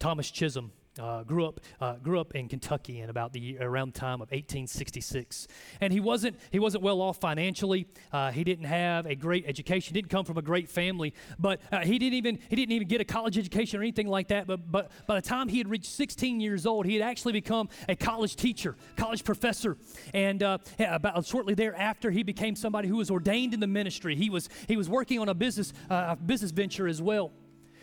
Thomas 0.00 0.32
Chisholm 0.32 0.72
uh, 0.98 1.22
grew 1.22 1.46
up 1.46 1.60
uh, 1.80 1.94
grew 1.94 2.20
up 2.20 2.34
in 2.34 2.48
Kentucky 2.48 3.00
in 3.00 3.10
about 3.10 3.32
the 3.32 3.58
around 3.58 3.94
the 3.94 4.00
time 4.00 4.20
of 4.20 4.30
1866, 4.30 5.48
and 5.80 5.92
he 5.92 6.00
wasn't 6.00 6.36
he 6.50 6.58
wasn't 6.58 6.82
well 6.82 7.00
off 7.00 7.18
financially. 7.18 7.86
Uh, 8.12 8.30
he 8.30 8.44
didn't 8.44 8.64
have 8.64 9.06
a 9.06 9.14
great 9.14 9.44
education. 9.46 9.94
Didn't 9.94 10.10
come 10.10 10.24
from 10.24 10.38
a 10.38 10.42
great 10.42 10.68
family, 10.68 11.14
but 11.38 11.60
uh, 11.72 11.80
he 11.80 11.98
didn't 11.98 12.14
even 12.14 12.38
he 12.48 12.56
didn't 12.56 12.72
even 12.72 12.88
get 12.88 13.00
a 13.00 13.04
college 13.04 13.38
education 13.38 13.78
or 13.80 13.82
anything 13.82 14.08
like 14.08 14.28
that. 14.28 14.46
But 14.46 14.70
but 14.70 14.90
by 15.06 15.16
the 15.16 15.26
time 15.26 15.48
he 15.48 15.58
had 15.58 15.68
reached 15.68 15.90
16 15.90 16.40
years 16.40 16.66
old, 16.66 16.86
he 16.86 16.94
had 16.94 17.02
actually 17.02 17.32
become 17.32 17.68
a 17.88 17.96
college 17.96 18.36
teacher, 18.36 18.76
college 18.96 19.24
professor, 19.24 19.76
and 20.14 20.42
uh, 20.42 20.58
about 20.78 21.24
shortly 21.26 21.54
thereafter, 21.54 22.10
he 22.10 22.22
became 22.22 22.56
somebody 22.56 22.88
who 22.88 22.96
was 22.96 23.10
ordained 23.10 23.54
in 23.54 23.60
the 23.60 23.66
ministry. 23.66 24.16
He 24.16 24.30
was 24.30 24.48
he 24.68 24.76
was 24.76 24.88
working 24.88 25.18
on 25.18 25.28
a 25.28 25.34
business 25.34 25.72
uh, 25.90 26.06
a 26.10 26.16
business 26.16 26.50
venture 26.50 26.86
as 26.86 27.02
well. 27.02 27.32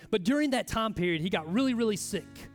But 0.10 0.24
during 0.24 0.52
that 0.52 0.68
time 0.68 0.94
period, 0.94 1.22
he 1.22 1.30
got 1.30 1.52
really 1.52 1.74
really 1.74 1.98
sick 1.98 2.50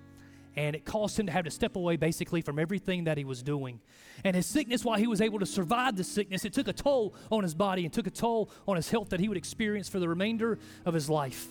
and 0.59 0.75
it 0.75 0.85
caused 0.85 1.17
him 1.17 1.27
to 1.27 1.33
have 1.33 1.45
to 1.45 1.53
step 1.53 1.77
away 1.77 1.95
basically 1.95 2.43
from 2.43 2.59
everything 2.59 3.05
that 3.05 3.17
he 3.17 3.23
was 3.25 3.45
doing. 3.45 3.79
And 4.25 4.35
his 4.35 4.45
sickness, 4.45 4.85
while 4.85 4.99
he 4.99 5.07
was 5.07 5.21
able 5.21 5.39
to 5.39 5.47
survive 5.47 5.95
the 5.95 6.03
sickness, 6.03 6.45
it 6.45 6.53
took 6.53 6.67
a 6.67 6.73
toll 6.73 7.15
on 7.31 7.45
his 7.45 7.55
body 7.55 7.85
and 7.85 7.95
took 7.95 8.09
a 8.09 8.11
toll 8.11 8.51
on 8.67 8.75
his 8.75 8.91
health 8.91 9.11
that 9.11 9.21
he 9.21 9.29
would 9.29 9.39
experience 9.39 9.89
for 9.89 10.01
the 10.01 10.09
remainder 10.09 10.59
of 10.85 10.95
his 10.95 11.09
life. 11.09 11.47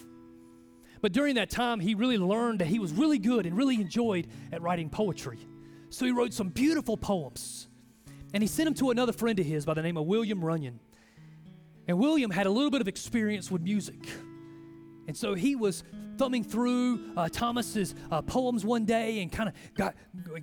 But 1.00 1.14
during 1.14 1.36
that 1.36 1.50
time, 1.50 1.80
he 1.80 1.96
really 1.96 2.18
learned 2.18 2.60
that 2.60 2.68
he 2.68 2.80
was 2.80 2.92
really 2.92 3.18
good 3.18 3.46
and 3.46 3.56
really 3.56 3.76
enjoyed 3.76 4.28
at 4.52 4.62
writing 4.62 4.90
poetry. 4.90 5.40
So 5.90 6.06
he 6.06 6.12
wrote 6.12 6.34
some 6.34 6.50
beautiful 6.50 6.98
poems. 6.98 7.70
And 8.34 8.44
he 8.44 8.48
sent 8.48 8.66
them 8.66 8.74
to 8.74 8.92
another 8.92 9.14
friend 9.14 9.40
of 9.40 9.46
his 9.46 9.64
by 9.64 9.74
the 9.74 9.84
name 9.84 9.96
of 9.96 10.06
William 10.06 10.42
Runyan. 10.42 10.80
And 11.88 11.98
William 11.98 12.30
had 12.30 12.46
a 12.46 12.52
little 12.52 12.72
bit 12.72 12.82
of 12.82 12.90
experience 12.90 13.50
with 13.50 13.62
music. 13.62 14.06
And 15.08 15.16
so 15.16 15.34
he 15.34 15.56
was 15.56 15.84
thumbing 16.18 16.44
through 16.44 17.12
uh, 17.16 17.30
Thomas's 17.30 17.96
uh, 18.12 18.22
poems 18.22 18.66
one 18.66 18.86
day 18.86 19.22
and 19.22 19.32
kind 19.32 19.50
of 19.50 19.56
got 19.74 19.96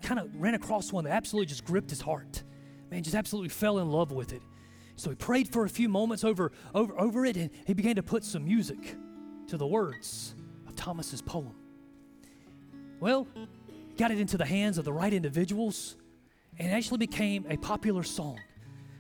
kind 0.03 0.19
of 0.19 0.35
ran 0.37 0.55
across 0.55 0.93
one 0.93 1.05
that 1.05 1.13
absolutely 1.13 1.47
just 1.47 1.65
gripped 1.65 1.91
his 1.91 2.01
heart. 2.01 2.43
Man, 2.91 3.03
just 3.03 3.17
absolutely 3.17 3.51
fell 3.51 3.79
in 3.79 3.91
love 3.91 4.11
with 4.13 4.33
it. 4.33 4.43
So 4.97 5.11
he 5.11 5.17
prayed 5.17 5.49
for 5.49 5.65
a 5.65 5.69
few 5.69 5.89
moments 5.89 6.25
over, 6.25 6.53
over, 6.75 6.99
over 6.99 7.27
it 7.27 7.37
and 7.37 7.51
he 7.67 7.75
began 7.75 7.97
to 7.97 8.03
put 8.03 8.25
some 8.25 8.45
music 8.45 8.97
to 9.49 9.57
the 9.57 9.67
words 9.67 10.35
of 10.67 10.75
Thomas's 10.77 11.21
poem. 11.21 11.55
Well, 13.01 13.27
got 13.99 14.11
it 14.13 14.19
into 14.19 14.39
the 14.39 14.47
hands 14.47 14.79
of 14.79 14.85
the 14.85 14.93
right 14.93 15.13
individuals 15.13 15.97
and 16.59 16.71
it 16.71 16.73
actually 16.73 16.99
became 16.99 17.45
a 17.51 17.57
popular 17.57 18.05
song. 18.05 18.41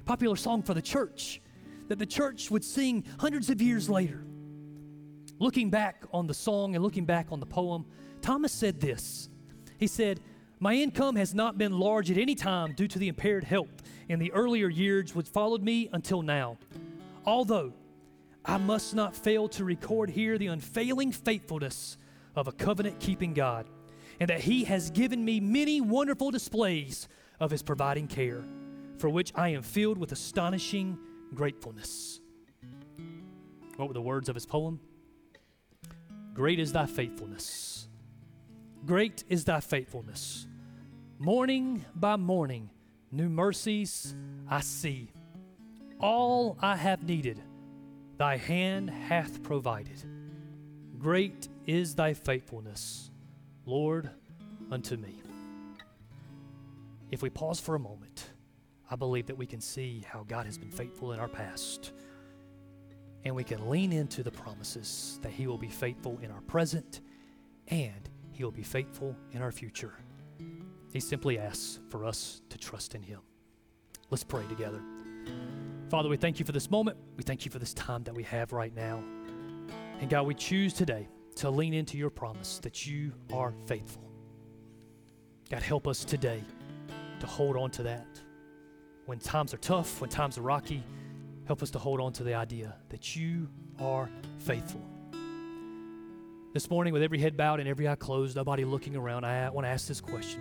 Popular 0.05 0.37
song 0.37 0.62
for 0.62 0.74
the 0.74 0.83
church 0.83 1.40
that 1.88 1.98
the 1.98 2.07
church 2.07 2.50
would 2.50 2.64
sing 2.64 3.05
hundreds 3.18 3.48
of 3.48 3.62
years 3.62 3.88
later. 3.88 4.24
Looking 5.38 5.70
back 5.70 6.05
on 6.12 6.27
the 6.27 6.35
song 6.35 6.75
and 6.75 6.85
looking 6.85 7.05
back 7.05 7.33
on 7.33 7.40
the 7.40 7.47
poem, 7.47 7.87
Thomas 8.20 8.53
said 8.53 8.81
this. 8.81 9.29
He 9.79 9.87
said, 9.87 10.20
My 10.61 10.75
income 10.75 11.16
has 11.16 11.35
not 11.35 11.59
been 11.59 11.79
large 11.79 12.11
at 12.11 12.18
any 12.18 12.35
time 12.35 12.73
due 12.75 12.88
to 12.88 12.99
the 12.99 13.09
impaired 13.09 13.44
health 13.44 13.83
in 14.09 14.18
the 14.18 14.33
earlier 14.33 14.68
years 14.68 15.14
which 15.14 15.29
followed 15.29 15.62
me 15.62 15.88
until 15.92 16.23
now. 16.23 16.59
Although 17.27 17.73
I 18.44 18.59
must 18.59 18.94
not 18.94 19.16
fail 19.16 19.49
to 19.49 19.64
record 19.64 20.11
here 20.11 20.38
the 20.38 20.49
unfailing 20.49 21.12
faithfulness 21.12 21.99
of 22.37 22.47
a 22.47 22.53
covenant 22.53 23.01
keeping 23.01 23.35
God, 23.35 23.66
and 24.20 24.31
that 24.31 24.40
He 24.40 24.64
has 24.64 24.90
given 24.90 25.25
me 25.25 25.40
many 25.40 25.81
wonderful 25.81 26.31
displays 26.31 27.09
of 27.40 27.51
His 27.51 27.62
providing 27.62 28.07
care, 28.07 28.44
for 28.99 29.09
which 29.09 29.33
I 29.35 29.49
am 29.51 29.62
filled 29.62 29.99
with 29.99 30.12
astonishing 30.12 30.99
gratefulness. 31.35 32.20
What 33.77 33.88
were 33.88 33.94
the 33.94 34.03
words 34.03 34.29
of 34.29 34.37
his 34.37 34.47
poem? 34.47 34.79
Great 36.35 36.59
is 36.59 36.73
thy 36.73 36.85
faithfulness. 36.85 37.87
Great 38.85 39.23
is 39.29 39.44
thy 39.44 39.61
faithfulness. 39.61 40.49
Morning 41.20 41.85
by 41.94 42.16
morning, 42.16 42.70
new 43.12 43.29
mercies 43.29 44.16
I 44.51 44.61
see. 44.61 45.12
All 46.01 46.59
I 46.61 46.75
have 46.75 47.05
needed, 47.05 47.40
thy 48.18 48.37
hand 48.37 48.90
hath 48.90 49.44
provided. 49.44 50.03
Great 50.99 51.49
is 51.68 51.94
thy 51.94 52.14
faithfulness, 52.14 53.12
Lord, 53.64 54.11
unto 54.73 54.97
me. 54.97 55.23
If 57.12 57.23
we 57.23 57.31
pause 57.31 57.61
for 57.61 57.77
a 57.77 57.79
moment, 57.81 58.31
I 58.90 58.97
believe 58.97 59.27
that 59.27 59.38
we 59.38 59.47
can 59.47 59.61
see 59.61 60.05
how 60.11 60.25
God 60.25 60.47
has 60.47 60.59
been 60.59 60.73
faithful 60.73 61.12
in 61.12 61.20
our 61.20 61.29
past 61.29 61.92
and 63.24 63.34
we 63.34 63.44
can 63.44 63.70
lean 63.70 63.92
into 63.92 64.22
the 64.22 64.30
promises 64.30 65.18
that 65.22 65.32
He 65.32 65.46
will 65.46 65.58
be 65.58 65.68
faithful 65.68 66.18
in 66.22 66.30
our 66.30 66.42
present 66.42 67.00
and 67.68 68.08
He 68.32 68.44
will 68.44 68.50
be 68.50 68.62
faithful 68.62 69.16
in 69.32 69.42
our 69.42 69.52
future. 69.52 69.94
He 70.92 71.00
simply 71.00 71.38
asks 71.38 71.80
for 71.88 72.04
us 72.04 72.42
to 72.50 72.58
trust 72.58 72.94
in 72.94 73.02
Him. 73.02 73.20
Let's 74.10 74.24
pray 74.24 74.46
together. 74.48 74.80
Father, 75.88 76.08
we 76.08 76.16
thank 76.16 76.38
you 76.38 76.44
for 76.44 76.52
this 76.52 76.70
moment. 76.70 76.96
We 77.16 77.22
thank 77.22 77.44
you 77.44 77.50
for 77.50 77.58
this 77.58 77.74
time 77.74 78.04
that 78.04 78.14
we 78.14 78.22
have 78.24 78.52
right 78.52 78.74
now. 78.74 79.02
And 80.00 80.10
God, 80.10 80.26
we 80.26 80.34
choose 80.34 80.72
today 80.72 81.08
to 81.37 81.50
lean 81.50 81.74
into 81.74 81.96
your 81.96 82.10
promise 82.10 82.58
that 82.60 82.87
you 82.87 83.12
are 83.32 83.54
faithful. 83.66 84.02
God, 85.50 85.62
help 85.62 85.87
us 85.87 86.04
today 86.04 86.42
to 87.20 87.26
hold 87.26 87.56
on 87.56 87.70
to 87.72 87.82
that. 87.84 88.06
When 89.06 89.18
times 89.18 89.52
are 89.52 89.58
tough, 89.58 90.00
when 90.00 90.10
times 90.10 90.38
are 90.38 90.42
rocky, 90.42 90.82
Help 91.46 91.62
us 91.62 91.70
to 91.70 91.78
hold 91.78 92.00
on 92.00 92.12
to 92.14 92.24
the 92.24 92.35
idea 92.35 92.74
that 92.88 93.14
you 93.14 93.48
are 93.78 94.09
faithful. 94.38 94.80
This 96.54 96.70
morning, 96.70 96.92
with 96.92 97.02
every 97.02 97.18
head 97.18 97.37
bowed 97.37 97.61
and 97.61 97.68
every 97.68 97.88
eye 97.88 97.96
closed, 97.96 98.37
nobody 98.37 98.64
looking 98.64 98.96
around, 98.96 99.24
I 99.24 99.50
want 99.50 99.66
to 99.66 99.68
ask 99.68 99.87
this 99.87 100.00
question. 100.00 100.40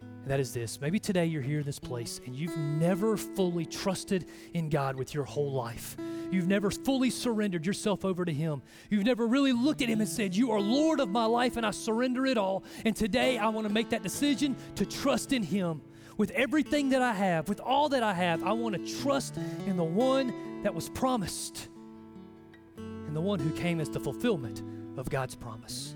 And 0.00 0.30
that 0.30 0.40
is 0.40 0.54
this. 0.54 0.80
Maybe 0.80 0.98
today 0.98 1.26
you're 1.26 1.42
here 1.42 1.58
in 1.58 1.66
this 1.66 1.78
place 1.78 2.20
and 2.24 2.34
you've 2.34 2.56
never 2.56 3.18
fully 3.18 3.66
trusted 3.66 4.26
in 4.54 4.70
God 4.70 4.96
with 4.96 5.12
your 5.12 5.24
whole 5.24 5.52
life. 5.52 5.96
You've 6.30 6.46
never 6.46 6.70
fully 6.70 7.10
surrendered 7.10 7.66
yourself 7.66 8.06
over 8.06 8.24
to 8.24 8.32
Him. 8.32 8.62
You've 8.88 9.04
never 9.04 9.26
really 9.26 9.52
looked 9.52 9.82
at 9.82 9.90
Him 9.90 10.00
and 10.00 10.08
said, 10.08 10.34
You 10.34 10.52
are 10.52 10.60
Lord 10.60 11.00
of 11.00 11.10
my 11.10 11.26
life 11.26 11.58
and 11.58 11.66
I 11.66 11.72
surrender 11.72 12.24
it 12.24 12.38
all. 12.38 12.64
And 12.86 12.96
today 12.96 13.36
I 13.36 13.48
want 13.48 13.66
to 13.68 13.72
make 13.72 13.90
that 13.90 14.02
decision 14.02 14.56
to 14.76 14.86
trust 14.86 15.34
in 15.34 15.42
Him 15.42 15.82
with 16.16 16.30
everything 16.32 16.90
that 16.90 17.02
I 17.02 17.12
have, 17.12 17.48
with 17.48 17.60
all 17.60 17.88
that 17.90 18.02
I 18.02 18.14
have, 18.14 18.42
I 18.44 18.52
want 18.52 18.74
to 18.74 19.00
trust 19.02 19.36
in 19.66 19.76
the 19.76 19.84
one 19.84 20.62
that 20.62 20.74
was 20.74 20.88
promised 20.88 21.68
and 22.76 23.14
the 23.14 23.20
one 23.20 23.38
who 23.38 23.50
came 23.50 23.80
as 23.80 23.88
the 23.88 24.00
fulfillment 24.00 24.62
of 24.96 25.10
God's 25.10 25.34
promise. 25.34 25.94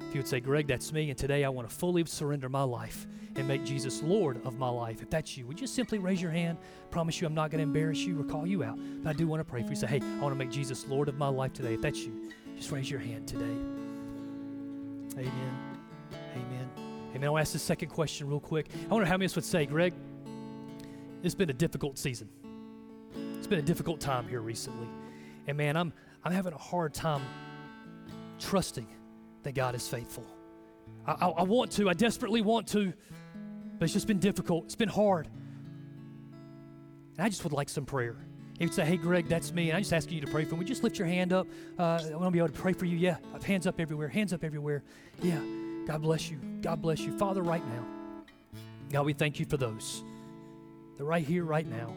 If 0.00 0.14
you 0.14 0.20
would 0.20 0.28
say, 0.28 0.40
Greg, 0.40 0.66
that's 0.66 0.92
me, 0.92 1.10
and 1.10 1.18
today 1.18 1.44
I 1.44 1.48
want 1.48 1.68
to 1.68 1.74
fully 1.74 2.04
surrender 2.04 2.48
my 2.48 2.62
life 2.62 3.06
and 3.36 3.46
make 3.46 3.64
Jesus 3.64 4.02
Lord 4.02 4.44
of 4.44 4.58
my 4.58 4.68
life. 4.68 5.02
If 5.02 5.10
that's 5.10 5.36
you, 5.36 5.46
would 5.46 5.60
you 5.60 5.68
simply 5.68 5.98
raise 5.98 6.20
your 6.20 6.32
hand? 6.32 6.58
Promise 6.90 7.20
you 7.20 7.28
I'm 7.28 7.34
not 7.34 7.50
going 7.50 7.58
to 7.58 7.62
embarrass 7.62 8.00
you 8.00 8.20
or 8.20 8.24
call 8.24 8.44
you 8.46 8.64
out. 8.64 8.76
But 9.02 9.10
I 9.10 9.12
do 9.12 9.28
want 9.28 9.40
to 9.40 9.44
pray 9.44 9.62
for 9.62 9.70
you. 9.70 9.76
Say, 9.76 9.86
hey, 9.86 10.00
I 10.00 10.20
want 10.20 10.32
to 10.32 10.38
make 10.38 10.50
Jesus 10.50 10.86
Lord 10.88 11.08
of 11.08 11.16
my 11.16 11.28
life 11.28 11.52
today. 11.52 11.74
If 11.74 11.82
that's 11.82 12.00
you, 12.00 12.32
just 12.56 12.72
raise 12.72 12.90
your 12.90 12.98
hand 12.98 13.28
today. 13.28 13.44
Amen. 15.16 15.58
Amen. 16.12 16.79
Amen. 17.14 17.28
I'll 17.28 17.38
ask 17.38 17.52
the 17.52 17.58
second 17.58 17.88
question 17.88 18.28
real 18.28 18.40
quick. 18.40 18.68
I 18.88 18.92
wonder 18.92 19.06
how 19.06 19.14
many 19.14 19.24
of 19.24 19.32
us 19.32 19.36
would 19.36 19.44
say, 19.44 19.66
Greg, 19.66 19.92
it's 21.22 21.34
been 21.34 21.50
a 21.50 21.54
difficult 21.54 21.98
season. 21.98 22.28
It's 23.36 23.46
been 23.46 23.58
a 23.58 23.62
difficult 23.62 24.00
time 24.00 24.28
here 24.28 24.40
recently. 24.40 24.88
And 25.46 25.56
man, 25.56 25.76
I'm 25.76 25.92
I'm 26.22 26.32
having 26.32 26.52
a 26.52 26.58
hard 26.58 26.92
time 26.92 27.22
trusting 28.38 28.86
that 29.42 29.54
God 29.54 29.74
is 29.74 29.88
faithful. 29.88 30.26
I, 31.06 31.12
I, 31.12 31.28
I 31.28 31.42
want 31.42 31.72
to, 31.72 31.88
I 31.88 31.94
desperately 31.94 32.42
want 32.42 32.66
to, 32.68 32.92
but 33.78 33.84
it's 33.84 33.94
just 33.94 34.06
been 34.06 34.18
difficult. 34.18 34.64
It's 34.66 34.76
been 34.76 34.88
hard. 34.88 35.28
And 37.16 37.24
I 37.24 37.28
just 37.28 37.42
would 37.44 37.52
like 37.52 37.68
some 37.68 37.86
prayer. 37.86 38.16
If 38.58 38.68
you 38.68 38.72
say, 38.72 38.84
hey, 38.84 38.98
Greg, 38.98 39.26
that's 39.28 39.54
me, 39.54 39.70
and 39.70 39.76
I'm 39.76 39.82
just 39.82 39.94
asking 39.94 40.16
you 40.16 40.20
to 40.20 40.26
pray 40.26 40.44
for 40.44 40.56
me, 40.56 40.66
just 40.66 40.82
lift 40.82 40.98
your 40.98 41.08
hand 41.08 41.32
up. 41.32 41.46
Uh, 41.78 42.02
I 42.04 42.10
want 42.10 42.26
to 42.26 42.30
be 42.30 42.38
able 42.38 42.48
to 42.48 42.54
pray 42.54 42.74
for 42.74 42.84
you. 42.84 42.98
Yeah, 42.98 43.16
I 43.30 43.32
have 43.32 43.42
hands 43.42 43.66
up 43.66 43.80
everywhere, 43.80 44.08
hands 44.08 44.34
up 44.34 44.44
everywhere. 44.44 44.82
Yeah, 45.22 45.40
God 45.90 46.02
bless 46.02 46.30
you. 46.30 46.38
God 46.62 46.80
bless 46.80 47.00
you. 47.00 47.10
Father, 47.18 47.42
right 47.42 47.66
now, 47.66 47.84
God, 48.92 49.06
we 49.06 49.12
thank 49.12 49.40
you 49.40 49.44
for 49.44 49.56
those. 49.56 50.04
They're 50.96 51.04
right 51.04 51.26
here, 51.26 51.42
right 51.42 51.66
now. 51.66 51.92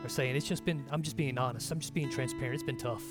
They're 0.00 0.08
saying, 0.08 0.36
it's 0.36 0.46
just 0.46 0.64
been, 0.64 0.84
I'm 0.92 1.02
just 1.02 1.16
being 1.16 1.36
honest. 1.36 1.72
I'm 1.72 1.80
just 1.80 1.92
being 1.92 2.08
transparent. 2.08 2.54
It's 2.54 2.62
been 2.62 2.78
tough. 2.78 3.02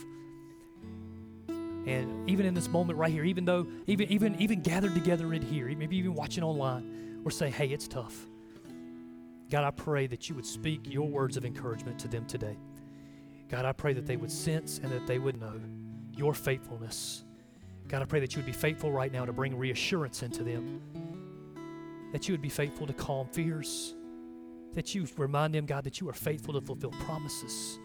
And 1.49 2.29
even 2.29 2.45
in 2.45 2.53
this 2.53 2.69
moment 2.69 2.97
right 2.97 3.11
here, 3.11 3.25
even 3.25 3.43
though, 3.43 3.67
even 3.87 4.09
even 4.09 4.41
even 4.41 4.61
gathered 4.61 4.93
together 4.93 5.33
in 5.33 5.41
here, 5.41 5.67
maybe 5.75 5.97
even 5.97 6.13
watching 6.13 6.45
online, 6.45 7.19
we're 7.21 7.29
saying, 7.29 7.51
hey, 7.51 7.67
it's 7.67 7.89
tough. 7.89 8.15
God, 9.51 9.65
I 9.65 9.71
pray 9.71 10.07
that 10.07 10.29
you 10.29 10.35
would 10.35 10.45
speak 10.45 10.79
your 10.85 11.09
words 11.09 11.35
of 11.35 11.43
encouragement 11.43 11.99
to 11.99 12.07
them 12.07 12.25
today. 12.25 12.55
God, 13.49 13.65
I 13.65 13.73
pray 13.73 13.91
that 13.91 14.05
they 14.05 14.15
would 14.15 14.31
sense 14.31 14.79
and 14.81 14.89
that 14.93 15.07
they 15.07 15.19
would 15.19 15.41
know 15.41 15.59
your 16.15 16.33
faithfulness. 16.33 17.24
God, 17.87 18.01
I 18.01 18.05
pray 18.05 18.19
that 18.19 18.33
you 18.33 18.39
would 18.39 18.45
be 18.45 18.51
faithful 18.51 18.91
right 18.91 19.11
now 19.11 19.25
to 19.25 19.33
bring 19.33 19.55
reassurance 19.55 20.23
into 20.23 20.43
them. 20.43 20.81
That 22.11 22.27
you 22.27 22.33
would 22.33 22.41
be 22.41 22.49
faithful 22.49 22.87
to 22.87 22.93
calm 22.93 23.27
fears. 23.27 23.95
That 24.73 24.95
you 24.95 25.07
remind 25.17 25.53
them, 25.53 25.65
God, 25.65 25.83
that 25.83 26.01
you 26.01 26.09
are 26.09 26.13
faithful 26.13 26.53
to 26.53 26.61
fulfill 26.61 26.91
promises. 26.91 27.79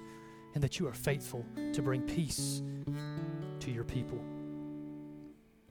And 0.55 0.65
that 0.65 0.79
you 0.79 0.89
are 0.89 0.95
faithful 0.95 1.45
to 1.73 1.83
bring 1.83 2.03
peace 2.03 2.63
to 3.61 3.71
your 3.71 3.85
people. 3.85 4.21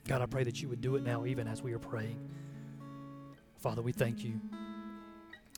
God, 0.08 0.22
I 0.22 0.26
pray 0.26 0.44
that 0.44 0.62
you 0.62 0.70
would 0.70 0.82
do 0.82 0.96
it 0.96 1.04
now, 1.04 1.26
even 1.26 1.48
as 1.48 1.62
we 1.62 1.74
are 1.74 1.80
praying. 1.80 2.20
Father, 3.58 3.82
we 3.82 3.92
thank 3.92 4.24
you. 4.24 4.40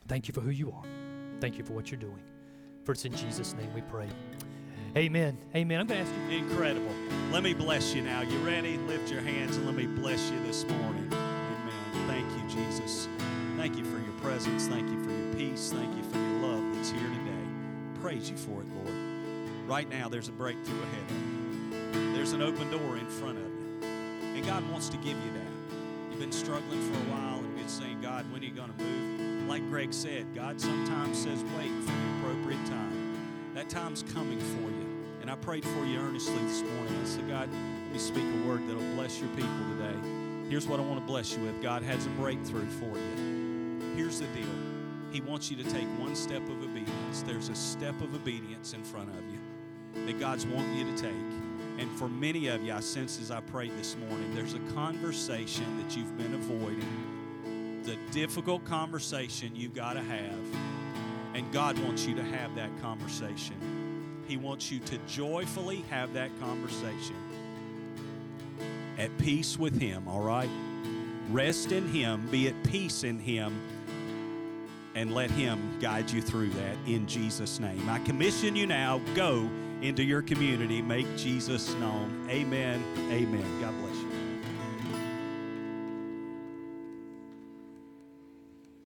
Thank 0.08 0.28
you 0.28 0.34
for 0.34 0.42
who 0.42 0.50
you 0.50 0.72
are. 0.72 0.84
Thank 1.40 1.58
you 1.58 1.64
for 1.64 1.74
what 1.74 1.92
you're 1.92 2.00
doing. 2.00 2.22
For 2.84 2.94
it's 2.94 3.06
in 3.06 3.16
Jesus' 3.16 3.54
name 3.54 3.74
we 3.74 3.82
pray. 3.82 4.10
Amen. 4.96 5.38
Amen. 5.56 5.80
I'm 5.80 5.88
going 5.88 6.04
to 6.04 6.12
ask 6.12 6.30
you. 6.30 6.38
Incredible. 6.38 6.94
Let 7.32 7.44
me 7.44 7.54
bless 7.54 7.94
you 7.94 8.02
now. 8.02 8.22
You 8.22 8.38
ready? 8.40 8.78
Lift 8.78 9.10
your 9.10 9.22
hands 9.22 9.56
and 9.56 9.66
let 9.66 9.76
me 9.76 9.86
bless 9.86 10.30
you 10.30 10.40
this 10.44 10.68
morning. 10.68 11.08
Amen. 11.14 12.08
Thank 12.08 12.28
you, 12.30 12.64
Jesus. 12.64 13.08
Thank 13.56 13.78
you 13.78 13.86
for 13.86 14.00
your 14.00 14.20
presence. 14.20 14.68
Thank 14.68 14.90
you 14.90 15.02
for 15.04 15.12
your 15.12 15.34
peace. 15.34 15.72
Thank 15.72 15.96
you 15.96 16.04
for 16.04 16.18
your 16.18 16.40
love 16.42 16.76
that's 16.76 16.92
here 16.92 17.00
today. 17.00 18.02
Praise 18.02 18.30
you 18.30 18.36
for 18.36 18.62
it, 18.62 18.68
Lord. 18.76 18.94
Right 19.66 19.90
now, 19.90 20.10
there's 20.10 20.28
a 20.28 20.34
breakthrough 20.34 20.82
ahead 20.82 21.10
of 21.10 21.94
you. 22.04 22.14
There's 22.14 22.34
an 22.34 22.42
open 22.42 22.70
door 22.70 22.98
in 22.98 23.08
front 23.08 23.38
of 23.38 23.46
you. 23.46 23.88
And 24.36 24.46
God 24.46 24.70
wants 24.72 24.90
to 24.90 24.98
give 24.98 25.16
you 25.16 25.32
that. 25.34 25.80
You've 26.10 26.20
been 26.20 26.34
struggling 26.34 26.82
for 26.82 26.98
a 26.98 27.16
while 27.16 27.40
and 27.40 27.56
been 27.56 27.70
saying, 27.70 28.02
God, 28.02 28.30
when 28.34 28.42
are 28.42 28.46
you 28.46 28.52
going 28.52 28.74
to 28.74 28.84
move? 28.84 29.48
Like 29.48 29.66
Greg 29.70 29.94
said, 29.94 30.26
God 30.36 30.60
sometimes 30.60 31.18
says, 31.18 31.42
wait 31.58 31.72
for 31.86 31.92
the 31.92 32.18
appropriate 32.20 32.66
time. 32.66 33.18
That 33.54 33.70
time's 33.70 34.04
coming 34.14 34.40
for 34.40 34.70
you. 34.70 34.81
And 35.22 35.30
I 35.30 35.36
prayed 35.36 35.64
for 35.64 35.86
you 35.86 36.00
earnestly 36.00 36.44
this 36.46 36.64
morning. 36.64 37.00
I 37.00 37.06
said, 37.06 37.28
God, 37.28 37.48
let 37.52 37.94
me 37.94 38.00
speak 38.00 38.24
a 38.24 38.48
word 38.48 38.68
that'll 38.68 38.96
bless 38.96 39.20
your 39.20 39.30
people 39.30 39.50
today. 39.78 39.98
Here's 40.50 40.68
what 40.68 40.80
I 40.80 40.84
want 40.84 41.00
to 41.00 41.06
bless 41.06 41.34
you 41.34 41.44
with 41.44 41.62
God 41.62 41.84
has 41.84 42.06
a 42.08 42.10
breakthrough 42.10 42.68
for 42.68 42.98
you. 42.98 43.94
Here's 43.96 44.20
the 44.20 44.26
deal 44.28 44.50
He 45.12 45.22
wants 45.22 45.52
you 45.52 45.58
to 45.58 45.64
take 45.64 45.88
one 46.00 46.16
step 46.16 46.42
of 46.50 46.64
obedience. 46.64 47.22
There's 47.22 47.50
a 47.50 47.56
step 47.56 48.02
of 48.02 48.16
obedience 48.16 48.74
in 48.74 48.84
front 48.84 49.10
of 49.10 49.24
you 49.30 50.06
that 50.06 50.20
God's 50.20 50.46
wanting 50.48 50.74
you 50.76 50.96
to 50.96 51.02
take. 51.02 51.12
And 51.78 51.90
for 51.98 52.10
many 52.10 52.48
of 52.48 52.64
you, 52.64 52.74
I 52.74 52.80
sense 52.80 53.20
as 53.22 53.32
I 53.32 53.42
prayed 53.42 53.78
this 53.78 53.96
morning, 54.10 54.34
there's 54.36 54.56
a 54.56 54.60
conversation 54.74 55.78
that 55.78 55.96
you've 55.96 56.18
been 56.18 56.34
avoiding. 56.34 57.82
The 57.84 57.98
difficult 58.12 58.66
conversation 58.66 59.56
you've 59.56 59.74
got 59.74 59.94
to 59.94 60.02
have. 60.02 60.40
And 61.34 61.52
God 61.54 61.80
wants 61.80 62.06
you 62.06 62.16
to 62.16 62.24
have 62.24 62.56
that 62.56 62.70
conversation. 62.82 63.81
He 64.32 64.38
wants 64.38 64.72
you 64.72 64.80
to 64.80 64.98
joyfully 65.10 65.84
have 65.90 66.14
that 66.14 66.30
conversation. 66.40 67.18
At 68.98 69.18
peace 69.18 69.60
with 69.60 69.78
Him, 69.78 70.08
all 70.08 70.22
right? 70.22 70.50
Rest 71.32 71.74
in 71.74 71.86
Him, 71.90 72.30
be 72.32 72.48
at 72.48 72.64
peace 72.64 73.04
in 73.04 73.20
Him, 73.20 73.54
and 74.96 75.14
let 75.14 75.32
Him 75.32 75.78
guide 75.82 76.10
you 76.10 76.22
through 76.22 76.52
that 76.52 76.78
in 76.88 77.08
Jesus' 77.08 77.60
name. 77.60 77.90
I 77.90 78.00
commission 78.00 78.56
you 78.56 78.68
now, 78.68 79.02
go 79.16 79.50
into 79.82 80.02
your 80.02 80.22
community. 80.22 80.82
Make 80.82 81.18
Jesus 81.18 81.74
known. 81.74 82.26
Amen. 82.30 82.82
Amen. 83.12 83.62
God 83.62 83.74
bless. 83.80 83.81